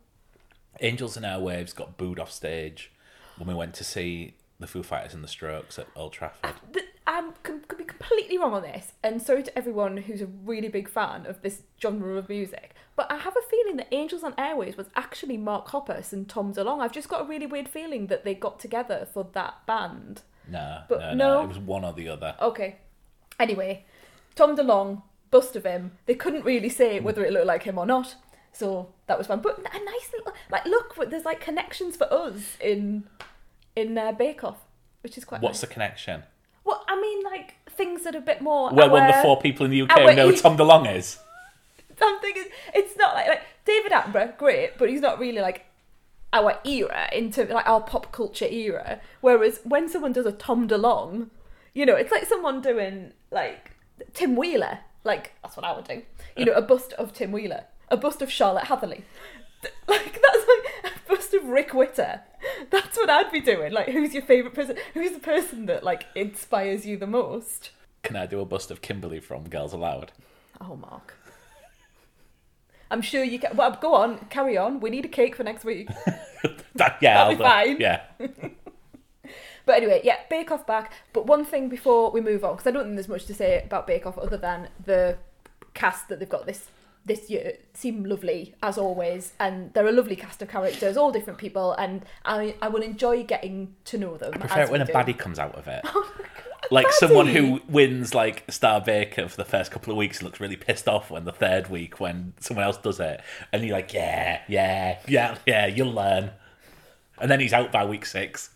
Angels 0.79 1.15
and 1.17 1.25
Airwaves 1.25 1.75
got 1.75 1.97
booed 1.97 2.19
off 2.19 2.31
stage 2.31 2.91
when 3.37 3.47
we 3.47 3.53
went 3.53 3.73
to 3.75 3.83
see 3.83 4.35
the 4.59 4.65
Foo 4.67 4.81
Fighters 4.81 5.13
and 5.13 5.23
the 5.23 5.27
Strokes 5.27 5.77
at 5.77 5.87
Old 5.95 6.13
Trafford. 6.13 6.55
Th- 6.73 6.85
I 7.09 7.31
could 7.41 7.67
be 7.75 7.85
completely 7.85 8.37
wrong 8.37 8.53
on 8.53 8.61
this, 8.61 8.91
and 9.03 9.19
sorry 9.19 9.41
to 9.41 9.57
everyone 9.57 9.97
who's 9.97 10.21
a 10.21 10.27
really 10.27 10.67
big 10.67 10.87
fan 10.87 11.25
of 11.25 11.41
this 11.41 11.63
genre 11.81 12.17
of 12.17 12.29
music, 12.29 12.75
but 12.95 13.11
I 13.11 13.17
have 13.17 13.35
a 13.35 13.49
feeling 13.49 13.77
that 13.77 13.87
Angels 13.91 14.21
and 14.21 14.37
Airwaves 14.37 14.77
was 14.77 14.91
actually 14.95 15.35
Mark 15.35 15.69
Hoppus 15.69 16.13
and 16.13 16.29
Tom 16.29 16.53
DeLonge. 16.53 16.81
I've 16.81 16.91
just 16.91 17.09
got 17.09 17.21
a 17.21 17.23
really 17.23 17.47
weird 17.47 17.67
feeling 17.67 18.07
that 18.07 18.25
they 18.25 18.35
got 18.35 18.59
together 18.59 19.07
for 19.11 19.27
that 19.33 19.65
band. 19.65 20.21
No, 20.47 20.83
But 20.87 20.99
no, 20.99 21.13
no, 21.15 21.33
no. 21.33 21.43
It 21.45 21.47
was 21.47 21.57
one 21.57 21.83
or 21.83 21.93
the 21.93 22.09
other. 22.09 22.35
Okay. 22.39 22.75
Anyway, 23.39 23.85
Tom 24.35 24.55
DeLonge, 24.55 25.01
bust 25.31 25.55
of 25.55 25.65
him. 25.65 25.93
They 26.05 26.13
couldn't 26.13 26.45
really 26.45 26.69
say 26.69 26.99
whether 26.99 27.25
it 27.25 27.33
looked 27.33 27.47
like 27.47 27.63
him 27.63 27.79
or 27.79 27.87
not. 27.87 28.17
So 28.53 28.93
that 29.07 29.17
was 29.17 29.25
fun. 29.25 29.41
But 29.41 29.57
a 29.57 29.63
nice 29.63 30.11
little 30.13 30.33
like 30.51 30.65
look, 30.65 30.95
there's 31.09 31.25
like 31.25 31.41
connections 31.41 31.95
for 31.95 32.11
us 32.13 32.55
in 32.61 33.05
in 33.75 33.97
uh, 33.97 34.11
Bake 34.11 34.43
Off, 34.43 34.59
which 35.01 35.17
is 35.17 35.25
quite. 35.25 35.41
What's 35.41 35.61
nice. 35.61 35.61
the 35.61 35.73
connection? 35.73 36.23
Well, 36.69 36.85
I 36.87 37.01
mean, 37.01 37.23
like 37.23 37.55
things 37.71 38.03
that 38.03 38.13
are 38.13 38.19
a 38.19 38.21
bit 38.21 38.41
more. 38.41 38.71
Well, 38.71 38.91
one 38.91 39.09
of 39.09 39.15
the 39.15 39.21
four 39.23 39.41
people 39.41 39.65
in 39.65 39.71
the 39.71 39.81
UK 39.81 39.99
who 40.01 40.15
know 40.15 40.29
who 40.29 40.35
Tom 40.35 40.55
DeLonge 40.55 40.95
is. 40.95 41.17
I'm 42.01 42.19
thinking 42.19 42.45
it's 42.75 42.95
not 42.95 43.15
like 43.15 43.27
like 43.27 43.41
David 43.65 43.91
Attenborough, 43.91 44.37
great, 44.37 44.77
but 44.77 44.87
he's 44.87 45.01
not 45.01 45.17
really 45.17 45.41
like 45.41 45.65
our 46.31 46.59
era 46.63 47.09
into 47.11 47.43
like 47.45 47.67
our 47.67 47.81
pop 47.81 48.11
culture 48.11 48.45
era. 48.45 49.01
Whereas 49.21 49.61
when 49.63 49.89
someone 49.89 50.13
does 50.13 50.27
a 50.27 50.31
Tom 50.31 50.67
DeLonge, 50.67 51.29
you 51.73 51.87
know, 51.87 51.95
it's 51.95 52.11
like 52.11 52.25
someone 52.25 52.61
doing 52.61 53.13
like 53.31 53.71
Tim 54.13 54.35
Wheeler. 54.35 54.79
Like 55.03 55.31
that's 55.41 55.57
what 55.57 55.65
I 55.65 55.75
would 55.75 55.87
do. 55.87 56.03
You 56.37 56.45
know, 56.45 56.53
a 56.53 56.61
bust 56.61 56.93
of 56.93 57.13
Tim 57.13 57.31
Wheeler, 57.31 57.63
a 57.89 57.97
bust 57.97 58.21
of 58.21 58.31
Charlotte 58.31 58.65
Hatherley. 58.65 59.05
Like 59.89 60.13
that's 60.13 60.45
like 60.47 60.93
a 60.93 61.09
bust 61.09 61.33
of 61.33 61.43
Rick 61.45 61.73
Witter. 61.73 62.21
That's 62.69 62.97
what 62.97 63.09
I'd 63.09 63.31
be 63.31 63.39
doing. 63.41 63.71
Like, 63.73 63.87
who's 63.89 64.13
your 64.13 64.23
favorite 64.23 64.53
person? 64.53 64.77
Who's 64.93 65.11
the 65.11 65.19
person 65.19 65.65
that 65.67 65.83
like 65.83 66.05
inspires 66.15 66.85
you 66.85 66.97
the 66.97 67.07
most? 67.07 67.71
Can 68.03 68.15
I 68.15 68.25
do 68.25 68.39
a 68.39 68.45
bust 68.45 68.71
of 68.71 68.81
Kimberley 68.81 69.19
from 69.19 69.49
Girls 69.49 69.73
Aloud? 69.73 70.11
Oh, 70.61 70.75
Mark. 70.75 71.15
I'm 72.91 73.01
sure 73.01 73.23
you 73.23 73.39
can. 73.39 73.55
Well, 73.55 73.77
go 73.79 73.93
on, 73.93 74.17
carry 74.29 74.57
on. 74.57 74.79
We 74.79 74.89
need 74.89 75.05
a 75.05 75.09
cake 75.09 75.35
for 75.35 75.43
next 75.43 75.63
week. 75.65 75.89
That, 76.75 76.97
yeah, 77.01 77.15
That'll 77.15 77.25
I'll 77.25 77.31
be 77.31 77.35
do- 77.35 77.43
fine. 77.43 77.81
Yeah, 77.81 78.01
But 79.65 79.75
anyway, 79.75 79.99
yeah, 80.05 80.15
Bake 80.29 80.49
Off 80.49 80.65
back. 80.65 80.93
But 81.11 81.25
one 81.25 81.43
thing 81.43 81.67
before 81.67 82.09
we 82.11 82.21
move 82.21 82.45
on, 82.45 82.53
because 82.55 82.67
I 82.67 82.71
don't 82.71 82.85
think 82.85 82.95
there's 82.95 83.09
much 83.09 83.25
to 83.25 83.33
say 83.33 83.61
about 83.61 83.85
Bake 83.85 84.05
Off 84.05 84.17
other 84.17 84.37
than 84.37 84.69
the 84.85 85.17
cast 85.73 86.07
that 86.07 86.19
they've 86.19 86.29
got 86.29 86.45
this 86.45 86.67
this 87.09 87.29
year 87.29 87.57
seem 87.73 88.05
lovely 88.05 88.55
as 88.63 88.77
always, 88.77 89.33
and 89.39 89.73
they're 89.73 89.87
a 89.87 89.91
lovely 89.91 90.15
cast 90.15 90.41
of 90.41 90.47
characters, 90.47 90.95
all 90.95 91.11
different 91.11 91.37
people, 91.37 91.73
and 91.73 92.05
I 92.23 92.55
I 92.61 92.69
will 92.69 92.81
enjoy 92.81 93.23
getting 93.23 93.75
to 93.85 93.97
know 93.97 94.15
them. 94.15 94.31
I 94.35 94.37
prefer 94.37 94.61
it 94.61 94.71
when 94.71 94.81
a 94.81 94.85
do. 94.85 94.93
baddie 94.93 95.17
comes 95.17 95.37
out 95.37 95.55
of 95.55 95.67
it. 95.67 95.83
like 96.71 96.89
someone 96.91 97.27
who 97.27 97.61
wins 97.67 98.13
like 98.13 98.43
Star 98.49 98.79
Baker 98.79 99.27
for 99.27 99.35
the 99.35 99.45
first 99.45 99.71
couple 99.71 99.91
of 99.91 99.97
weeks 99.97 100.21
looks 100.21 100.39
really 100.39 100.55
pissed 100.55 100.87
off 100.87 101.11
when 101.11 101.25
the 101.25 101.31
third 101.33 101.69
week 101.69 101.99
when 101.99 102.33
someone 102.39 102.63
else 102.65 102.77
does 102.77 102.99
it, 103.01 103.21
and 103.51 103.63
you're 103.63 103.75
like, 103.75 103.93
yeah, 103.93 104.41
yeah, 104.47 104.99
yeah, 105.07 105.37
yeah, 105.45 105.65
you'll 105.65 105.91
learn. 105.91 106.31
And 107.19 107.29
then 107.29 107.41
he's 107.41 107.51
out 107.53 107.71
by 107.71 107.83
week 107.85 108.05
six. 108.05 108.51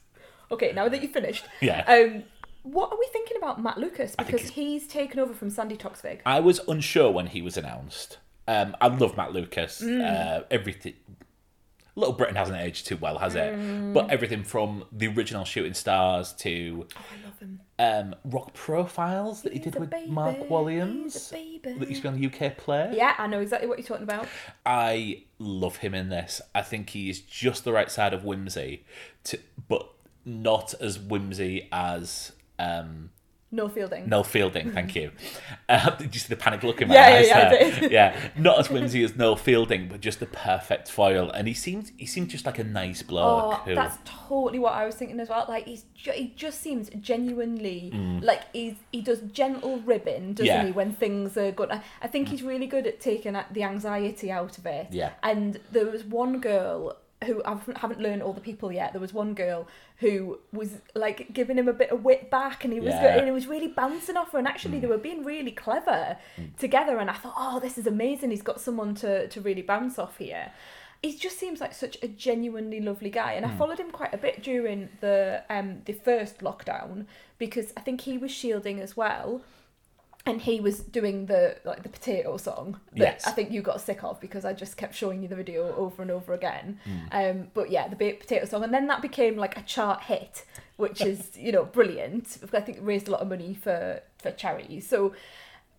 Okay, 0.52 0.72
now 0.72 0.88
that 0.88 1.02
you've 1.02 1.12
finished, 1.12 1.46
Yeah. 1.60 1.84
Um, 1.88 2.24
what 2.64 2.92
are 2.94 2.98
we 2.98 3.08
thinking 3.12 3.36
about 3.38 3.62
Matt 3.62 3.78
Lucas? 3.78 4.16
Because 4.16 4.50
he's 4.52 4.88
taken 4.88 5.20
over 5.20 5.34
from 5.34 5.50
Sandi 5.50 5.76
Toksvig. 5.76 6.22
I 6.26 6.40
was 6.40 6.60
unsure 6.68 7.12
when 7.12 7.28
he 7.28 7.42
was 7.42 7.58
announced. 7.58 8.20
Um, 8.48 8.76
I 8.82 8.88
love 8.88 9.16
Matt 9.18 9.34
Lucas. 9.34 9.82
Mm. 9.82 10.02
Uh, 10.04 10.44
everything. 10.52 10.94
Little 11.96 12.16
Britain 12.16 12.36
hasn't 12.36 12.58
aged 12.58 12.88
too 12.88 12.98
well, 12.98 13.20
has 13.20 13.36
it? 13.36 13.54
Mm. 13.54 13.94
But 13.94 14.10
everything 14.10 14.44
from 14.44 14.86
the 14.92 15.08
original 15.10 15.46
Shooting 15.46 15.76
Stars 15.76 16.34
to 16.40 16.88
Oh, 16.98 17.00
I 17.00 17.26
love 17.28 17.40
him. 17.40 17.60
um, 17.78 18.16
Rock 18.26 18.54
Profiles 18.56 19.44
that 19.44 19.54
he 19.54 19.60
did 19.60 19.76
with 19.80 19.92
baby, 19.92 20.10
Mark 20.10 20.50
Williams 20.50 21.30
that 21.30 21.40
used 21.88 22.02
to 22.02 22.02
be 22.02 22.08
on 22.08 22.20
the 22.20 22.26
UK 22.26 22.58
Play. 22.58 22.94
Yeah, 22.96 23.14
I 23.20 23.28
know 23.28 23.42
exactly 23.42 23.70
what 23.70 23.78
you're 23.78 23.86
talking 23.86 24.04
about. 24.04 24.28
I 24.66 25.26
love 25.38 25.78
him 25.78 25.94
in 25.94 26.10
this. 26.10 26.42
I 26.56 26.64
think 26.64 26.90
he 26.90 27.12
is 27.12 27.20
just 27.22 27.64
the 27.64 27.72
right 27.72 27.92
side 27.92 28.12
of 28.16 28.24
whimsy, 28.26 28.84
to, 29.26 29.38
but 29.68 29.88
not 30.26 30.74
as 30.82 30.98
whimsy 30.98 31.70
as 31.72 32.32
um, 32.58 33.12
Noel 33.54 33.70
Fielding. 33.70 34.10
Noel 34.10 34.24
Fielding. 34.24 34.72
Thank 34.72 34.96
you. 34.96 35.12
Uh, 35.70 35.90
did 35.96 36.14
you 36.14 36.20
see 36.20 36.28
the 36.28 36.36
panic 36.36 36.62
look 36.62 36.82
in 36.82 36.90
my 36.90 36.94
Yeah, 36.94 37.10
yeah, 37.10 37.16
eyes 37.20 37.28
yeah, 37.28 37.38
I 37.38 37.50
there? 37.50 37.80
did. 37.80 37.92
yeah, 37.92 38.20
not 38.38 38.60
as 38.60 38.70
whimsy 38.74 39.02
as 39.04 39.16
Noel 39.16 39.38
Fielding, 39.38 39.88
but 39.88 40.02
just 40.02 40.20
the 40.20 40.26
perfect 40.28 40.92
foil. 40.92 41.32
And 41.32 41.48
he 41.48 41.54
seemed 41.54 41.92
he 41.98 42.06
seemed 42.06 42.30
just 42.30 42.46
like 42.46 42.60
a 42.60 42.64
nice 42.66 43.02
bloke. 43.02 43.54
Oh, 43.54 43.62
who, 43.66 43.74
that's 43.74 43.98
totally 44.04 44.60
what 44.60 44.74
I 44.74 44.86
was 44.86 44.96
thinking 44.96 45.20
as 45.22 45.30
well. 45.30 45.46
Like 45.48 45.66
he's 45.66 45.86
ju- 45.96 46.12
he 46.12 46.34
just 46.36 46.60
seems 46.62 46.90
genuinely 47.00 47.92
like 48.22 48.42
he's 48.54 48.76
he 48.92 49.02
does 49.02 49.22
gentle 49.32 49.80
ribbon, 49.80 50.34
doesn't 50.34 50.44
Mm. 50.54 50.58
Yeah. 50.58 50.66
he? 50.66 50.72
When 50.74 50.92
things 50.94 51.38
are 51.38 51.52
good, 51.52 51.72
I, 52.02 52.08
think 52.08 52.28
he's 52.28 52.44
really 52.44 52.68
good 52.68 52.86
at 52.86 53.00
taking 53.00 53.38
the 53.52 53.64
anxiety 53.64 54.30
out 54.32 54.58
of 54.58 54.66
it. 54.66 54.88
Yeah. 54.92 55.12
And 55.24 55.60
there 55.72 55.86
was 55.86 56.04
one 56.04 56.40
girl 56.40 56.98
who 57.24 57.42
I 57.44 57.58
haven't- 57.78 58.00
learned 58.02 58.22
all 58.24 58.34
the 58.34 58.42
people 58.42 58.72
yet. 58.72 58.92
There 58.94 59.02
was 59.02 59.14
one 59.14 59.34
girl 59.34 59.68
who 59.98 60.40
was 60.52 60.82
like 60.96 61.34
giving 61.34 61.58
him 61.58 61.68
a 61.68 61.74
bit 61.74 61.90
of 61.92 62.04
wit 62.04 62.30
back, 62.30 62.64
and 62.64 62.74
he 62.74 62.80
was 62.80 62.94
Yeah. 62.94 63.14
Mm. 63.16 63.18
and 63.20 63.26
he 63.26 63.32
was 63.32 63.48
really 63.48 63.68
bouncing 63.68 64.18
off 64.18 64.32
her. 64.32 64.38
And 64.40 64.48
actually, 64.48 64.80
they 64.80 64.88
were 64.88 64.98
being 64.98 65.24
really 65.24 65.52
clever 65.52 66.18
together. 66.58 66.98
And 66.98 67.10
I 67.10 67.14
thought, 67.14 67.36
oh, 67.38 67.60
this 67.60 67.78
is 67.78 67.88
amazing. 67.88 68.32
He's 68.32 68.42
got 68.42 68.60
someone 68.60 68.96
to 68.96 69.28
to 69.28 69.42
really 69.42 69.62
bounce 69.62 69.98
off 70.00 70.18
here. 70.18 70.52
He 71.02 71.14
just 71.18 71.38
seems 71.38 71.60
like 71.60 71.74
such 71.74 71.98
a 72.02 72.08
genuinely 72.08 72.80
lovely 72.80 73.10
guy, 73.10 73.34
and 73.34 73.46
I 73.46 73.50
followed 73.58 73.78
him 73.80 73.92
quite 73.92 74.14
a 74.14 74.18
bit 74.18 74.42
during 74.42 74.90
the 75.02 75.44
um 75.50 75.82
the 75.86 75.94
first 75.94 76.40
lockdown 76.40 77.06
because 77.38 77.74
I 77.76 77.82
think 77.82 78.02
he 78.02 78.18
was 78.18 78.32
shielding 78.32 78.80
as 78.80 78.96
well 78.96 79.42
and 80.26 80.42
he 80.42 80.60
was 80.60 80.80
doing 80.80 81.26
the 81.26 81.58
like 81.66 81.84
the 81.84 81.90
potato 81.90 82.38
song 82.38 82.80
that 82.94 83.00
Yes. 83.00 83.28
I 83.28 83.32
think 83.32 83.52
you 83.52 83.62
got 83.62 83.82
sick 83.82 84.04
of 84.04 84.20
because 84.22 84.46
I 84.46 84.54
just 84.54 84.78
kept 84.78 84.96
showing 84.96 85.22
you 85.22 85.28
the 85.28 85.36
video 85.36 85.76
over 85.76 86.02
and 86.02 86.12
over 86.12 86.34
again. 86.34 86.80
Hmm. 86.86 87.00
Um, 87.12 87.48
but 87.54 87.70
yeah, 87.70 87.88
the 87.88 87.96
potato 87.96 88.46
song, 88.46 88.64
and 88.64 88.74
then 88.74 88.88
that 88.88 89.02
became 89.02 89.36
like 89.36 89.58
a 89.58 89.62
chart 89.64 90.04
hit, 90.04 90.46
which 90.78 91.02
is 91.02 91.32
you 91.38 91.52
know 91.52 91.66
brilliant. 91.66 92.38
I 92.54 92.62
think 92.62 92.78
it 92.78 92.84
raised 92.84 93.08
a 93.08 93.12
lot 93.12 93.22
of 93.22 93.28
money 93.28 93.54
for 93.54 94.02
for 94.18 94.32
charities. 94.32 94.88
So 94.88 95.14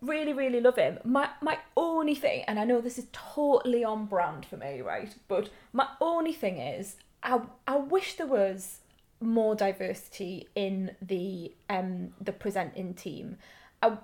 really, 0.02 0.34
really 0.34 0.60
love 0.60 0.76
him. 0.76 0.98
My 1.04 1.30
my 1.40 1.58
only 1.76 2.14
thing, 2.14 2.44
and 2.46 2.58
I 2.58 2.64
know 2.64 2.80
this 2.80 2.98
is 2.98 3.06
totally 3.12 3.82
on 3.82 4.04
brand 4.06 4.44
for 4.44 4.58
me, 4.58 4.82
right? 4.82 5.14
But 5.26 5.48
my 5.72 5.88
only 6.02 6.34
thing 6.34 6.58
is, 6.58 6.96
I 7.22 7.40
I 7.66 7.76
wish 7.76 8.16
there 8.16 8.26
was 8.26 8.80
more 9.20 9.54
diversity 9.54 10.48
in 10.54 10.94
the 11.00 11.54
um 11.70 12.12
the 12.20 12.32
presenting 12.32 12.92
team. 12.92 13.38
I, 13.82 13.98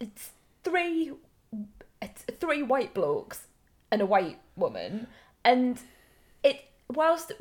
it's 0.00 0.30
three 0.64 1.12
it's 2.02 2.22
three 2.40 2.62
white 2.62 2.94
blokes 2.94 3.46
and 3.90 4.00
a 4.00 4.06
white 4.06 4.40
woman. 4.56 5.06
And 5.44 5.78
it 6.42 6.64
whilst 6.88 7.32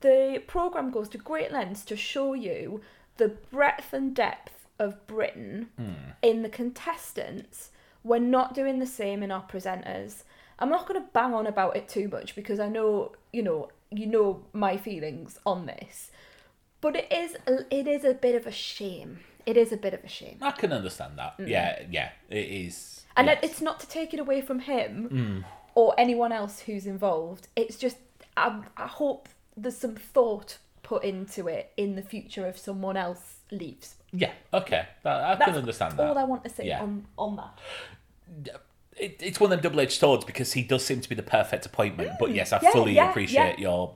the 0.00 0.42
program 0.46 0.90
goes 0.90 1.08
to 1.10 1.18
great 1.18 1.52
lengths 1.52 1.84
to 1.86 1.96
show 1.96 2.34
you 2.34 2.82
the 3.16 3.28
breadth 3.28 3.92
and 3.92 4.14
depth 4.14 4.66
of 4.78 5.06
Britain 5.06 5.68
hmm. 5.76 6.10
in 6.22 6.42
the 6.42 6.48
contestants 6.48 7.70
we're 8.04 8.18
not 8.18 8.54
doing 8.54 8.78
the 8.78 8.86
same 8.86 9.22
in 9.22 9.30
our 9.30 9.42
presenters. 9.42 10.22
I'm 10.58 10.70
not 10.70 10.86
going 10.86 11.00
to 11.00 11.08
bang 11.12 11.34
on 11.34 11.46
about 11.46 11.76
it 11.76 11.88
too 11.88 12.08
much 12.08 12.34
because 12.34 12.58
I 12.60 12.68
know 12.68 13.12
you 13.32 13.42
know 13.42 13.70
you 13.90 14.06
know 14.06 14.44
my 14.52 14.76
feelings 14.76 15.38
on 15.46 15.66
this. 15.66 16.10
But 16.80 16.96
it 16.96 17.12
is 17.12 17.36
it 17.70 17.86
is 17.86 18.04
a 18.04 18.14
bit 18.14 18.34
of 18.34 18.46
a 18.46 18.52
shame 18.52 19.20
it 19.50 19.56
is 19.56 19.70
a 19.72 19.76
bit 19.84 19.94
of 19.98 20.02
a 20.04 20.08
shame 20.18 20.38
I 20.50 20.52
can 20.60 20.72
understand 20.80 21.12
that. 21.20 21.32
Yeah, 21.54 21.82
yeah, 21.90 22.10
it 22.40 22.46
is. 22.66 23.04
and 23.16 23.26
yes. 23.28 23.38
it's 23.46 23.60
not 23.68 23.76
to 23.80 23.86
take 23.98 24.10
it 24.16 24.20
away 24.20 24.40
from 24.48 24.58
him 24.72 25.44
or 25.74 25.88
anyone 26.04 26.32
else 26.40 26.54
who's 26.66 26.86
involved. 26.86 27.44
It's 27.62 27.76
just 27.84 27.96
I, 28.36 28.46
I 28.76 28.86
hope 28.86 29.28
there's 29.56 29.76
some 29.86 29.96
thought 30.14 30.58
put 30.82 31.02
into 31.04 31.48
it 31.56 31.64
in 31.76 31.96
the 31.96 32.02
future 32.02 32.46
if 32.52 32.56
someone 32.58 32.96
else 33.06 33.24
leaves. 33.50 33.88
yeah, 34.12 34.32
okay, 34.60 34.82
that, 35.04 35.16
I 35.40 35.44
can 35.44 35.54
understand 35.64 35.96
that. 35.96 36.06
all 36.08 36.18
I 36.18 36.24
want 36.32 36.42
to 36.44 36.50
say 36.50 36.64
Yeah. 36.66 36.82
on 36.82 36.92
on 37.24 37.36
that. 37.40 37.54
it, 38.96 39.12
it's 39.28 39.38
one 39.40 39.52
of 39.52 39.56
them 39.60 39.62
double-edged 39.70 39.98
swords 40.02 40.24
because 40.24 40.52
he 40.52 40.62
does 40.62 40.84
seem 40.84 41.00
to 41.00 41.08
be 41.08 41.14
the 41.14 41.22
perfect 41.38 41.64
appointment. 41.66 42.10
but 42.20 42.30
yes, 42.34 42.52
I 42.52 42.58
Mm, 42.58 42.62
yeah, 42.64 42.72
fully 42.72 42.92
yeah, 42.94 43.10
appreciate 43.10 43.58
your 43.58 43.94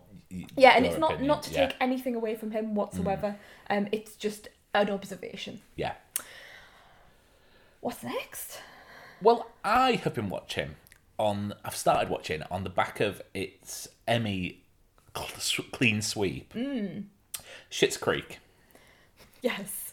Yeah, 0.57 0.73
and 0.77 0.87
it's 0.87 0.99
not 0.99 1.13
opinion. 1.13 1.29
not 1.29 1.43
to 1.45 1.51
yeah. 1.53 1.67
take 1.67 1.77
anything 1.81 2.15
away 2.15 2.35
from 2.37 2.51
him 2.53 2.75
whatsoever. 2.75 3.37
Um, 3.69 3.89
it's 3.93 4.17
just 4.17 4.49
an 4.75 4.91
observation. 4.91 5.61
Yeah. 5.77 5.95
What's 7.81 8.03
next? 8.03 8.61
Well, 9.21 9.51
I 9.65 9.93
have 9.93 10.15
been 10.15 10.29
watching 10.31 10.77
on. 11.19 11.55
I've 11.65 11.77
started 11.77 12.09
watching 12.09 12.43
on 12.51 12.65
the 12.65 12.71
back 12.71 13.01
of 13.01 13.23
its 13.35 13.89
Emmy 14.07 14.63
clean 15.15 16.01
sweep. 16.03 16.55
Mm. 16.55 17.05
Schitt's 17.71 17.97
Creek. 17.97 18.39
Yes. 19.43 19.93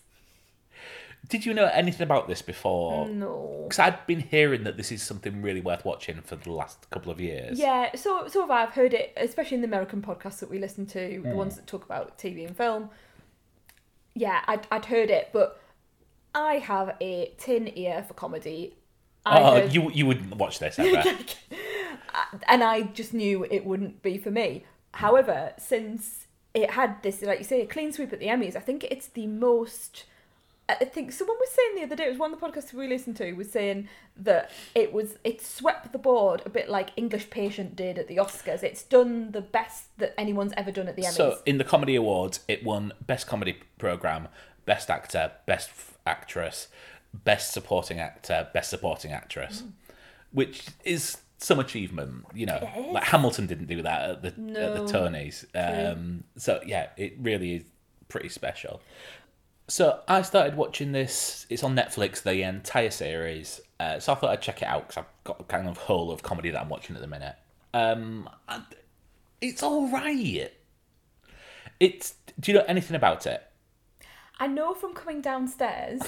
Did 1.28 1.46
you 1.46 1.54
know 1.54 1.65
anything 1.65 2.04
about 2.04 2.28
this 2.28 2.42
before? 2.42 3.08
No. 3.08 3.65
Because 3.68 3.80
I'd 3.80 4.08
been 4.08 4.22
hearing 4.22 4.63
that 4.63 4.78
this 4.78 4.92
is 4.92 5.04
something 5.04 5.42
really 5.42 5.62
worth 5.62 5.86
watching 5.86 6.22
for 6.22 6.36
the 6.38 6.52
last 6.52 6.89
couple 6.89 7.12
of 7.12 7.20
years. 7.20 7.60
Yeah, 7.60 7.94
so 7.96 8.28
so 8.28 8.42
have 8.42 8.50
I. 8.52 8.63
I've 8.63 8.74
heard 8.74 8.94
it, 8.94 9.13
especially 9.18 9.56
in 9.56 9.62
the 9.62 9.68
American 9.68 10.02
podcasts 10.02 10.39
that 10.39 10.50
we 10.50 10.58
listen 10.60 10.86
to, 10.88 11.18
Hmm. 11.22 11.30
the 11.30 11.36
ones 11.36 11.56
that 11.56 11.68
talk 11.68 11.84
about 11.84 12.18
TV 12.18 12.46
and 12.48 12.56
film. 12.56 12.89
Yeah, 14.19 14.41
I'd, 14.47 14.67
I'd 14.69 14.86
heard 14.86 15.10
it, 15.10 15.29
but 15.32 15.62
I 16.36 16.55
have 16.55 16.95
a 16.99 17.32
tin 17.38 17.71
ear 17.75 18.03
for 18.08 18.13
comedy. 18.13 18.75
I 19.25 19.39
Oh, 19.39 19.51
heard- 19.62 19.73
you 19.73 19.89
you 19.91 20.05
wouldn't 20.05 20.36
watch 20.36 20.60
this 20.60 20.77
ever. 20.77 21.03
Uh, 22.12 22.38
and 22.47 22.63
I 22.63 22.82
just 22.82 23.13
knew 23.13 23.45
it 23.51 23.63
wouldn't 23.65 24.01
be 24.01 24.17
for 24.17 24.32
me. 24.32 24.63
However, 24.95 25.53
since 25.60 26.25
it 26.55 26.71
had 26.71 27.03
this, 27.03 27.21
like 27.21 27.38
you 27.38 27.45
say, 27.45 27.62
a 27.62 27.67
clean 27.67 27.91
sweep 27.93 28.12
at 28.12 28.19
the 28.19 28.25
Emmys, 28.25 28.55
I 28.55 28.62
think 28.62 28.84
it's 28.86 29.08
the 29.10 29.27
most 29.27 30.05
I 30.69 30.86
think 30.86 31.12
someone 31.12 31.38
was 31.39 31.49
saying 31.49 31.75
the 31.75 31.84
other 31.84 31.95
day, 31.95 32.05
it 32.05 32.10
was 32.10 32.19
one 32.19 32.32
of 32.32 32.39
the 32.39 32.45
podcasts 32.45 32.73
we 32.73 32.88
listened 32.88 33.17
to, 33.17 33.34
was 33.34 33.51
saying 33.51 33.89
that 34.17 34.51
it 34.75 34.93
was 34.93 35.17
it 35.23 35.41
swept 35.41 35.91
the 35.91 35.97
board 35.97 36.43
a 36.45 36.49
bit 36.49 36.69
like 36.69 36.91
English 36.95 37.29
Patient 37.29 37.75
did 37.75 37.97
at 37.97 38.08
the 38.08 38.17
Oscars. 38.17 38.62
It's 38.62 38.84
done 38.84 39.32
the 39.32 39.41
best 39.41 39.97
that 39.97 40.13
anyone's 40.17 40.53
ever 40.55 40.71
done 40.71 40.88
at 40.88 40.95
the 40.95 41.03
Emmys. 41.03 41.13
So 41.13 41.39
in 41.45 41.58
the 41.58 41.63
comedy 41.63 41.95
awards, 41.95 42.41
it 42.47 42.63
won 42.63 42.93
best 43.05 43.25
comedy 43.25 43.58
program, 43.79 44.27
best 44.65 44.89
actor, 44.89 45.32
best 45.47 45.71
actress, 46.05 46.67
best 47.13 47.51
supporting 47.51 47.99
actor, 47.99 48.47
best 48.53 48.69
supporting 48.69 49.12
actress, 49.12 49.63
which 50.32 50.67
is 50.84 51.17
some 51.39 51.60
achievement. 51.60 52.25
You 52.36 52.45
know, 52.45 52.69
like 52.91 53.05
Hamilton 53.05 53.47
didn't 53.47 53.67
do 53.67 53.82
that 53.82 54.10
at 54.10 54.21
the 54.21 54.27
at 54.27 54.75
the 54.75 54.86
Tonys. 54.93 55.45
Um, 55.55 56.25
so 56.38 56.62
yeah, 56.65 56.89
it 56.95 57.15
really 57.19 57.55
is 57.55 57.63
pretty 58.10 58.29
special. 58.29 58.82
So 59.69 59.99
I 60.08 60.23
started 60.23 60.55
watching 60.58 60.91
this. 60.91 61.45
It's 61.49 61.63
on 61.63 61.75
Netflix, 61.75 62.23
the 62.23 62.41
entire 62.41 62.89
series. 62.89 63.62
Uh, 63.79 63.99
so 63.99 64.12
I 64.12 64.15
thought 64.15 64.32
I'd 64.32 64.41
check 64.41 64.62
it 64.63 64.67
out 64.67 64.88
because 64.88 64.97
I've 65.03 65.23
got 65.23 65.39
a 65.39 65.43
kind 65.43 65.67
of 65.69 65.77
whole 65.77 66.12
of 66.12 66.23
comedy 66.23 66.49
that 66.49 66.60
I'm 66.62 66.69
watching 66.69 66.95
at 66.95 67.01
the 67.01 67.08
minute. 67.08 67.36
Um, 67.73 68.27
it's 69.41 69.62
all 69.63 69.88
right. 69.89 70.51
It's. 71.79 72.15
Do 72.39 72.51
you 72.51 72.58
know 72.58 72.65
anything 72.67 72.95
about 72.95 73.25
it? 73.27 73.43
I 74.39 74.47
know 74.47 74.73
from 74.73 74.93
coming 74.93 75.21
downstairs 75.21 76.01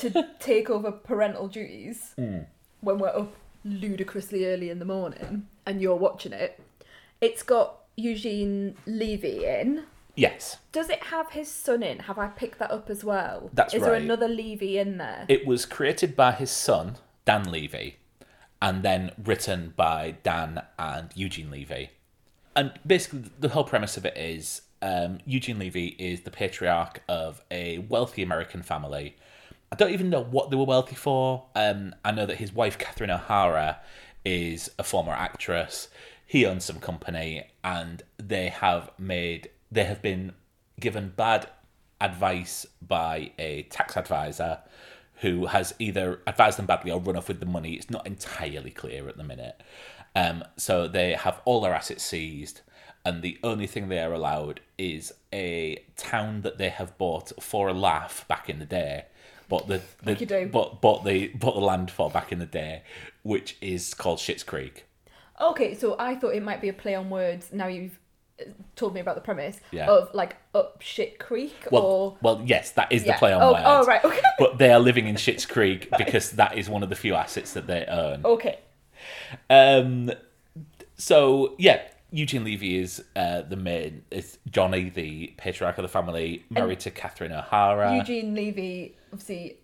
to 0.00 0.28
take 0.38 0.70
over 0.70 0.92
parental 0.92 1.48
duties 1.48 2.12
Hmm. 2.16 2.40
when 2.82 2.98
we're 2.98 3.08
up 3.08 3.34
ludicrously 3.64 4.46
early 4.46 4.70
in 4.70 4.78
the 4.78 4.84
morning 4.84 5.48
and 5.66 5.80
you're 5.80 5.96
watching 5.96 6.32
it, 6.32 6.60
it's 7.20 7.42
got 7.42 7.80
Eugene 7.96 8.76
Levy 8.86 9.44
in. 9.44 9.84
Yes, 10.18 10.56
Does 10.72 10.90
it 10.90 11.04
have 11.04 11.30
his 11.30 11.48
son 11.48 11.82
in? 11.82 12.00
Have 12.00 12.18
I 12.18 12.26
picked 12.26 12.58
that 12.58 12.72
up 12.72 12.90
as 12.90 13.04
well? 13.04 13.50
That's 13.52 13.72
Is 13.72 13.82
there 13.82 13.94
another 13.94 14.26
Levy 14.26 14.76
in 14.76 14.98
there? 14.98 15.24
it 15.28 15.46
was 15.46 15.64
created 15.64 16.16
by 16.16 16.32
his 16.32 16.50
son 16.50 16.96
Dan 17.24 17.52
Levy, 17.52 17.98
and 18.62 18.82
then 18.82 19.12
written 19.22 19.74
by 19.76 20.16
Dan 20.22 20.62
and 20.78 21.10
Eugene 21.14 21.50
Levy. 21.50 21.90
And 22.56 22.72
basically, 22.86 23.30
the 23.38 23.50
whole 23.50 23.64
premise 23.64 23.96
of 23.96 24.06
it 24.06 24.16
is 24.16 24.62
um, 24.80 25.18
Eugene 25.26 25.58
Levy 25.58 25.88
is 25.98 26.22
the 26.22 26.30
patriarch 26.30 27.02
of 27.08 27.44
a 27.50 27.78
wealthy 27.78 28.22
American 28.22 28.62
family. 28.62 29.14
I 29.70 29.76
don't 29.76 29.92
even 29.92 30.08
know 30.08 30.22
what 30.22 30.48
they 30.50 30.56
were 30.56 30.64
wealthy 30.64 30.96
for. 30.96 31.44
Um, 31.54 31.94
I 32.04 32.10
know 32.10 32.24
that 32.24 32.38
his 32.38 32.52
wife, 32.52 32.78
Catherine 32.78 33.10
O'Hara, 33.10 33.78
is 34.24 34.70
a 34.78 34.82
former 34.82 35.12
actress. 35.12 35.88
He 36.24 36.46
owns 36.46 36.64
some 36.64 36.80
company, 36.80 37.44
and 37.62 38.02
they 38.16 38.48
have 38.48 38.90
made 38.98 39.50
they 39.70 39.84
have 39.84 40.02
been 40.02 40.32
given 40.80 41.12
bad 41.16 41.48
advice 42.00 42.66
by 42.80 43.32
a 43.38 43.62
tax 43.64 43.96
advisor 43.96 44.60
who 45.20 45.46
has 45.46 45.74
either 45.78 46.20
advised 46.26 46.58
them 46.58 46.66
badly 46.66 46.90
or 46.90 47.00
run 47.00 47.16
off 47.16 47.28
with 47.28 47.40
the 47.40 47.46
money. 47.46 47.74
It's 47.74 47.90
not 47.90 48.06
entirely 48.06 48.70
clear 48.70 49.08
at 49.08 49.16
the 49.16 49.24
minute. 49.24 49.60
Um, 50.14 50.44
so 50.56 50.88
they 50.88 51.12
have 51.12 51.40
all 51.44 51.60
their 51.60 51.74
assets 51.74 52.04
seized, 52.04 52.62
and 53.04 53.22
the 53.22 53.38
only 53.42 53.66
thing 53.66 53.88
they 53.88 53.98
are 53.98 54.12
allowed 54.12 54.60
is 54.76 55.12
a 55.32 55.84
town 55.96 56.42
that 56.42 56.58
they 56.58 56.68
have 56.68 56.96
bought 56.98 57.32
for 57.42 57.68
a 57.68 57.72
laugh 57.72 58.26
back 58.28 58.48
in 58.48 58.58
the 58.58 58.66
day. 58.66 59.06
Bought 59.48 59.66
the, 59.66 59.80
the 60.02 60.14
do. 60.14 60.46
bought, 60.46 60.82
bought 60.82 61.04
the 61.04 61.28
bought 61.28 61.54
the 61.54 61.60
land 61.60 61.90
for 61.90 62.10
back 62.10 62.32
in 62.32 62.38
the 62.38 62.46
day, 62.46 62.82
which 63.22 63.56
is 63.60 63.94
called 63.94 64.18
Schitt's 64.18 64.42
Creek. 64.42 64.84
Okay, 65.40 65.74
so 65.74 65.96
I 65.98 66.16
thought 66.16 66.34
it 66.34 66.42
might 66.42 66.60
be 66.60 66.68
a 66.68 66.72
play 66.72 66.94
on 66.94 67.08
words. 67.10 67.50
Now 67.52 67.66
you've 67.66 67.98
told 68.76 68.94
me 68.94 69.00
about 69.00 69.14
the 69.16 69.20
premise 69.20 69.58
Yeah. 69.70 69.88
of 69.90 70.14
like 70.14 70.36
up 70.54 70.80
shit 70.80 71.18
creek 71.18 71.66
Well, 71.70 71.82
or 71.82 72.16
well, 72.22 72.42
yes, 72.44 72.70
that 72.72 72.92
is 72.92 73.04
Yeah. 73.04 73.12
the 73.14 73.18
play 73.18 73.32
on 73.32 73.42
Oh, 73.42 73.52
words. 73.52 73.64
oh, 73.66 73.84
right, 73.84 74.04
okay. 74.04 74.20
But 74.38 74.58
they 74.58 74.70
are 74.72 74.78
living 74.80 75.06
in 75.08 75.16
Schitt's 75.16 75.44
Creek 75.46 75.88
because 75.98 76.32
that 76.32 76.56
is 76.56 76.68
one 76.68 76.82
of 76.82 76.88
the 76.90 76.96
few 76.96 77.14
assets 77.14 77.52
that 77.54 77.66
they 77.66 77.84
own. 77.86 78.22
okay. 78.24 78.58
Um, 79.50 80.10
so 80.96 81.54
yeah, 81.58 81.80
Eugene 82.10 82.44
Levy 82.44 82.78
is 82.78 83.02
uh, 83.16 83.42
the 83.42 83.56
main. 83.56 84.02
It's 84.10 84.38
Johnny, 84.50 84.88
the 84.90 85.34
patriarch 85.36 85.78
of 85.78 85.82
the 85.82 85.88
family, 85.88 86.44
married 86.50 86.80
to 86.80 86.90
Catherine 86.90 87.32
O'Hara. 87.32 87.96
Eugene 87.96 88.34
Levy, 88.34 88.96
obviously 89.12 89.58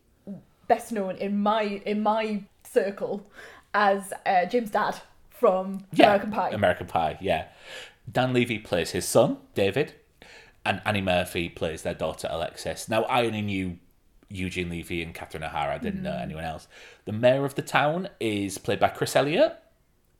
best 0.68 0.92
known 0.92 1.16
in 1.16 1.38
my 1.38 1.62
in 1.84 2.02
my 2.02 2.42
circle 2.70 3.26
as 3.74 4.12
uh, 4.26 4.44
Jim's 4.46 4.70
dad 4.70 5.00
from 5.30 5.84
yeah, 5.92 6.06
American 6.06 6.30
Pie. 6.30 6.50
American 6.50 6.86
Pie. 6.86 7.18
Yeah, 7.20 7.46
Dan 8.10 8.32
Levy 8.32 8.58
plays 8.58 8.90
his 8.92 9.06
son 9.06 9.38
David, 9.54 9.94
and 10.64 10.80
Annie 10.84 11.00
Murphy 11.00 11.48
plays 11.48 11.82
their 11.82 11.94
daughter 11.94 12.28
Alexis. 12.30 12.88
Now 12.88 13.04
I 13.04 13.24
only 13.26 13.42
knew 13.42 13.78
Eugene 14.28 14.68
Levy 14.70 15.02
and 15.02 15.14
Catherine 15.14 15.44
O'Hara. 15.44 15.74
I 15.74 15.78
didn't 15.78 16.02
know 16.02 16.16
anyone 16.16 16.44
else. 16.44 16.66
The 17.04 17.12
mayor 17.12 17.44
of 17.44 17.54
the 17.54 17.62
town 17.62 18.08
is 18.20 18.58
played 18.58 18.80
by 18.80 18.88
Chris 18.88 19.14
Elliott. 19.16 19.56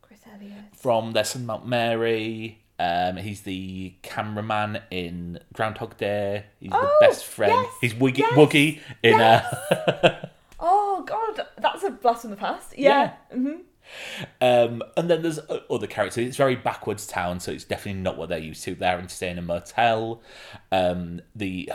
Chris 0.02 0.20
Elliott. 0.32 0.76
from 0.76 1.12
Lesson 1.12 1.46
Mount 1.46 1.66
Mary. 1.66 2.60
Um, 2.78 3.16
he's 3.16 3.42
the 3.42 3.94
cameraman 4.02 4.82
in 4.90 5.38
Groundhog 5.52 5.96
Day. 5.96 6.44
He's 6.60 6.70
Oh, 6.72 6.80
the 7.00 7.06
best 7.06 7.24
friend. 7.24 7.52
yes, 7.52 7.72
he's 7.80 7.94
Woogie, 7.94 8.18
yes, 8.18 8.32
Woogie 8.36 8.80
in 9.02 9.20
uh, 9.20 10.28
Oh 10.60 11.02
God, 11.06 11.46
that's 11.58 11.84
a 11.84 11.90
blast 11.90 12.22
from 12.22 12.30
the 12.30 12.36
past. 12.36 12.76
Yeah. 12.76 13.12
hmm 13.32 13.58
um, 14.40 14.82
and 14.96 15.08
then 15.08 15.22
there's 15.22 15.38
other 15.70 15.86
characters. 15.86 16.26
It's 16.26 16.36
very 16.36 16.56
backwards 16.56 17.06
town, 17.06 17.40
so 17.40 17.52
it's 17.52 17.64
definitely 17.64 18.00
not 18.02 18.16
what 18.16 18.28
they're 18.28 18.38
used 18.38 18.64
to. 18.64 18.74
They're 18.74 18.98
in 18.98 19.08
staying 19.08 19.32
in 19.32 19.38
a 19.38 19.42
motel. 19.42 20.22
Um, 20.72 21.20
the 21.34 21.70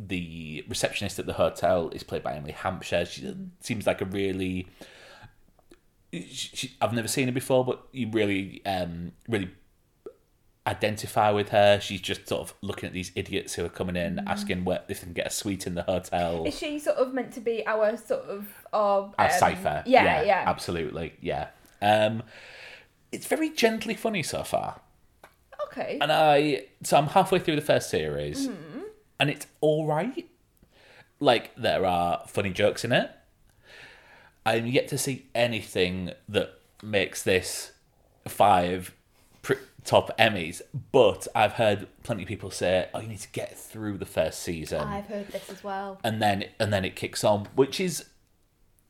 the 0.00 0.64
receptionist 0.68 1.18
at 1.18 1.26
the 1.26 1.32
hotel 1.34 1.90
is 1.90 2.02
played 2.02 2.22
by 2.22 2.34
Emily 2.34 2.52
Hampshire. 2.52 3.04
She 3.04 3.34
seems 3.60 3.86
like 3.86 4.00
a 4.00 4.04
really. 4.04 4.68
She, 6.12 6.22
she, 6.28 6.76
I've 6.80 6.94
never 6.94 7.08
seen 7.08 7.28
her 7.28 7.32
before, 7.32 7.66
but 7.66 7.86
you 7.92 8.08
really, 8.10 8.64
um, 8.64 9.12
really 9.28 9.50
identify 10.68 11.30
with 11.30 11.48
her. 11.48 11.80
She's 11.80 12.00
just 12.00 12.28
sort 12.28 12.42
of 12.42 12.54
looking 12.62 12.86
at 12.86 12.92
these 12.92 13.10
idiots 13.16 13.54
who 13.54 13.64
are 13.64 13.68
coming 13.70 13.96
in, 13.96 14.20
asking 14.28 14.64
where 14.64 14.82
if 14.88 15.00
they 15.00 15.04
can 15.06 15.12
get 15.14 15.26
a 15.26 15.30
suite 15.30 15.66
in 15.66 15.74
the 15.74 15.82
hotel. 15.82 16.44
Is 16.46 16.56
she 16.58 16.78
sort 16.78 16.98
of 16.98 17.12
meant 17.14 17.32
to 17.32 17.40
be 17.40 17.66
our 17.66 17.96
sort 17.96 18.24
of 18.24 18.46
our 18.72 19.12
Our 19.18 19.26
um, 19.26 19.32
cipher. 19.38 19.82
Yeah, 19.86 20.04
yeah. 20.04 20.22
yeah, 20.22 20.44
Absolutely, 20.46 21.14
yeah. 21.20 21.48
Um, 21.82 22.22
it's 23.10 23.26
very 23.26 23.50
gently 23.50 23.94
funny 23.94 24.22
so 24.22 24.42
far. 24.44 24.80
Okay. 25.68 25.98
And 26.00 26.12
I, 26.12 26.66
so 26.82 26.96
I'm 26.98 27.08
halfway 27.08 27.38
through 27.38 27.56
the 27.56 27.62
first 27.62 27.88
series, 27.90 28.48
Mm-hmm. 28.48 28.80
and 29.20 29.30
it's 29.30 29.46
all 29.60 29.86
right. 29.86 30.28
Like 31.20 31.54
there 31.56 31.84
are 31.84 32.22
funny 32.26 32.50
jokes 32.50 32.84
in 32.84 32.92
it. 32.92 33.10
I'm 34.46 34.66
yet 34.66 34.88
to 34.88 34.98
see 34.98 35.26
anything 35.34 36.12
that 36.28 36.58
makes 36.82 37.22
this 37.22 37.72
five 38.26 38.94
pr- 39.42 39.54
top 39.88 40.16
Emmys, 40.18 40.60
but 40.92 41.26
I've 41.34 41.54
heard 41.54 41.88
plenty 42.02 42.22
of 42.22 42.28
people 42.28 42.50
say, 42.50 42.88
"Oh, 42.94 43.00
you 43.00 43.08
need 43.08 43.20
to 43.20 43.32
get 43.32 43.56
through 43.58 43.98
the 43.98 44.06
first 44.06 44.40
season." 44.40 44.80
I've 44.82 45.06
heard 45.06 45.28
this 45.28 45.48
as 45.50 45.64
well. 45.64 45.98
and 46.04 46.20
then 46.20 46.44
and 46.60 46.72
then 46.72 46.84
it 46.84 46.94
kicks 46.94 47.24
on, 47.24 47.46
which 47.54 47.80
is 47.80 48.04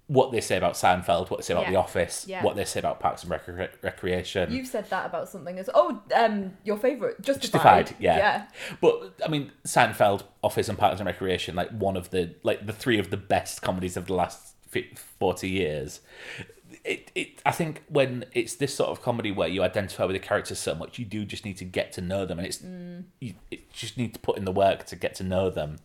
what 0.08 0.32
they 0.32 0.40
say 0.40 0.56
about 0.56 0.72
Seinfeld, 0.72 1.28
what 1.28 1.38
they 1.38 1.42
say 1.44 1.52
about 1.52 1.64
Yeah. 1.66 1.70
The 1.72 1.76
Office, 1.76 2.24
Yeah. 2.26 2.42
what 2.42 2.56
they 2.56 2.64
say 2.64 2.80
about 2.80 2.98
Parks 2.98 3.22
and 3.24 3.30
Recre- 3.30 3.68
Recreation. 3.82 4.50
You've 4.50 4.66
said 4.66 4.88
that 4.88 5.04
about 5.04 5.28
something 5.28 5.58
as 5.58 5.68
oh, 5.74 6.00
um, 6.16 6.56
your 6.64 6.78
favourite 6.78 7.20
Justified. 7.20 7.88
Justified, 7.88 7.94
yeah. 8.02 8.16
Yeah. 8.16 8.44
But 8.80 9.20
I 9.24 9.28
mean, 9.28 9.52
Seinfeld, 9.66 10.22
Office, 10.42 10.68
and 10.70 10.78
Parks 10.78 10.98
and 11.00 11.06
Recreation, 11.06 11.54
like 11.54 11.70
one 11.70 11.96
of 11.96 12.08
the 12.10 12.34
like 12.42 12.66
the 12.66 12.72
three 12.72 12.98
of 12.98 13.10
the 13.10 13.18
best 13.18 13.60
comedies 13.62 13.96
of 13.98 14.06
the 14.06 14.14
last 14.14 14.54
forty 15.18 15.48
years. 15.50 16.00
It, 16.84 17.10
it, 17.14 17.42
I 17.44 17.50
think 17.50 17.82
when 17.88 18.24
it's 18.32 18.54
this 18.54 18.74
sort 18.74 18.90
of 18.90 19.02
comedy 19.02 19.30
where 19.30 19.48
you 19.48 19.62
identify 19.62 20.04
with 20.04 20.14
the 20.14 20.20
characters 20.20 20.58
so 20.58 20.74
much, 20.74 20.98
you 20.98 21.04
do 21.04 21.24
just 21.24 21.44
need 21.44 21.56
to 21.58 21.64
get 21.64 21.92
to 21.92 22.00
know 22.00 22.24
them, 22.24 22.38
and 22.38 22.46
it's 22.46 22.62
you 23.20 23.34
it 23.50 23.72
just 23.72 23.96
need 23.98 24.14
to 24.14 24.20
put 24.20 24.38
in 24.38 24.44
the 24.44 24.52
work 24.52 24.84
to 24.86 24.96
get 24.96 25.14
to 25.16 25.24
know 25.24 25.50
them. 25.50 25.78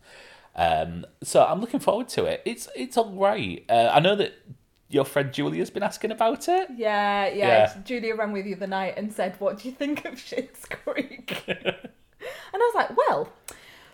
Um, 0.56 1.04
so 1.22 1.44
I'm 1.44 1.60
looking 1.60 1.80
forward 1.80 2.08
to 2.10 2.24
it. 2.24 2.42
It's 2.44 2.68
it's 2.74 2.96
all 2.96 3.12
right. 3.12 3.64
Uh, 3.68 3.90
I 3.92 4.00
know 4.00 4.14
that 4.16 4.34
your 4.88 5.04
friend 5.04 5.32
Julia's 5.32 5.70
been 5.70 5.82
asking 5.82 6.12
about 6.12 6.48
it. 6.48 6.68
Yeah, 6.76 7.26
yeah. 7.26 7.34
Yeah. 7.34 7.74
Julia 7.84 8.14
rang 8.14 8.32
with 8.32 8.46
you 8.46 8.54
the 8.54 8.66
night 8.66 8.94
and 8.96 9.12
said, 9.12 9.34
"What 9.40 9.58
do 9.58 9.68
you 9.68 9.74
think 9.74 10.04
of 10.04 10.14
Schitt's 10.14 10.64
Creek?" 10.66 11.42
and 11.48 11.88
I 12.54 12.58
was 12.58 12.74
like, 12.74 12.96
"Well, 12.96 13.30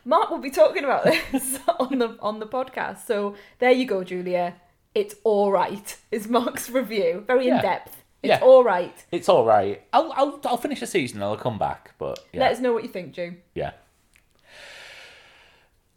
Mark 0.05 0.31
will 0.31 0.39
be 0.39 0.51
talking 0.51 0.85
about 0.85 1.05
this 1.05 1.59
on 1.81 1.99
the 1.99 2.19
on 2.21 2.39
the 2.41 2.47
podcast." 2.47 3.07
So 3.07 3.35
there 3.59 3.73
you 3.73 3.87
go, 3.87 4.05
Julia. 4.05 4.55
It's 4.94 5.14
all 5.24 5.53
right. 5.53 5.96
Is 6.11 6.29
Mark's 6.29 6.68
review 6.81 7.24
very 7.26 7.48
in 7.48 7.55
Yeah. 7.57 7.62
depth? 7.62 8.03
It's 8.22 8.29
Yeah. 8.31 8.40
all 8.42 8.64
right. 8.64 8.94
It's 9.12 9.29
all 9.29 9.44
right. 9.44 9.83
I'll 9.92 10.12
I'll, 10.12 10.40
I'll 10.44 10.57
finish 10.57 10.81
the 10.81 10.87
season 10.87 11.18
and 11.18 11.24
I'll 11.24 11.37
come 11.37 11.59
back. 11.59 11.94
But 11.98 12.18
yeah. 12.33 12.40
Let 12.40 12.53
us 12.53 12.61
know 12.61 12.72
what 12.72 12.83
you 12.83 12.88
think, 12.90 13.12
Ju. 13.12 13.37
Yeah. 13.55 13.72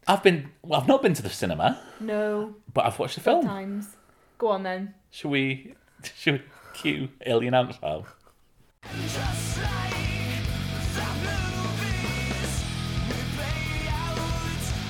I've 0.07 0.21
been 0.23 0.51
well, 0.61 0.79
I've 0.81 0.87
not 0.87 1.01
been 1.01 1.13
to 1.15 1.21
the 1.21 1.29
cinema, 1.29 1.79
No 1.99 2.55
but 2.73 2.85
I've 2.85 2.99
watched 2.99 3.15
the 3.15 3.21
film. 3.21 3.45
times. 3.45 3.95
Go 4.37 4.47
on 4.49 4.63
then. 4.63 4.93
Should 5.11 5.31
we 5.31 5.75
should 6.15 6.33
we 6.33 6.41
cue 6.73 7.09
Alien 7.25 7.53
Ant 7.53 7.75
Farm? 7.75 8.03
Just 9.01 9.17
like 9.61 9.93
the 10.93 11.07
movies 11.23 12.63
we 13.07 13.15
play 13.37 13.87
out 13.89 14.17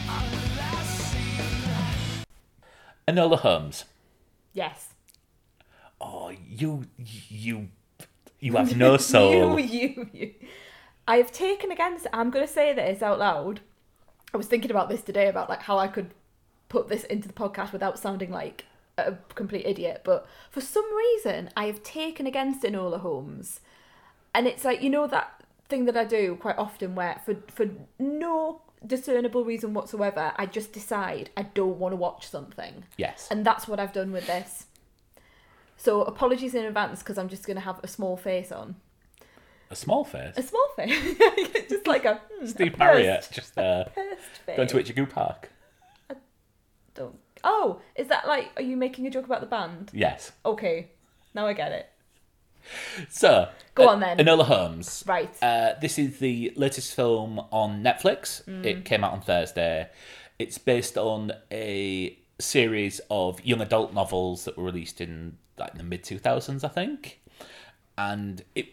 on 0.10 0.58
last 0.58 1.00
scene. 1.12 2.26
Enola 3.08 3.38
Holmes. 3.40 3.86
Yes. 4.54 4.94
Oh, 6.00 6.32
you, 6.48 6.86
you, 6.98 7.70
you 8.40 8.56
have 8.56 8.78
no 8.78 8.98
soul. 9.12 9.60
you, 9.60 9.66
you, 9.94 10.10
you. 10.14 10.34
I 11.08 11.18
have 11.18 11.32
taken 11.32 11.72
against. 11.72 12.08
I'm 12.14 12.30
going 12.30 12.46
to 12.46 12.52
say 12.52 12.74
this 12.74 13.02
out 13.02 13.20
loud. 13.20 13.62
I 14.34 14.38
was 14.38 14.48
thinking 14.48 14.72
about 14.72 14.90
this 14.90 15.02
today 15.02 15.28
about 15.28 15.50
like 15.50 15.64
how 15.64 15.78
I 15.78 15.88
could 15.88 16.12
put 16.70 16.90
this 16.90 17.04
into 17.04 17.28
the 17.28 17.34
podcast 17.34 17.72
without 17.72 18.00
sounding 18.00 18.32
like 18.32 18.66
a 18.98 19.14
complete 19.36 19.66
idiot. 19.66 20.02
But 20.04 20.28
for 20.50 20.62
some 20.62 20.86
reason, 20.96 21.50
I 21.56 21.66
have 21.66 21.84
taken 21.84 22.26
against 22.26 22.64
Enola 22.64 23.00
Holmes, 23.02 23.60
and 24.34 24.48
it's 24.48 24.64
like 24.64 24.82
you 24.82 24.90
know 24.90 25.08
that 25.08 25.44
thing 25.70 25.86
that 25.86 25.98
I 25.98 26.06
do 26.06 26.36
quite 26.36 26.58
often 26.58 26.96
where 26.96 27.22
for 27.26 27.36
for 27.48 27.68
no 28.00 28.62
discernible 28.86 29.46
reason 29.46 29.74
whatsoever, 29.74 30.34
I 30.36 30.46
just 30.46 30.74
decide 30.74 31.30
I 31.38 31.44
don't 31.44 31.78
want 31.80 31.94
to 31.94 31.98
watch 31.98 32.28
something. 32.28 32.86
Yes. 32.98 33.28
And 33.32 33.46
that's 33.46 33.68
what 33.68 33.80
I've 33.80 33.94
done 33.94 34.12
with 34.12 34.28
this. 34.28 34.66
So 35.78 36.04
apologies 36.04 36.56
in 36.56 36.66
advance 36.66 37.00
because 37.00 37.18
I'm 37.18 37.30
just 37.30 37.46
going 37.46 37.56
to 37.56 37.62
have 37.62 37.80
a 37.84 37.88
small 37.88 38.16
face 38.16 38.52
on. 38.52 38.76
A 39.70 39.76
small 39.76 40.04
face. 40.04 40.38
A 40.38 40.44
small 40.44 40.68
face. 40.76 41.18
just 41.70 41.88
like 41.88 42.06
a. 42.06 42.22
Hmm, 42.32 42.46
Steve 42.46 42.76
pursed- 42.78 43.34
just 43.34 43.58
uh, 43.58 43.86
pursed 43.86 44.22
face. 44.46 44.56
going 44.56 44.68
to 44.68 44.80
Itchy 44.80 45.06
Park. 45.06 45.52
Don't. 46.94 47.18
Oh, 47.44 47.82
is 47.96 48.08
that 48.08 48.28
like. 48.28 48.52
Are 48.56 48.62
you 48.62 48.78
making 48.78 49.08
a 49.08 49.10
joke 49.10 49.26
about 49.26 49.42
the 49.42 49.48
band? 49.48 49.90
Yes. 49.94 50.32
Okay. 50.46 50.92
Now 51.34 51.48
I 51.48 51.54
get 51.54 51.72
it. 51.72 51.90
So, 53.10 53.50
Go 53.76 53.88
uh, 53.88 53.92
on 53.92 54.00
then. 54.00 54.18
Enola 54.18 54.46
Holmes. 54.46 55.04
Right. 55.08 55.32
Uh, 55.42 55.74
this 55.82 55.98
is 55.98 56.20
the 56.20 56.54
latest 56.56 56.96
film 56.96 57.40
on 57.52 57.84
Netflix. 57.84 58.44
Mm. 58.46 58.66
It 58.66 58.86
came 58.86 59.04
out 59.04 59.14
on 59.14 59.22
Thursday. 59.22 59.90
It's 60.40 60.58
based 60.58 60.98
on 60.98 61.32
a 61.52 62.18
series 62.40 63.00
of 63.10 63.44
young 63.46 63.62
adult 63.62 63.94
novels 63.94 64.46
that 64.46 64.58
were 64.58 64.64
released 64.64 65.02
in 65.02 65.38
like 65.58 65.76
the 65.78 65.84
mid 65.84 66.04
two 66.04 66.18
thousands, 66.20 66.64
I 66.64 66.70
think. 66.70 67.22
And 67.98 68.44
it, 68.56 68.68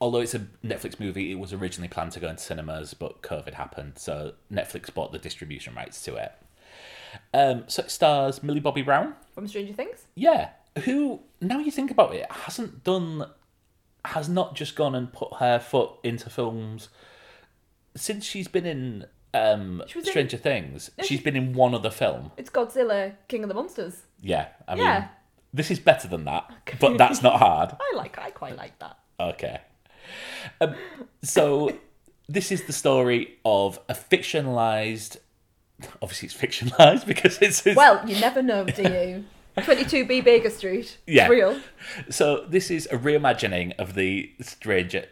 although 0.00 0.20
it's 0.20 0.34
a 0.34 0.46
Netflix 0.64 0.98
movie, 0.98 1.30
it 1.30 1.38
was 1.38 1.52
originally 1.52 1.88
planned 1.88 2.12
to 2.12 2.20
go 2.20 2.28
into 2.28 2.42
cinemas, 2.42 2.94
but 2.94 3.22
COVID 3.22 3.54
happened, 3.54 3.94
so 3.96 4.32
Netflix 4.52 4.92
bought 4.92 5.12
the 5.12 5.18
distribution 5.18 5.74
rights 5.74 6.02
to 6.04 6.16
it. 6.16 6.32
Um, 7.32 7.64
so 7.68 7.84
it 7.84 7.90
stars 7.90 8.42
Millie 8.42 8.60
Bobby 8.60 8.82
Brown. 8.82 9.14
From 9.34 9.46
Stranger 9.46 9.72
Things? 9.72 10.06
Yeah, 10.16 10.50
who 10.84 11.20
now 11.40 11.58
you 11.58 11.70
think 11.70 11.90
about 11.90 12.14
it 12.14 12.26
hasn't 12.30 12.82
done, 12.84 13.26
has 14.04 14.28
not 14.28 14.54
just 14.54 14.74
gone 14.76 14.94
and 14.94 15.12
put 15.12 15.34
her 15.34 15.58
foot 15.58 15.90
into 16.02 16.28
films 16.30 16.88
since 17.96 18.24
she's 18.24 18.48
been 18.48 18.66
in 18.66 19.06
um, 19.32 19.78
was 19.94 19.94
in- 19.94 20.04
Stranger 20.04 20.36
Things. 20.36 20.90
She's 21.00 21.06
she- 21.06 21.24
been 21.24 21.36
in 21.36 21.52
one 21.52 21.74
other 21.74 21.90
film. 21.90 22.30
It's 22.36 22.50
Godzilla, 22.50 23.14
King 23.28 23.42
of 23.44 23.48
the 23.48 23.54
Monsters. 23.54 24.02
Yeah, 24.20 24.48
I 24.68 24.74
mean, 24.74 24.84
Yeah. 24.84 25.08
this 25.52 25.70
is 25.70 25.78
better 25.78 26.08
than 26.08 26.24
that, 26.24 26.50
but 26.80 26.96
that's 26.98 27.22
not 27.22 27.38
hard. 27.38 27.70
I 27.80 27.96
like. 27.96 28.18
I 28.18 28.30
quite 28.30 28.56
like 28.56 28.78
that. 28.78 28.98
Okay. 29.20 29.60
Um, 30.60 30.74
so 31.22 31.76
this 32.28 32.50
is 32.52 32.64
the 32.64 32.72
story 32.72 33.38
of 33.44 33.78
a 33.88 33.94
fictionalized. 33.94 35.16
Obviously, 36.02 36.26
it's 36.26 36.36
fictionalized 36.36 37.06
because 37.12 37.38
it's, 37.42 37.66
it's 37.66 37.76
Well, 37.76 38.08
you 38.08 38.18
never 38.20 38.42
know, 38.42 38.64
do 38.64 38.82
you? 38.82 39.24
22B 39.62 40.24
Baker 40.24 40.50
Street. 40.50 40.98
Yeah. 41.06 41.24
It's 41.24 41.30
real. 41.30 41.60
So 42.10 42.44
this 42.48 42.70
is 42.70 42.86
a 42.90 42.98
reimagining 42.98 43.76
of 43.78 43.94
the 43.94 44.32
Stranger. 44.40 45.06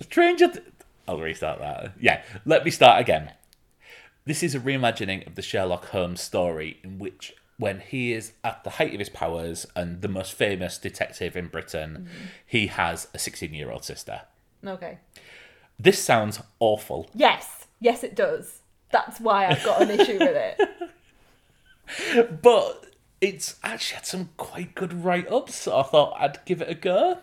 Stranger. 0.00 0.48
Th- 0.48 0.64
I'll 1.06 1.20
restart 1.20 1.58
that. 1.60 1.92
Yeah, 2.00 2.22
let 2.44 2.64
me 2.64 2.70
start 2.70 3.00
again. 3.00 3.32
This 4.24 4.42
is 4.42 4.54
a 4.54 4.60
reimagining 4.60 5.26
of 5.26 5.34
the 5.34 5.42
Sherlock 5.42 5.86
Holmes 5.86 6.20
story 6.20 6.78
in 6.84 6.98
which, 6.98 7.34
when 7.58 7.80
he 7.80 8.12
is 8.12 8.32
at 8.44 8.62
the 8.64 8.70
height 8.70 8.92
of 8.92 8.98
his 8.98 9.08
powers 9.08 9.66
and 9.74 10.00
the 10.00 10.08
most 10.08 10.32
famous 10.32 10.78
detective 10.78 11.36
in 11.36 11.48
Britain, 11.48 12.08
mm-hmm. 12.08 12.26
he 12.46 12.68
has 12.68 13.08
a 13.14 13.18
16 13.18 13.52
year 13.52 13.70
old 13.70 13.84
sister. 13.84 14.22
Okay. 14.64 14.98
This 15.78 15.98
sounds 15.98 16.40
awful. 16.60 17.10
Yes. 17.14 17.66
Yes, 17.80 18.04
it 18.04 18.14
does. 18.14 18.60
That's 18.90 19.18
why 19.20 19.46
I've 19.46 19.64
got 19.64 19.82
an 19.82 19.90
issue 19.90 20.18
with 20.18 20.36
it. 20.36 20.60
But 22.40 22.86
it's 23.22 23.54
actually 23.62 23.94
had 23.94 24.04
some 24.06 24.30
quite 24.36 24.74
good 24.74 25.04
write 25.04 25.30
ups, 25.30 25.54
so 25.54 25.78
I 25.78 25.84
thought 25.84 26.16
I'd 26.18 26.44
give 26.44 26.60
it 26.60 26.68
a 26.68 26.74
go. 26.74 27.18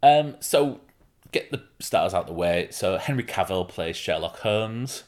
Um, 0.00 0.36
so 0.38 0.80
get 1.32 1.50
the 1.50 1.64
stars 1.80 2.14
out 2.14 2.28
the 2.28 2.32
way. 2.32 2.68
So 2.70 2.98
Henry 2.98 3.24
Cavill 3.24 3.68
plays 3.68 3.96
Sherlock 3.96 4.38
Holmes. 4.38 5.02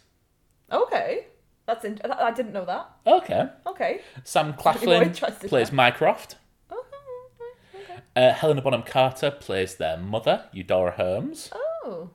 Okay. 0.71 1.27
That's 1.65 1.85
in- 1.85 2.01
I 2.03 2.33
didn't 2.33 2.53
know 2.53 2.65
that. 2.65 2.91
Okay. 3.07 3.49
Okay. 3.69 4.01
Sam 4.25 4.53
Claflin 4.59 5.13
plays 5.49 5.71
now. 5.71 5.77
Mycroft. 5.77 6.35
Oh, 6.69 6.85
okay. 7.73 8.01
Uh, 8.17 8.33
Helena 8.33 8.63
Bonham 8.63 8.83
Carter 8.83 9.31
plays 9.31 9.77
their 9.77 9.97
mother, 9.97 10.47
Eudora 10.53 10.91
Holmes. 10.91 11.51
Oh. 11.55 12.11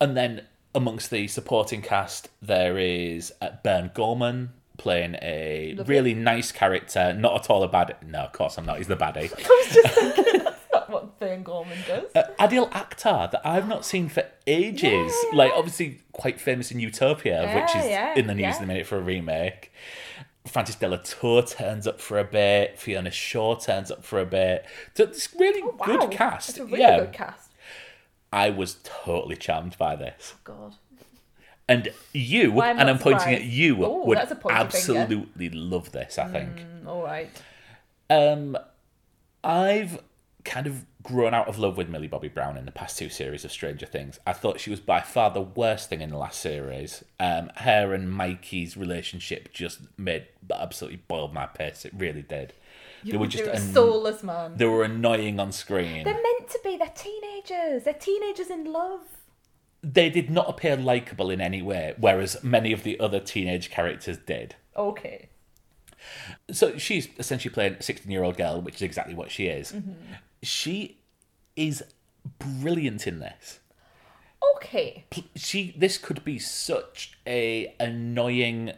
And 0.00 0.16
then 0.16 0.42
amongst 0.74 1.10
the 1.10 1.28
supporting 1.28 1.82
cast, 1.82 2.30
there 2.42 2.76
is 2.76 3.32
uh, 3.40 3.50
Burn 3.62 3.92
Gorman 3.94 4.52
playing 4.76 5.16
a 5.22 5.74
Lovely. 5.76 5.94
really 5.94 6.14
nice 6.14 6.52
character, 6.52 7.12
not 7.12 7.34
at 7.44 7.50
all 7.50 7.62
a 7.62 7.68
bad. 7.68 7.96
No, 8.06 8.20
of 8.20 8.32
course 8.32 8.58
I'm 8.58 8.66
not. 8.66 8.78
He's 8.78 8.86
the 8.88 8.96
baddie. 8.96 9.32
I 9.44 9.64
was 9.64 9.74
just 9.74 9.94
thinking 9.94 10.44
that's 10.44 10.62
not 10.72 10.90
what 10.90 11.18
Burn 11.18 11.42
Gorman 11.42 11.78
does. 11.86 12.04
Uh, 12.14 12.24
Adil 12.38 12.70
Akhtar 12.72 13.30
that 13.30 13.40
I've 13.46 13.68
not 13.68 13.84
seen 13.84 14.08
for 14.08 14.24
ages. 14.46 15.12
Yeah. 15.32 15.36
Like 15.38 15.52
obviously 15.54 16.00
quite 16.12 16.40
famous 16.40 16.70
in 16.70 16.80
Utopia, 16.80 17.52
which 17.54 17.76
is 17.76 17.88
yeah, 17.90 18.14
in 18.14 18.26
the 18.26 18.34
news 18.34 18.42
yeah. 18.42 18.54
at 18.54 18.60
the 18.60 18.66
minute 18.66 18.86
for 18.86 18.98
a 18.98 19.02
remake. 19.02 19.72
Frances 20.46 20.76
de 20.76 20.86
la 20.88 20.98
Tour 20.98 21.42
turns 21.42 21.86
up 21.88 22.00
for 22.00 22.18
a 22.20 22.24
bit. 22.24 22.78
Fiona 22.78 23.10
Shaw 23.10 23.56
turns 23.56 23.90
up 23.90 24.04
for 24.04 24.20
a 24.20 24.24
bit. 24.26 24.64
So 24.94 25.02
it's 25.04 25.34
really 25.34 25.60
Oh, 25.62 25.74
wow. 25.78 25.86
good 25.98 26.10
cast. 26.12 26.50
It's 26.50 26.58
a 26.58 26.64
really 26.64 26.80
yeah, 26.80 27.00
good 27.00 27.12
cast. 27.12 27.50
I 28.32 28.50
was 28.50 28.76
totally 28.84 29.36
charmed 29.36 29.76
by 29.78 29.96
this. 29.96 30.34
God. 30.44 30.76
And 31.68 31.88
you, 32.12 32.52
Why 32.52 32.70
and 32.70 32.88
I'm 32.88 32.98
pointing 32.98 33.34
at 33.34 33.42
you, 33.44 33.84
Ooh, 33.84 34.04
would 34.06 34.18
that's 34.18 34.30
a 34.30 34.36
pointy 34.36 34.54
finger. 34.78 35.00
absolutely 35.00 35.50
love 35.50 35.90
this. 35.92 36.16
I 36.18 36.28
think. 36.28 36.58
Mm, 36.58 36.86
all 36.86 37.02
right. 37.02 37.28
Um, 38.08 38.56
I've 39.42 40.00
kind 40.44 40.68
of 40.68 40.84
grown 41.02 41.34
out 41.34 41.48
of 41.48 41.58
love 41.58 41.76
with 41.76 41.88
Millie 41.88 42.06
Bobby 42.08 42.28
Brown 42.28 42.56
in 42.56 42.66
the 42.66 42.72
past 42.72 42.98
two 42.98 43.08
series 43.08 43.44
of 43.44 43.50
Stranger 43.50 43.86
Things. 43.86 44.18
I 44.26 44.32
thought 44.32 44.60
she 44.60 44.70
was 44.70 44.80
by 44.80 45.00
far 45.00 45.30
the 45.30 45.40
worst 45.40 45.88
thing 45.88 46.00
in 46.00 46.10
the 46.10 46.16
last 46.18 46.40
series. 46.40 47.04
Um, 47.18 47.50
her 47.56 47.92
and 47.94 48.10
Mikey's 48.12 48.76
relationship 48.76 49.52
just 49.52 49.80
made 49.98 50.26
absolutely 50.52 51.00
boiled 51.08 51.32
my 51.32 51.46
piss. 51.46 51.84
It 51.84 51.92
really 51.96 52.22
did. 52.22 52.52
They 53.04 53.16
were 53.16 53.26
just 53.28 53.44
a 53.44 53.52
an- 53.54 53.72
soulless 53.72 54.22
man. 54.24 54.56
they 54.56 54.64
were 54.64 54.82
annoying 54.82 55.38
on 55.38 55.52
screen. 55.52 56.04
They're 56.04 56.14
meant 56.14 56.48
to 56.50 56.60
be. 56.64 56.76
They're 56.76 56.88
teenagers. 56.94 57.84
They're 57.84 57.94
teenagers 57.94 58.50
in 58.50 58.72
love. 58.72 59.00
They 59.92 60.10
did 60.10 60.30
not 60.30 60.48
appear 60.48 60.76
likable 60.76 61.30
in 61.30 61.40
any 61.40 61.62
way, 61.62 61.94
whereas 61.96 62.42
many 62.42 62.72
of 62.72 62.82
the 62.82 62.98
other 62.98 63.20
teenage 63.20 63.70
characters 63.70 64.18
did. 64.18 64.56
Okay. 64.76 65.28
So 66.50 66.76
she's 66.76 67.08
essentially 67.18 67.52
playing 67.52 67.74
a 67.74 67.82
16 67.82 68.10
year 68.10 68.24
old 68.24 68.36
girl, 68.36 68.60
which 68.60 68.76
is 68.76 68.82
exactly 68.82 69.14
what 69.14 69.30
she 69.30 69.46
is. 69.46 69.72
Mm-hmm. 69.72 69.92
She 70.42 70.98
is 71.54 71.84
brilliant 72.38 73.06
in 73.06 73.20
this. 73.20 73.60
Okay. 74.56 75.04
She 75.36 75.74
this 75.78 75.98
could 75.98 76.24
be 76.24 76.38
such 76.38 77.16
a 77.26 77.74
annoying 77.78 78.72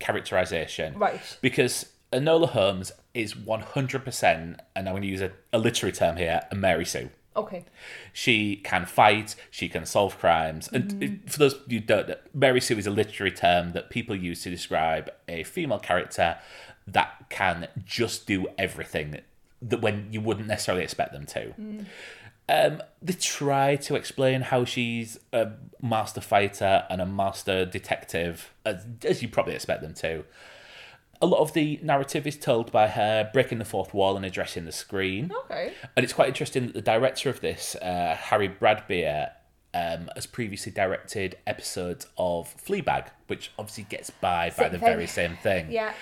characterization, 0.00 0.98
Right. 0.98 1.20
Because 1.40 1.86
Enola 2.12 2.48
Holmes 2.48 2.92
is 3.14 3.34
100%, 3.34 4.24
and 4.24 4.58
I'm 4.76 4.84
going 4.84 5.02
to 5.02 5.08
use 5.08 5.20
a, 5.20 5.32
a 5.52 5.58
literary 5.58 5.92
term 5.92 6.16
here, 6.16 6.40
a 6.50 6.54
Mary 6.54 6.84
Sue. 6.84 7.10
Okay. 7.38 7.64
She 8.12 8.56
can 8.56 8.84
fight, 8.86 9.34
she 9.50 9.68
can 9.68 9.86
solve 9.86 10.18
crimes. 10.18 10.68
And 10.72 11.02
it- 11.02 11.30
for 11.30 11.38
those 11.38 11.54
you 11.68 11.80
don't 11.80 12.08
know, 12.08 12.16
Mary 12.34 12.60
Sue 12.60 12.76
is 12.78 12.86
a 12.86 12.90
literary 12.90 13.30
term 13.32 13.72
that 13.72 13.90
people 13.90 14.14
use 14.16 14.42
to 14.42 14.50
describe 14.50 15.10
a 15.28 15.42
female 15.44 15.78
character 15.78 16.38
that 16.86 17.26
can 17.30 17.68
just 17.84 18.26
do 18.26 18.46
everything 18.58 19.20
that 19.62 19.80
when 19.80 20.08
you 20.10 20.20
wouldn't 20.20 20.46
necessarily 20.48 20.82
expect 20.84 21.12
them 21.12 21.26
to. 21.26 21.52
Um, 22.50 22.82
they 23.02 23.12
try 23.12 23.76
to 23.76 23.94
explain 23.94 24.40
how 24.40 24.64
she's 24.64 25.18
a 25.34 25.50
master 25.82 26.22
fighter 26.22 26.86
and 26.88 27.00
a 27.02 27.06
master 27.06 27.66
detective, 27.66 28.52
as, 28.64 28.86
as 29.04 29.20
you 29.20 29.28
probably 29.28 29.54
expect 29.54 29.82
them 29.82 29.92
to. 29.94 30.24
A 31.20 31.26
lot 31.26 31.40
of 31.40 31.52
the 31.52 31.80
narrative 31.82 32.26
is 32.26 32.36
told 32.36 32.70
by 32.70 32.88
her 32.88 33.28
breaking 33.32 33.58
the 33.58 33.64
fourth 33.64 33.92
wall 33.92 34.16
and 34.16 34.24
addressing 34.24 34.64
the 34.64 34.72
screen. 34.72 35.32
Okay. 35.44 35.72
And 35.96 36.04
it's 36.04 36.12
quite 36.12 36.28
interesting 36.28 36.66
that 36.66 36.74
the 36.74 36.82
director 36.82 37.28
of 37.28 37.40
this, 37.40 37.74
uh, 37.76 38.16
Harry 38.18 38.48
Bradbeer, 38.48 39.32
um, 39.74 40.10
has 40.14 40.26
previously 40.26 40.72
directed 40.72 41.36
episodes 41.46 42.06
of 42.16 42.54
Fleabag, 42.56 43.08
which 43.26 43.52
obviously 43.58 43.84
gets 43.84 44.10
by 44.10 44.50
by 44.56 44.68
the 44.68 44.78
thing. 44.78 44.88
very 44.88 45.06
same 45.06 45.36
thing. 45.36 45.70
Yeah. 45.70 45.92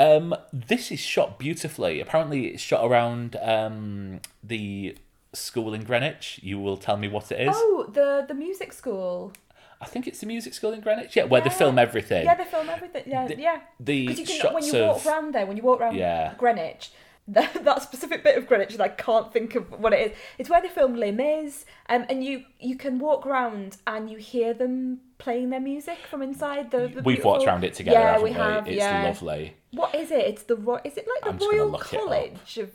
Um, 0.00 0.34
this 0.52 0.90
is 0.90 1.00
shot 1.00 1.38
beautifully. 1.38 2.00
Apparently, 2.00 2.46
it's 2.48 2.62
shot 2.62 2.84
around 2.84 3.36
um, 3.40 4.20
the 4.42 4.96
school 5.32 5.72
in 5.74 5.84
Greenwich. 5.84 6.40
You 6.42 6.58
will 6.58 6.76
tell 6.76 6.96
me 6.96 7.08
what 7.08 7.30
it 7.30 7.48
is. 7.48 7.54
Oh, 7.56 7.88
the 7.92 8.24
the 8.26 8.34
music 8.34 8.72
school. 8.72 9.32
I 9.80 9.86
think 9.86 10.06
it's 10.06 10.20
the 10.20 10.26
music 10.26 10.54
school 10.54 10.72
in 10.72 10.80
Greenwich. 10.80 11.14
Yeah, 11.16 11.24
where 11.24 11.40
they 11.40 11.50
film 11.50 11.78
everything. 11.78 12.24
Yeah, 12.24 12.34
they 12.34 12.44
film 12.44 12.68
everything. 12.68 13.04
Yeah, 13.06 13.26
The- 13.26 13.38
yeah. 13.38 13.60
the 13.80 13.94
you 13.96 14.24
can, 14.24 14.54
when 14.54 14.64
you 14.64 14.72
walk 14.84 14.96
of- 14.96 15.06
around 15.06 15.34
there, 15.34 15.46
when 15.46 15.56
you 15.56 15.62
walk 15.62 15.80
around 15.80 15.96
Yeah. 15.96 16.34
Greenwich, 16.38 16.90
that, 17.28 17.64
that 17.64 17.82
specific 17.82 18.22
bit 18.22 18.38
of 18.38 18.46
Greenwich 18.46 18.70
that 18.76 18.80
I 18.80 18.88
can't 18.88 19.32
think 19.32 19.54
of 19.56 19.70
what 19.80 19.92
it 19.92 20.12
is. 20.12 20.16
It's 20.38 20.48
where 20.48 20.62
they 20.62 20.68
film 20.68 20.94
Les 20.94 21.10
Mis, 21.10 21.64
um, 21.88 22.06
and 22.08 22.24
you 22.24 22.44
you 22.60 22.76
can 22.76 22.98
walk 23.00 23.26
around 23.26 23.78
and 23.86 24.08
you 24.08 24.16
hear 24.16 24.54
them 24.54 25.00
playing 25.18 25.50
their 25.50 25.60
music 25.60 25.98
from 26.08 26.22
inside 26.22 26.70
the. 26.70 26.86
the 26.88 27.02
We've 27.02 27.24
walked 27.24 27.44
around 27.44 27.64
it 27.64 27.74
together, 27.74 27.98
Yeah, 27.98 28.06
haven't 28.12 28.22
we 28.24 28.30
we? 28.30 28.36
have. 28.36 28.66
It's 28.68 28.76
yeah. 28.76 29.02
lovely. 29.04 29.56
What 29.72 29.94
is 29.94 30.10
it? 30.12 30.20
It's 30.20 30.44
the 30.44 30.56
Ro- 30.56 30.80
is 30.84 30.96
it 30.96 31.06
like 31.06 31.32
I'm 31.32 31.38
the 31.38 31.46
Royal 31.52 31.68
look 31.68 31.92
it 31.92 31.98
up. 31.98 32.04
College 32.04 32.58
of? 32.58 32.70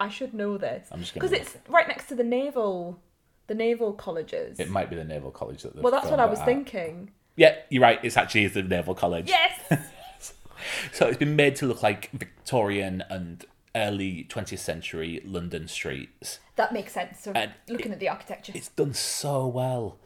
I 0.00 0.08
should 0.08 0.32
know 0.32 0.58
this 0.58 0.86
I'm 0.92 1.00
just 1.00 1.12
gonna 1.14 1.28
because 1.28 1.38
it's 1.40 1.56
right 1.68 1.88
next 1.88 2.06
to 2.08 2.14
the 2.14 2.22
naval, 2.24 3.00
the 3.46 3.54
naval 3.54 3.92
colleges. 3.92 4.58
It 4.60 4.70
might 4.70 4.90
be 4.90 4.96
the 4.96 5.04
Naval 5.04 5.30
College 5.30 5.62
that. 5.62 5.74
well, 5.76 5.92
that's 5.92 6.08
what 6.10 6.20
I 6.20 6.26
was 6.26 6.38
at. 6.40 6.44
thinking. 6.46 7.10
Yeah, 7.36 7.56
you're 7.70 7.82
right. 7.82 7.98
It's 8.02 8.16
actually 8.16 8.46
the 8.48 8.62
Naval 8.62 8.94
College. 8.94 9.28
Yes. 9.28 9.82
So 10.92 11.08
it's 11.08 11.18
been 11.18 11.34
made 11.34 11.56
to 11.56 11.66
look 11.66 11.82
like 11.82 12.10
Victorian 12.12 13.02
and 13.10 13.44
early 13.74 14.26
20th 14.30 14.58
century 14.58 15.20
London 15.24 15.66
streets. 15.66 16.38
That 16.56 16.72
makes 16.72 16.92
sense. 16.92 17.20
So 17.20 17.32
And 17.34 17.52
looking 17.68 17.92
at 17.92 17.98
the 17.98 18.08
architecture. 18.08 18.52
It's 18.54 18.68
done 18.68 18.94
so 18.94 19.46
well. 19.46 19.98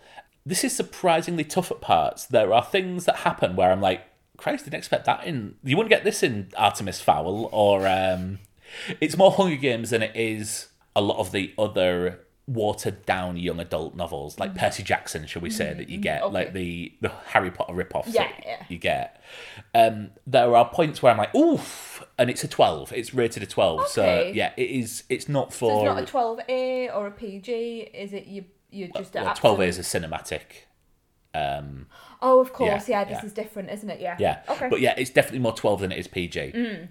This 0.45 0.65
is 0.65 0.75
surprisingly 0.75 1.45
tough 1.45 1.71
at 1.71 1.81
parts. 1.81 2.25
There 2.25 2.53
are 2.53 2.65
things 2.65 3.05
that 3.05 3.17
happen 3.17 3.57
where 3.57 3.73
I'm 3.73 3.81
like, 3.81 4.03
Christ, 4.37 4.65
didn't 4.65 4.79
expect 4.79 5.07
that 5.07 5.25
in. 5.25 5.57
You 5.65 5.77
wouldn't 5.77 5.91
get 5.91 6.05
this 6.05 6.23
in 6.23 6.49
Artemis 6.57 7.01
Fowl 7.01 7.49
or. 7.53 7.87
Um, 7.87 8.39
it's 9.01 9.17
more 9.17 9.31
Hunger 9.33 9.57
Games 9.57 9.91
than 9.91 10.03
it 10.03 10.13
is 10.15 10.69
a 10.95 11.01
lot 11.01 11.19
of 11.19 11.33
the 11.33 11.55
other 11.59 12.21
watered 12.47 13.05
down 13.07 13.37
young 13.37 13.59
adult 13.59 13.97
novels, 13.97 14.39
like 14.39 14.55
Percy 14.55 14.83
Jackson, 14.85 15.27
shall 15.27 15.43
we 15.43 15.51
say, 15.51 15.75
that 15.75 15.89
you 15.89 15.99
get, 15.99 16.23
Mm-hmm. 16.23 16.27
okay. 16.37 16.45
like 16.45 16.53
the, 16.53 16.93
the 17.01 17.09
Harry 17.27 17.51
Potter 17.51 17.75
rip-offs 17.75 18.09
Yeah, 18.15 18.29
that 18.29 18.43
yeah. 18.47 18.65
you 18.69 18.79
get. 18.79 19.21
Um, 19.75 20.11
there 20.27 20.55
are 20.55 20.69
points 20.69 21.03
where 21.03 21.11
I'm 21.13 21.19
like, 21.19 21.35
oof, 21.35 22.05
and 22.19 22.31
it's 22.31 22.45
a 22.45 22.49
12. 22.49 22.93
It's 22.93 23.13
rated 23.13 23.43
a 23.43 23.47
12. 23.47 23.81
okay. 23.81 23.89
So, 23.91 24.33
yeah, 24.35 24.53
it 24.57 24.71
is. 24.71 25.03
It's 25.09 25.29
not 25.29 25.53
So 25.53 25.59
for. 25.69 25.77
it's 25.79 25.85
not 25.95 26.03
a 26.03 26.07
twelve 26.07 26.41
A 26.49 26.89
or 26.91 27.09
a 27.09 27.11
PG. 27.11 27.53
Is 27.93 28.13
it 28.13 28.27
you? 28.27 28.45
You 28.71 28.89
just 28.97 29.15
well, 29.15 29.25
12 29.35 29.61
absolute- 29.61 29.69
is 29.69 29.79
a 29.79 29.83
cinematic. 29.83 30.43
Um, 31.35 31.87
Oh, 32.23 32.41
of 32.41 32.53
course. 32.53 32.89
Yeah, 32.89 33.01
Yeah, 33.03 33.15
this 33.15 33.25
is 33.25 33.33
different, 33.33 33.71
isn't 33.71 33.91
it? 33.91 34.01
Yeah. 34.01 34.17
Yeah. 34.19 34.41
Okay. 34.49 34.67
Mm. 34.67 34.71
But 34.71 34.81
yeah, 34.81 34.95
it's 34.97 35.11
definitely 35.11 35.41
more 35.41 35.53
12 35.53 35.81
than 35.81 35.93
it 35.93 35.99
is 35.99 36.09
PG. 36.09 36.89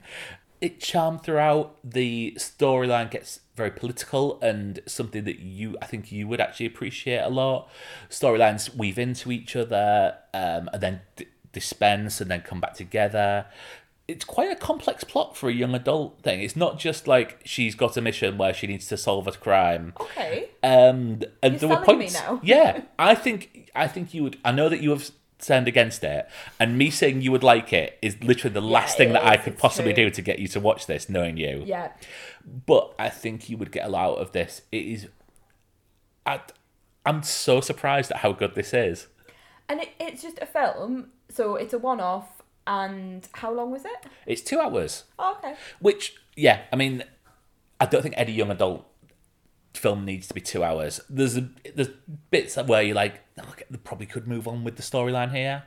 It 0.65 0.79
charmed 0.79 1.21
throughout. 1.23 1.75
The 1.83 2.33
storyline 2.37 3.11
gets 3.11 3.39
very 3.55 3.71
political 3.71 4.39
and 4.41 4.79
something 4.87 5.23
that 5.25 5.39
you, 5.39 5.77
I 5.81 5.85
think 5.85 6.11
you 6.11 6.27
would 6.27 6.41
actually 6.41 6.65
appreciate 6.65 7.19
a 7.19 7.29
lot. 7.29 7.69
Storylines 8.09 8.75
weave 8.75 8.97
into 8.97 9.31
each 9.31 9.55
other 9.55 10.15
um, 10.33 10.69
and 10.73 10.81
then 10.81 11.01
d- 11.15 11.27
dispense 11.51 12.19
and 12.19 12.31
then 12.31 12.41
come 12.41 12.59
back 12.59 12.73
together. 12.73 13.45
It's 14.07 14.25
quite 14.25 14.51
a 14.51 14.55
complex 14.55 15.03
plot 15.03 15.37
for 15.37 15.49
a 15.49 15.53
young 15.53 15.73
adult 15.75 16.21
thing. 16.21 16.41
It's 16.41 16.55
not 16.55 16.79
just 16.79 17.07
like 17.07 17.39
she's 17.45 17.75
got 17.75 17.95
a 17.97 18.01
mission 18.01 18.37
where 18.37 18.53
she 18.53 18.67
needs 18.67 18.87
to 18.87 18.97
solve 18.97 19.27
a 19.27 19.31
crime. 19.33 19.93
okay. 19.99 20.49
Um, 20.63 21.21
and 21.43 21.53
You're 21.53 21.59
there 21.59 21.69
were 21.69 21.85
points. 21.85 22.13
now. 22.15 22.39
yeah, 22.43 22.81
I 22.99 23.13
think 23.15 23.69
I 23.75 23.87
think 23.87 24.13
you 24.15 24.23
would. 24.23 24.37
I 24.43 24.51
know 24.51 24.69
that 24.69 24.81
you 24.81 24.89
have 24.91 25.09
turned 25.39 25.67
against 25.67 26.03
it, 26.03 26.27
and 26.59 26.77
me 26.77 26.89
saying 26.89 27.21
you 27.21 27.31
would 27.31 27.43
like 27.43 27.73
it 27.73 27.97
is 28.01 28.21
literally 28.23 28.53
the 28.53 28.61
last 28.61 28.97
thing 28.97 29.13
that 29.13 29.25
I 29.25 29.37
could 29.37 29.57
possibly 29.57 29.93
true. 29.93 30.05
do 30.05 30.09
to 30.11 30.21
get 30.21 30.39
you 30.39 30.47
to 30.49 30.59
watch 30.59 30.85
this, 30.87 31.09
knowing 31.09 31.37
you. 31.37 31.63
Yeah. 31.65 31.91
But 32.65 32.93
I 32.97 33.09
think 33.09 33.49
you 33.49 33.57
would 33.57 33.71
get 33.71 33.85
a 33.85 33.89
lot 33.89 34.11
out 34.11 34.17
of 34.19 34.31
this. 34.31 34.61
It 34.71 34.85
is. 34.85 35.07
I, 36.25 36.39
I'm 37.05 37.21
so 37.23 37.61
surprised 37.61 38.11
at 38.11 38.17
how 38.17 38.31
good 38.31 38.55
this 38.55 38.73
is. 38.73 39.07
And 39.67 39.81
it, 39.81 39.89
it's 39.99 40.21
just 40.21 40.39
a 40.41 40.45
film, 40.45 41.07
so 41.29 41.55
it's 41.55 41.73
a 41.73 41.77
one-off. 41.79 42.27
And 42.67 43.27
how 43.33 43.51
long 43.53 43.69
was 43.71 43.85
it? 43.85 43.91
It's 44.25 44.41
two 44.41 44.59
hours, 44.59 45.03
Oh, 45.19 45.35
okay. 45.37 45.53
which 45.79 46.15
yeah, 46.35 46.61
I 46.73 46.75
mean, 46.75 47.03
I 47.79 47.85
don't 47.85 48.01
think 48.01 48.15
any 48.17 48.31
young 48.31 48.49
adult 48.49 48.87
film 49.75 50.03
needs 50.03 50.27
to 50.29 50.33
be 50.33 50.41
two 50.41 50.63
hours. 50.63 50.99
There's 51.07 51.37
a, 51.37 51.47
there's 51.75 51.89
bits 52.31 52.55
where 52.57 52.81
you're 52.81 52.95
like, 52.95 53.21
they 53.35 53.77
probably 53.83 54.05
could 54.05 54.27
move 54.27 54.47
on 54.47 54.63
with 54.63 54.75
the 54.77 54.83
storyline 54.83 55.31
here, 55.35 55.63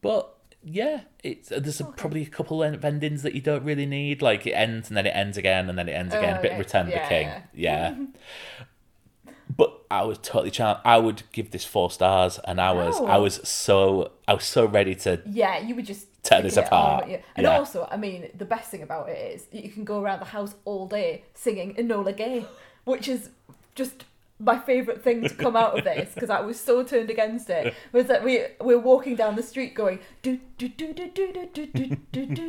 but 0.00 0.34
yeah, 0.62 1.02
it's 1.22 1.50
uh, 1.52 1.60
there's 1.60 1.80
a, 1.80 1.84
probably 1.84 2.22
a 2.22 2.26
couple 2.26 2.62
of 2.62 2.84
endings 2.84 3.22
that 3.22 3.34
you 3.34 3.40
don't 3.40 3.64
really 3.64 3.86
need. 3.86 4.22
Like 4.22 4.46
it 4.46 4.52
ends 4.52 4.88
and 4.88 4.96
then 4.96 5.06
it 5.06 5.10
ends 5.10 5.36
again 5.36 5.68
and 5.68 5.78
then 5.78 5.88
it 5.88 5.92
ends 5.92 6.14
again. 6.14 6.36
Oh, 6.36 6.38
a 6.38 6.42
bit 6.42 6.58
Return 6.58 6.86
of 6.88 6.92
the 6.94 7.00
King, 7.00 7.30
yeah. 7.54 7.94
but 9.56 9.80
I 9.90 10.02
was 10.04 10.18
totally 10.18 10.50
charmed. 10.50 10.80
I 10.84 10.98
would 10.98 11.22
give 11.32 11.50
this 11.50 11.64
four 11.64 11.90
stars, 11.90 12.38
and 12.44 12.60
I 12.60 12.72
was 12.72 13.00
I 13.00 13.16
Oh. 13.16 13.22
was 13.22 13.40
so 13.48 14.12
I 14.26 14.34
was 14.34 14.44
so 14.44 14.66
ready 14.66 14.94
to 14.96 15.22
Yeah, 15.26 15.58
you 15.58 15.74
would 15.74 15.86
just 15.86 16.06
Tear 16.22 16.42
this 16.42 16.56
apart. 16.56 17.04
on, 17.04 17.10
yeah. 17.10 17.18
And 17.36 17.44
Yeah. 17.44 17.56
also, 17.58 17.88
I 17.90 17.96
mean, 17.96 18.28
the 18.36 18.44
best 18.44 18.70
thing 18.70 18.82
about 18.82 19.08
it 19.08 19.16
is 19.34 19.46
you 19.50 19.70
can 19.70 19.84
go 19.84 20.02
around 20.02 20.18
the 20.18 20.26
house 20.26 20.54
all 20.64 20.86
day 20.86 21.24
singing 21.34 21.74
Enola 21.76 22.14
Gay, 22.14 22.44
which 22.84 23.08
is 23.08 23.30
just 23.74 24.04
my 24.40 24.58
favourite 24.58 25.02
thing 25.02 25.22
to 25.22 25.34
come 25.34 25.56
out 25.56 25.76
of 25.76 25.84
this 25.84 26.14
because 26.14 26.30
I 26.30 26.40
was 26.40 26.60
so 26.60 26.84
turned 26.84 27.10
against 27.10 27.50
it. 27.50 27.74
Was 27.92 28.06
that 28.06 28.22
we 28.24 28.44
we're 28.60 28.78
walking 28.78 29.16
down 29.16 29.36
the 29.36 29.42
street 29.42 29.74
going 29.74 29.98
do 30.22 30.38
do 30.58 30.68
do 30.68 30.92
do 30.92 31.08
do 31.10 31.32
do 31.32 31.46
do 31.52 31.66
do 31.66 31.96
do 32.12 32.12
do 32.12 32.32
do 32.32 32.46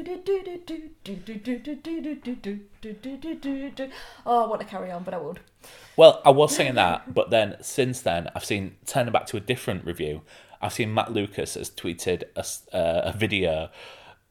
do 2.94 3.18
do 3.18 3.36
do 3.36 3.70
do. 3.72 3.90
Oh, 4.26 4.46
I 4.46 4.48
want 4.48 4.62
to 4.62 4.68
carry 4.68 4.92
on, 4.92 5.04
but 5.04 5.14
I 5.14 5.18
won't. 5.18 5.40
Well, 5.98 6.22
I 6.26 6.30
was 6.30 6.56
saying 6.56 6.76
that, 6.76 7.14
but 7.14 7.32
then 7.32 7.58
since 7.62 8.02
then, 8.02 8.30
I've 8.36 8.46
seen 8.46 8.76
turning 8.86 9.12
back 9.12 9.26
to 9.28 9.38
a 9.38 9.42
different 9.42 9.86
review. 9.86 10.22
I've 10.62 10.74
seen 10.74 10.94
Matt 10.94 11.12
Lucas 11.12 11.56
has 11.56 11.70
tweeted 11.70 12.24
a, 12.36 12.46
uh, 12.76 13.10
a 13.10 13.18
video 13.18 13.70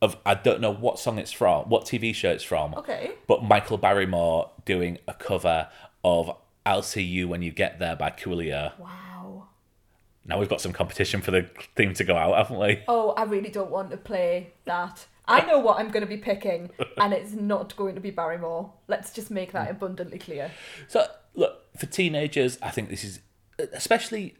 of 0.01 0.16
I 0.25 0.35
don't 0.35 0.61
know 0.61 0.71
what 0.71 0.99
song 0.99 1.18
it's 1.18 1.33
from, 1.33 1.68
what 1.68 1.85
TV 1.85 2.14
show 2.14 2.31
it's 2.31 2.44
from, 2.44 2.75
Okay. 2.75 3.12
but 3.27 3.42
Michael 3.42 3.79
Barrymore 3.79 4.51
doing 4.64 4.99
a 5.09 5.14
cover 5.14 5.68
of 6.05 6.37
"I'll 6.69 6.83
See 6.83 7.03
You 7.03 7.29
When 7.29 7.41
You 7.41 7.51
Get 7.51 7.79
There" 7.79 7.97
by 7.97 8.11
Coolio. 8.11 8.79
Wow. 8.79 9.49
Now 10.27 10.39
we've 10.39 10.51
got 10.51 10.61
some 10.61 10.75
competition 10.75 11.23
for 11.23 11.31
the 11.31 11.49
theme 11.75 11.95
to 11.95 12.05
go 12.05 12.15
out, 12.15 12.37
haven't 12.37 12.59
we? 12.59 12.83
Oh, 12.87 13.13
I 13.13 13.23
really 13.23 13.49
don't 13.49 13.71
want 13.71 13.91
to 13.91 13.97
play 13.97 14.53
that. 14.67 15.07
I 15.27 15.47
know 15.47 15.59
what 15.59 15.79
I'm 15.79 15.91
going 15.91 16.03
to 16.03 16.09
be 16.09 16.19
picking, 16.19 16.71
and 16.99 17.15
it's 17.15 17.33
not 17.33 17.75
going 17.77 17.95
to 17.95 18.03
be 18.03 18.11
Barrymore. 18.11 18.71
Let's 18.87 19.15
just 19.15 19.31
make 19.31 19.53
that 19.53 19.65
hmm. 19.69 19.77
abundantly 19.77 20.19
clear. 20.19 20.51
So, 20.89 21.07
look, 21.35 21.75
for 21.79 21.87
teenagers, 21.87 22.59
I 22.61 22.71
think 22.71 22.91
this 22.91 23.03
is 23.03 23.21
especially. 23.73 24.35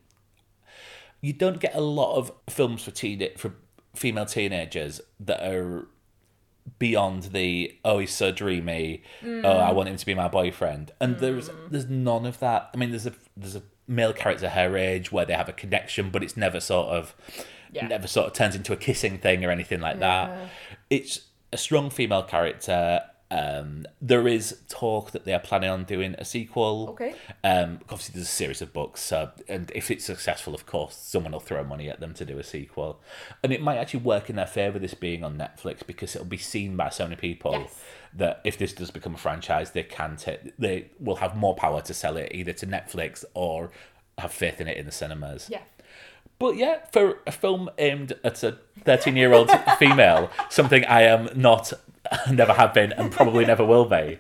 You 1.21 1.33
don't 1.33 1.59
get 1.59 1.75
a 1.75 1.81
lot 1.81 2.17
of 2.17 2.31
films 2.49 2.85
for 2.85 2.91
teen 2.91 3.27
for 3.39 3.55
female 3.97 4.27
teenagers 4.27 5.01
that 5.19 5.43
are 5.43 5.89
beyond 6.79 7.25
the 7.25 7.75
oh 7.85 7.99
he's 7.99 8.13
so 8.13 8.31
dreamy. 8.33 9.03
Mm. 9.23 9.45
Oh 9.45 9.59
I 9.59 9.73
want 9.73 9.89
him 9.89 9.97
to 9.97 10.07
be 10.07 10.15
my 10.15 10.29
boyfriend. 10.29 10.93
And 11.01 11.19
there's 11.19 11.49
mm. 11.49 11.71
there's 11.71 11.89
none 11.89 12.27
of 12.27 12.39
that. 12.41 12.71
I 12.75 12.77
mean 12.77 12.91
there's 12.91 13.07
a 13.07 13.13
there's 13.37 13.57
a 13.57 13.63
male 13.87 14.13
character 14.13 14.51
her 14.51 14.77
age 14.77 15.11
where 15.11 15.25
they 15.25 15.33
have 15.33 15.49
a 15.49 15.53
connection 15.53 16.11
but 16.11 16.23
it's 16.23 16.37
never 16.37 16.61
sort 16.61 16.89
of 16.89 17.15
Yeah. 17.73 17.87
never 17.87 18.07
sort 18.07 18.27
of 18.27 18.33
turns 18.35 18.55
into 18.55 18.73
a 18.73 18.77
kissing 18.77 19.19
thing 19.19 19.45
or 19.45 19.51
anything 19.51 19.81
like 19.81 19.99
that. 20.01 20.51
It's 20.91 21.21
a 21.53 21.57
strong 21.57 21.89
female 21.91 22.23
character 22.23 23.03
um, 23.31 23.85
there 24.01 24.27
is 24.27 24.63
talk 24.69 25.11
that 25.11 25.25
they 25.27 25.35
are 25.35 25.39
planning 25.39 25.69
on 25.69 25.85
doing 25.85 26.15
a 26.19 26.25
sequel 26.25 26.89
Okay. 26.91 27.15
um, 27.45 27.81
obviously, 27.91 28.15
there's 28.15 28.27
a 28.27 28.31
series 28.31 28.63
of 28.63 28.73
books, 28.73 29.03
so, 29.03 29.31
and 29.49 29.71
if 29.75 29.91
it's 29.91 30.05
successful, 30.07 30.55
of 30.55 30.65
course, 30.65 30.97
someone 30.97 31.33
will 31.33 31.41
throw 31.41 31.63
money 31.63 31.91
at 31.91 32.01
them 32.01 32.15
to 32.15 32.25
do 32.25 32.39
a 32.39 32.43
sequel, 32.45 33.01
and 33.43 33.53
it 33.53 33.61
might 33.61 33.77
actually 33.77 34.01
work 34.01 34.31
in 34.31 34.37
their 34.37 34.47
favor. 34.47 34.79
This 34.79 34.95
being 34.95 35.23
on 35.25 35.37
Netflix 35.37 35.87
because 35.87 36.15
it'll 36.17 36.27
be 36.27 36.39
seen 36.39 36.77
by 36.77 36.89
so 36.89 37.05
many 37.05 37.17
people 37.17 37.53
Yes. 37.53 37.81
that 38.15 38.41
if 38.45 38.57
this 38.57 38.73
does 38.73 38.91
become 38.91 39.15
a 39.15 39.19
franchise, 39.19 39.73
they 39.73 39.83
can 39.83 40.17
take, 40.17 40.57
they 40.57 40.91
will 40.99 41.17
have 41.17 41.37
more 41.37 41.55
power 41.55 41.83
to 41.83 41.93
sell 41.93 42.17
it 42.17 42.33
either 42.35 42.53
to 42.55 42.67
Netflix 42.67 43.25
or 43.35 43.71
have 44.17 44.33
faith 44.33 44.61
in 44.61 44.69
it 44.69 44.77
in 44.79 44.87
the 44.87 44.93
cinemas. 44.93 45.49
Yeah. 45.51 45.61
But 46.39 46.57
yeah, 46.57 46.85
for 46.93 47.19
a 47.27 47.33
film 47.33 47.69
aimed 47.79 48.13
at 48.23 48.43
a 48.43 48.59
13 48.85 49.17
year 49.17 49.33
old 49.33 49.51
female, 49.79 50.31
something 50.51 50.85
I 50.85 51.03
am 51.03 51.29
not, 51.35 51.73
never 52.31 52.53
have 52.53 52.73
been, 52.73 52.93
and 52.93 53.11
probably 53.11 53.45
never 53.45 53.65
will 53.65 53.87
be. 53.87 54.19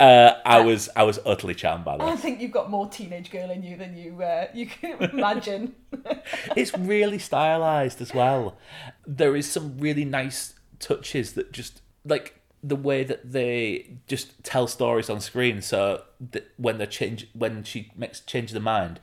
Uh, 0.00 0.40
I 0.44 0.60
was 0.60 0.88
I 0.96 1.02
was 1.02 1.18
utterly 1.26 1.54
charmed 1.54 1.84
by 1.84 1.98
this. 1.98 2.06
I 2.06 2.16
think 2.16 2.40
you've 2.40 2.52
got 2.52 2.70
more 2.70 2.88
teenage 2.88 3.30
girl 3.30 3.50
in 3.50 3.62
you 3.62 3.76
than 3.76 3.96
you 3.96 4.22
uh, 4.22 4.48
you 4.54 4.66
can 4.66 5.02
imagine. 5.12 5.74
it's 6.56 6.76
really 6.76 7.18
stylized 7.18 8.00
as 8.00 8.14
well. 8.14 8.56
There 9.06 9.36
is 9.36 9.50
some 9.50 9.78
really 9.78 10.04
nice 10.04 10.54
touches 10.78 11.34
that 11.34 11.52
just 11.52 11.82
like 12.04 12.40
the 12.62 12.76
way 12.76 13.04
that 13.04 13.30
they 13.32 13.98
just 14.06 14.42
tell 14.42 14.66
stories 14.66 15.10
on 15.10 15.20
screen. 15.20 15.60
So 15.62 16.02
that 16.32 16.50
when 16.56 16.78
they 16.78 16.86
change, 16.86 17.28
when 17.34 17.62
she 17.62 17.92
makes 17.94 18.20
change 18.20 18.52
the 18.52 18.60
mind, 18.60 19.00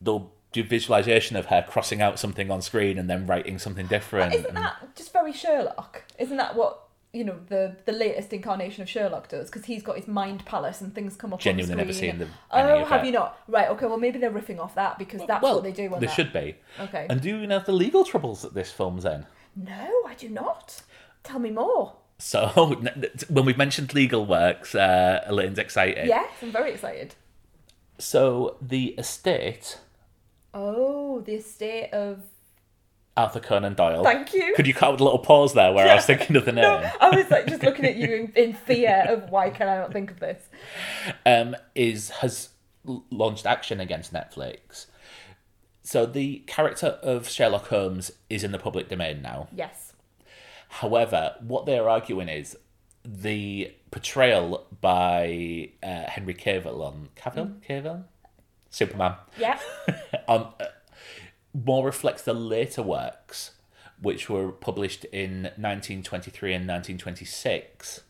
they'll 0.00 0.32
visualization 0.52 1.36
of 1.36 1.46
her 1.46 1.64
crossing 1.68 2.02
out 2.02 2.18
something 2.18 2.50
on 2.50 2.62
screen 2.62 2.98
and 2.98 3.08
then 3.08 3.26
writing 3.26 3.58
something 3.58 3.86
different. 3.86 4.34
Isn't 4.34 4.46
and- 4.46 4.56
that 4.56 4.96
just 4.96 5.12
very 5.12 5.32
Sherlock? 5.32 6.04
Isn't 6.18 6.36
that 6.36 6.56
what 6.56 6.80
you 7.12 7.24
know 7.24 7.40
the 7.48 7.76
the 7.86 7.92
latest 7.92 8.32
incarnation 8.32 8.82
of 8.82 8.88
Sherlock 8.88 9.28
does 9.28 9.50
because 9.50 9.64
he's 9.64 9.82
got 9.82 9.96
his 9.96 10.06
mind 10.06 10.44
palace 10.44 10.80
and 10.80 10.94
things 10.94 11.16
come 11.16 11.32
up. 11.32 11.40
Genuinely 11.40 11.72
on 11.72 11.78
never 11.78 11.92
seen 11.92 12.18
the. 12.18 12.28
any 12.52 12.70
Oh, 12.70 12.84
have 12.84 13.04
you 13.04 13.12
not? 13.12 13.40
Right. 13.48 13.68
Okay. 13.68 13.86
Well, 13.86 13.98
maybe 13.98 14.18
they're 14.18 14.30
riffing 14.30 14.60
off 14.60 14.74
that 14.76 14.98
because 14.98 15.22
that's 15.26 15.42
well, 15.42 15.56
what 15.56 15.64
they 15.64 15.72
do. 15.72 15.92
On 15.92 16.00
They 16.00 16.06
that. 16.06 16.14
should 16.14 16.32
be. 16.32 16.56
Okay. 16.78 17.06
And 17.10 17.20
do 17.20 17.28
you 17.28 17.46
know 17.46 17.58
the 17.58 17.72
legal 17.72 18.04
troubles 18.04 18.42
that 18.42 18.54
this 18.54 18.70
film's 18.70 19.04
in? 19.04 19.26
No, 19.56 20.02
I 20.06 20.14
do 20.14 20.28
not. 20.28 20.82
Tell 21.24 21.38
me 21.38 21.50
more. 21.50 21.94
So 22.18 22.48
when 23.28 23.44
we've 23.44 23.58
mentioned 23.58 23.94
legal 23.94 24.26
works, 24.26 24.74
uh, 24.74 25.24
Elaine's 25.26 25.58
excited. 25.58 26.06
Yes, 26.06 26.30
I'm 26.42 26.52
very 26.52 26.72
excited. 26.72 27.14
So 27.98 28.56
the 28.62 28.88
estate, 28.98 29.78
Oh, 30.54 31.20
the 31.20 31.34
estate 31.34 31.90
of. 31.92 32.22
Arthur 33.16 33.40
Conan 33.40 33.74
Doyle. 33.74 34.02
Thank 34.02 34.32
you. 34.32 34.54
Could 34.54 34.66
you 34.66 34.72
cut 34.72 34.88
a 35.00 35.04
little 35.04 35.18
pause 35.18 35.52
there 35.52 35.72
where 35.72 35.86
I 35.88 35.96
was 35.96 36.06
thinking 36.06 36.36
of 36.36 36.44
the 36.44 36.52
name? 36.60 36.62
No, 36.62 36.90
I 37.00 37.14
was 37.14 37.30
like 37.30 37.46
just 37.48 37.62
looking 37.62 37.84
at 37.84 37.96
you 37.96 38.06
in, 38.14 38.32
in 38.34 38.54
fear 38.54 39.04
of 39.08 39.28
why 39.30 39.50
can 39.50 39.68
I 39.68 39.76
not 39.78 39.92
think 39.92 40.10
of 40.12 40.20
this? 40.20 40.42
um, 41.26 41.54
is 41.74 42.10
has 42.10 42.50
launched 42.84 43.44
action 43.46 43.78
against 43.80 44.12
Netflix. 44.12 44.86
So 45.82 46.06
the 46.06 46.38
character 46.46 46.98
of 47.02 47.28
Sherlock 47.28 47.66
Holmes 47.66 48.12
is 48.30 48.44
in 48.44 48.52
the 48.52 48.58
public 48.58 48.88
domain 48.88 49.20
now. 49.20 49.48
Yes. 49.54 49.92
However, 50.68 51.34
what 51.40 51.66
they 51.66 51.78
are 51.78 51.88
arguing 51.88 52.28
is 52.28 52.56
the 53.04 53.74
portrayal 53.90 54.66
by 54.80 55.70
uh, 55.82 56.04
Henry 56.08 56.34
Cavill 56.34 56.80
on 56.80 57.08
Cavill, 57.16 57.60
Cavill, 57.68 58.04
Superman, 58.70 59.14
Yeah. 59.38 59.58
on 60.28 60.52
uh, 60.60 60.66
more 61.52 61.84
reflects 61.84 62.22
the 62.22 62.32
later 62.32 62.82
works, 62.82 63.52
which 64.00 64.30
were 64.30 64.50
published 64.52 65.04
in 65.06 65.42
1923 65.56 66.54
and 66.54 66.68
1926, 66.68 68.00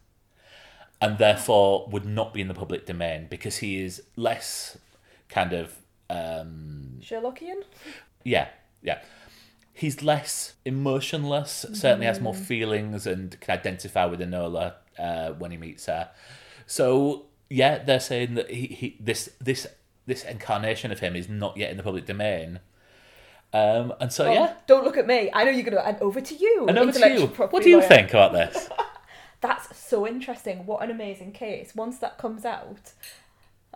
and 1.01 1.19
therefore 1.19 1.89
would 1.91 2.05
not 2.05 2.35
be 2.35 2.41
in 2.43 2.49
the 2.49 2.55
public 2.55 2.87
domain 2.87 3.27
because 3.31 3.59
he 3.59 3.83
is 3.83 4.03
less 4.17 4.77
kind 5.29 5.53
of 5.53 5.79
um, 6.11 6.99
Sherlockian. 7.01 7.63
yeah, 8.25 8.49
yeah. 8.83 8.99
He's 9.73 10.03
less 10.03 10.55
emotionless. 10.67 11.65
Certainly 11.73 12.05
has 12.05 12.21
more 12.21 12.35
feelings 12.35 13.07
and 13.07 13.41
can 13.41 13.55
identify 13.59 14.05
with 14.05 14.21
Enola 14.21 14.75
uh, 14.99 15.31
when 15.31 15.53
he 15.53 15.57
meets 15.57 15.87
her. 15.87 16.11
So 16.67 17.27
yeah, 17.49 17.83
they're 17.83 17.99
saying 18.01 18.35
that 18.35 18.51
he, 18.51 18.67
he 18.67 18.97
this 19.01 19.31
this 19.41 19.67
this 20.11 20.25
incarnation 20.25 20.91
of 20.93 20.99
him 20.99 21.15
is 21.17 21.29
not 21.29 21.57
yet 21.57 21.71
in 21.71 21.77
the 21.77 21.83
public 21.83 22.05
domain. 22.05 22.61
Um, 23.53 23.95
and 24.01 24.13
so 24.13 24.27
Oh, 24.27 24.33
yeah, 24.33 24.55
Don't 24.67 24.85
look 24.85 24.97
at 24.99 25.07
me. 25.07 25.31
I 25.33 25.45
know 25.45 25.51
you're 25.51 25.63
gonna. 25.63 25.83
And 25.83 25.97
over 25.99 26.21
to 26.21 26.35
you. 26.35 26.67
and 26.69 26.79
over 26.79 26.93
to 26.93 27.15
you. 27.15 27.27
What 27.27 27.63
do 27.63 27.71
you 27.71 27.79
lawyer. 27.79 27.89
think 27.89 28.11
about 28.11 28.33
this? 28.33 28.69
That's 29.41 29.77
so 29.79 30.07
interesting. 30.07 30.67
What 30.67 30.83
an 30.83 30.91
amazing 30.91 31.33
case. 31.33 31.75
Once 31.75 31.99
that 31.99 32.19
comes 32.19 32.45
out, 32.45 32.93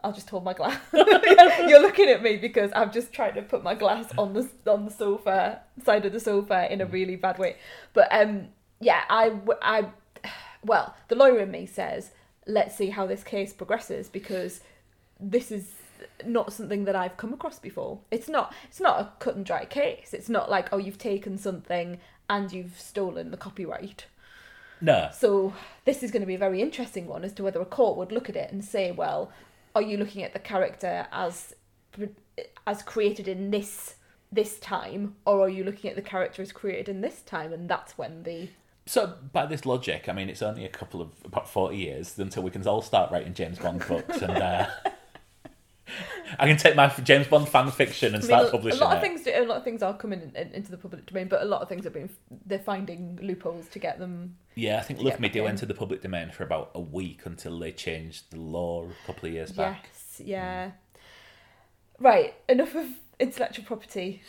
I'll 0.02 0.12
just 0.12 0.28
hold 0.28 0.44
my 0.44 0.52
glass. 0.52 0.78
You're 0.92 1.80
looking 1.80 2.08
at 2.10 2.22
me 2.22 2.36
because 2.36 2.70
I'm 2.74 2.92
just 2.92 3.12
trying 3.12 3.34
to 3.34 3.42
put 3.42 3.62
my 3.62 3.74
glass 3.74 4.06
on 4.18 4.34
the 4.34 4.48
on 4.66 4.84
the 4.84 4.90
sofa 4.90 5.60
side 5.84 6.04
of 6.04 6.12
the 6.12 6.20
sofa 6.20 6.70
in 6.70 6.80
a 6.80 6.86
really 6.86 7.16
bad 7.16 7.38
way. 7.38 7.56
But 7.94 8.08
um, 8.10 8.48
yeah, 8.80 9.04
I 9.08 9.32
I 9.62 9.86
well, 10.64 10.94
the 11.08 11.14
lawyer 11.14 11.40
in 11.40 11.50
me 11.50 11.66
says 11.66 12.10
let's 12.46 12.76
see 12.76 12.90
how 12.90 13.06
this 13.06 13.24
case 13.24 13.52
progresses 13.52 14.08
because 14.08 14.60
this 15.18 15.50
is 15.50 15.72
not 16.24 16.52
something 16.52 16.84
that 16.84 16.96
I've 16.96 17.16
come 17.16 17.32
across 17.32 17.58
before. 17.58 18.00
It's 18.10 18.28
not 18.28 18.54
it's 18.68 18.80
not 18.80 19.00
a 19.00 19.12
cut 19.18 19.36
and 19.36 19.44
dry 19.46 19.64
case. 19.64 20.12
It's 20.12 20.28
not 20.28 20.50
like 20.50 20.72
oh 20.72 20.78
you've 20.78 20.98
taken 20.98 21.38
something 21.38 21.98
and 22.28 22.52
you've 22.52 22.78
stolen 22.78 23.30
the 23.30 23.36
copyright. 23.36 24.06
No, 24.80 25.08
So 25.12 25.54
this 25.84 26.02
is 26.02 26.10
going 26.10 26.20
to 26.20 26.26
be 26.26 26.34
a 26.34 26.38
very 26.38 26.60
interesting 26.60 27.06
one 27.06 27.24
as 27.24 27.32
to 27.34 27.42
whether 27.42 27.60
a 27.60 27.64
court 27.64 27.96
would 27.96 28.12
look 28.12 28.28
at 28.28 28.36
it 28.36 28.52
and 28.52 28.62
say, 28.62 28.90
well, 28.90 29.32
are 29.74 29.80
you 29.80 29.96
looking 29.96 30.22
at 30.22 30.32
the 30.34 30.38
character 30.38 31.06
as 31.10 31.54
as 32.66 32.82
created 32.82 33.28
in 33.28 33.50
this 33.50 33.94
this 34.32 34.58
time, 34.58 35.14
or 35.24 35.42
are 35.42 35.48
you 35.48 35.62
looking 35.64 35.88
at 35.88 35.96
the 35.96 36.02
character 36.02 36.42
as 36.42 36.52
created 36.52 36.88
in 36.88 37.00
this 37.00 37.22
time? 37.22 37.52
And 37.52 37.68
that's 37.68 37.96
when 37.96 38.24
the 38.24 38.48
So 38.84 39.14
by 39.32 39.46
this 39.46 39.64
logic, 39.64 40.08
I 40.08 40.12
mean 40.12 40.28
it's 40.28 40.42
only 40.42 40.64
a 40.64 40.68
couple 40.68 41.00
of 41.00 41.12
about 41.24 41.48
forty 41.48 41.76
years 41.78 42.18
until 42.18 42.42
we 42.42 42.50
can 42.50 42.66
all 42.66 42.82
start 42.82 43.10
writing 43.10 43.32
James 43.32 43.58
Bond 43.58 43.86
books, 43.86 44.20
and 44.20 44.32
uh, 44.32 44.66
I 46.38 46.46
can 46.46 46.56
take 46.56 46.74
my 46.76 46.88
James 46.88 47.26
Bond 47.26 47.48
fan 47.48 47.70
fiction 47.70 48.14
and 48.14 48.16
I 48.16 48.18
mean, 48.18 48.26
start 48.26 48.50
publishing 48.50 48.80
a 48.80 48.84
lot 48.84 48.94
it. 48.94 48.96
of 48.96 49.02
things 49.02 49.22
do, 49.22 49.32
a 49.34 49.44
lot 49.44 49.56
of 49.58 49.64
things 49.64 49.82
are 49.82 49.96
coming 49.96 50.20
in, 50.22 50.36
in- 50.36 50.52
into 50.52 50.70
the 50.70 50.76
public 50.76 51.06
domain, 51.06 51.28
but 51.28 51.42
a 51.42 51.44
lot 51.44 51.62
of 51.62 51.68
things 51.68 51.86
are 51.86 51.90
being 51.90 52.08
they're 52.46 52.58
finding 52.58 53.18
loopholes 53.22 53.68
to 53.68 53.78
get 53.78 53.98
them. 53.98 54.36
Yeah, 54.54 54.78
I 54.78 54.82
think 54.82 55.00
Love 55.00 55.20
Me 55.20 55.28
Do 55.28 55.46
entered 55.46 55.68
the 55.68 55.74
public 55.74 56.02
domain 56.02 56.30
for 56.30 56.44
about 56.44 56.70
a 56.74 56.80
week 56.80 57.22
until 57.24 57.58
they 57.58 57.72
changed 57.72 58.30
the 58.30 58.38
law 58.40 58.84
a 58.84 59.06
couple 59.06 59.28
of 59.28 59.34
years 59.34 59.52
back. 59.52 59.84
Yes, 59.84 60.20
yeah. 60.24 60.70
Hmm. 61.98 62.04
Right. 62.04 62.34
Enough 62.48 62.74
of 62.74 62.86
intellectual 63.20 63.64
property. 63.64 64.22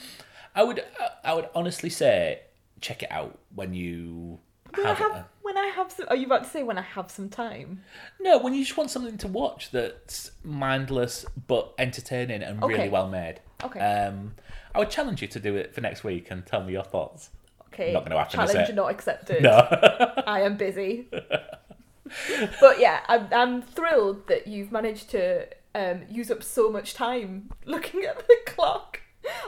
I 0.53 0.63
would, 0.63 0.84
I 1.24 1.34
would 1.34 1.49
honestly 1.53 1.89
say, 1.89 2.41
check 2.82 3.03
it 3.03 3.11
out 3.11 3.39
when 3.53 3.74
you 3.74 4.39
have, 4.74 4.97
have, 4.97 5.11
a- 5.11 5.28
when 5.56 5.64
I 5.64 5.68
have 5.70 5.91
some, 5.91 6.06
are 6.10 6.16
you 6.16 6.26
about 6.26 6.43
to 6.43 6.49
say 6.49 6.64
when 6.64 6.78
I 6.78 6.82
have 6.82 7.10
some 7.10 7.30
time? 7.30 7.82
no, 8.20 8.38
when 8.38 8.53
you 8.53 8.64
just 8.64 8.76
want 8.78 8.91
something 8.91 9.18
to 9.20 9.28
watch 9.28 9.72
that's 9.72 10.32
mindless 10.43 11.26
but 11.47 11.74
entertaining 11.78 12.43
and 12.43 12.62
really 12.62 12.89
well 12.89 13.08
made. 13.08 13.39
Okay. 13.64 13.80
Um, 13.80 14.34
I 14.74 14.80
would 14.80 14.89
challenge 14.89 15.22
you 15.22 15.30
to 15.30 15.39
do 15.39 15.56
it 15.56 15.74
for 15.74 15.80
next 15.82 16.03
week 16.03 16.28
and 16.30 16.45
tell 16.45 16.62
me 16.64 16.74
your 16.74 16.84
thoughts. 16.84 17.30
Okay. 17.74 17.93
Not 17.93 18.03
gonna 18.03 18.18
happen, 18.18 18.39
is 18.41 18.51
Challenge 18.51 18.70
it? 18.70 18.76
not 18.76 18.91
accepted. 18.91 19.43
No, 19.43 19.51
I 20.28 20.41
am 20.41 20.58
busy. 20.58 21.08
but 21.12 22.80
yeah, 22.80 23.01
I'm, 23.08 23.28
I'm 23.32 23.62
thrilled 23.62 24.28
that 24.28 24.47
you've 24.47 24.72
managed 24.72 25.10
to 25.12 25.47
um, 25.74 26.01
use 26.10 26.30
up 26.32 26.43
so 26.43 26.70
much 26.70 26.93
time 26.93 27.49
looking 27.66 28.03
at 28.03 28.18
the 28.28 28.38
clock 28.45 29.01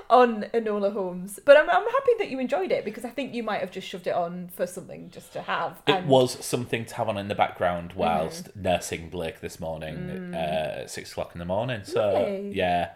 on 0.09 0.43
Enola 0.53 0.91
Holmes. 0.93 1.39
But 1.45 1.57
I'm, 1.57 1.69
I'm 1.69 1.83
happy 1.87 2.11
that 2.19 2.29
you 2.29 2.39
enjoyed 2.39 2.71
it 2.71 2.85
because 2.85 3.05
I 3.05 3.09
think 3.09 3.33
you 3.33 3.43
might 3.43 3.61
have 3.61 3.71
just 3.71 3.87
shoved 3.87 4.07
it 4.07 4.13
on 4.15 4.49
for 4.55 4.65
something 4.67 5.09
just 5.11 5.33
to 5.33 5.41
have. 5.41 5.81
it 5.87 5.91
and- 5.93 6.07
was 6.07 6.43
something 6.45 6.85
to 6.85 6.95
have 6.95 7.09
on 7.09 7.17
in 7.17 7.27
the 7.27 7.35
background 7.35 7.89
Mm-hmm. 7.91 7.99
whilst 7.99 8.55
nursing 8.55 9.09
Blake 9.09 9.41
this 9.41 9.59
morning 9.59 10.33
uh, 10.33 10.37
at 10.81 10.89
six 10.91 11.11
o'clock 11.11 11.31
in 11.35 11.39
the 11.39 11.45
morning. 11.45 11.81
So 11.83 12.01
Mm. 12.01 12.25
Really? 12.25 12.55
yeah, 12.57 12.89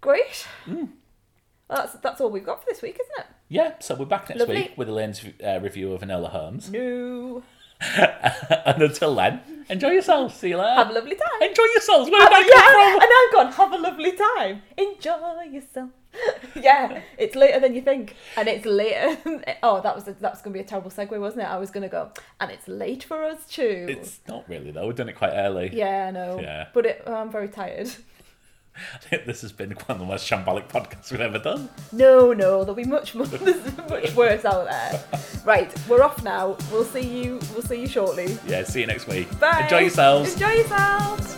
Great. 0.00 0.46
Mm. 0.66 0.88
Well, 1.68 1.78
that's, 1.82 1.92
that's 1.94 2.20
all 2.20 2.30
we've 2.30 2.44
got 2.46 2.60
for 2.62 2.66
this 2.70 2.80
week, 2.82 2.98
isn't 3.00 3.18
it? 3.18 3.26
yeah. 3.48 3.74
So 3.80 3.94
we're 3.94 4.04
back 4.06 4.28
next 4.28 4.40
Lovely. 4.40 4.56
week 4.56 4.72
with 4.76 4.88
Elaine's 4.88 5.22
uh, 5.44 5.58
review 5.60 5.92
of 5.92 6.00
Vanilla 6.00 6.28
Holmes. 6.28 6.70
No. 6.70 7.42
and 7.96 8.82
until 8.82 9.14
then, 9.14 9.40
enjoy 9.68 9.90
yourselves. 9.90 10.34
See 10.34 10.50
you 10.50 10.56
later. 10.56 10.74
Have 10.74 10.90
a 10.90 10.92
lovely 10.92 11.16
time. 11.16 11.42
Enjoy 11.48 11.64
yourselves. 11.74 12.10
Where 12.10 12.28
did 12.28 12.52
come 12.52 12.74
yeah, 12.78 12.92
and 12.94 13.02
I've 13.02 13.32
gone, 13.32 13.52
have 13.52 13.72
a 13.72 13.78
lovely 13.78 14.12
time. 14.12 14.62
Enjoy 14.76 15.42
yourself. 15.42 15.90
yeah, 16.56 17.02
it's 17.16 17.34
later 17.34 17.60
than 17.60 17.74
you 17.74 17.82
think. 17.82 18.16
And 18.36 18.48
it's 18.48 18.64
later. 18.64 19.18
oh, 19.62 19.80
that 19.80 19.94
was 19.94 20.08
a, 20.08 20.12
that 20.14 20.32
was 20.32 20.42
going 20.42 20.52
to 20.52 20.58
be 20.58 20.60
a 20.60 20.64
terrible 20.64 20.90
segue, 20.90 21.18
wasn't 21.18 21.42
it? 21.42 21.46
I 21.46 21.58
was 21.58 21.70
going 21.70 21.82
to 21.82 21.88
go, 21.88 22.10
and 22.40 22.50
it's 22.50 22.66
late 22.68 23.04
for 23.04 23.24
us 23.24 23.46
too. 23.46 23.86
It's 23.88 24.20
not 24.26 24.48
really 24.48 24.70
though. 24.70 24.86
We've 24.86 24.96
done 24.96 25.08
it 25.08 25.16
quite 25.16 25.32
early. 25.32 25.70
Yeah, 25.72 26.06
I 26.08 26.10
know. 26.10 26.40
Yeah. 26.40 26.68
But 26.72 26.86
it, 26.86 27.02
oh, 27.06 27.14
I'm 27.14 27.30
very 27.30 27.48
tired. 27.48 27.90
This 29.26 29.40
has 29.42 29.50
been 29.50 29.72
one 29.72 29.84
of 29.88 29.98
the 29.98 30.04
most 30.04 30.30
shambolic 30.30 30.68
podcasts 30.68 31.10
we've 31.10 31.20
ever 31.20 31.40
done. 31.40 31.68
No, 31.90 32.32
no, 32.32 32.60
there'll 32.60 32.74
be 32.74 32.84
much 32.84 33.12
more, 33.12 33.26
there's 33.26 33.76
much 33.76 34.14
worse 34.14 34.44
out 34.44 34.66
there. 34.66 35.04
Right, 35.48 35.74
we're 35.88 36.02
off 36.02 36.22
now. 36.22 36.58
We'll 36.70 36.84
see 36.84 37.00
you. 37.00 37.40
We'll 37.54 37.62
see 37.62 37.80
you 37.80 37.86
shortly. 37.86 38.36
Yeah. 38.46 38.64
See 38.64 38.82
you 38.82 38.86
next 38.86 39.08
week. 39.08 39.26
Bye. 39.40 39.62
Enjoy 39.62 39.78
yourselves. 39.78 40.34
Enjoy 40.34 40.50
yourselves. 40.50 41.36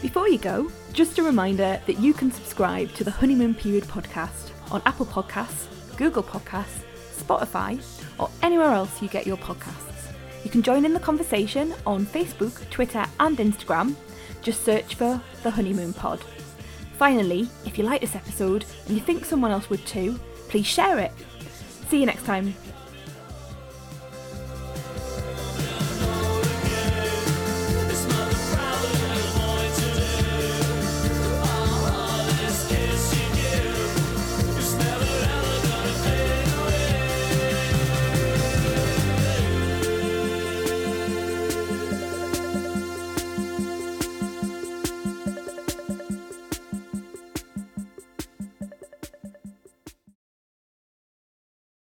Before 0.00 0.26
you 0.26 0.38
go, 0.38 0.70
just 0.94 1.18
a 1.18 1.22
reminder 1.22 1.78
that 1.84 1.98
you 2.00 2.14
can 2.14 2.32
subscribe 2.32 2.94
to 2.94 3.04
the 3.04 3.10
Honeymoon 3.10 3.54
Period 3.54 3.84
podcast 3.84 4.52
on 4.70 4.80
Apple 4.86 5.04
Podcasts, 5.04 5.66
Google 5.98 6.22
Podcasts, 6.22 6.84
Spotify, 7.18 7.82
or 8.18 8.30
anywhere 8.42 8.72
else 8.72 9.02
you 9.02 9.08
get 9.08 9.26
your 9.26 9.36
podcasts. 9.36 10.12
You 10.44 10.50
can 10.50 10.62
join 10.62 10.84
in 10.84 10.94
the 10.94 11.00
conversation 11.00 11.74
on 11.86 12.06
Facebook, 12.06 12.68
Twitter, 12.70 13.04
and 13.20 13.36
Instagram. 13.36 13.94
Just 14.42 14.64
search 14.64 14.94
for 14.94 15.20
the 15.42 15.50
Honeymoon 15.50 15.92
Pod. 15.92 16.20
Finally, 16.96 17.48
if 17.64 17.78
you 17.78 17.84
like 17.84 18.00
this 18.00 18.16
episode 18.16 18.64
and 18.86 18.96
you 18.96 19.02
think 19.02 19.24
someone 19.24 19.50
else 19.50 19.68
would 19.70 19.84
too, 19.86 20.18
please 20.48 20.66
share 20.66 20.98
it. 20.98 21.12
See 21.88 22.00
you 22.00 22.06
next 22.06 22.24
time. 22.24 22.54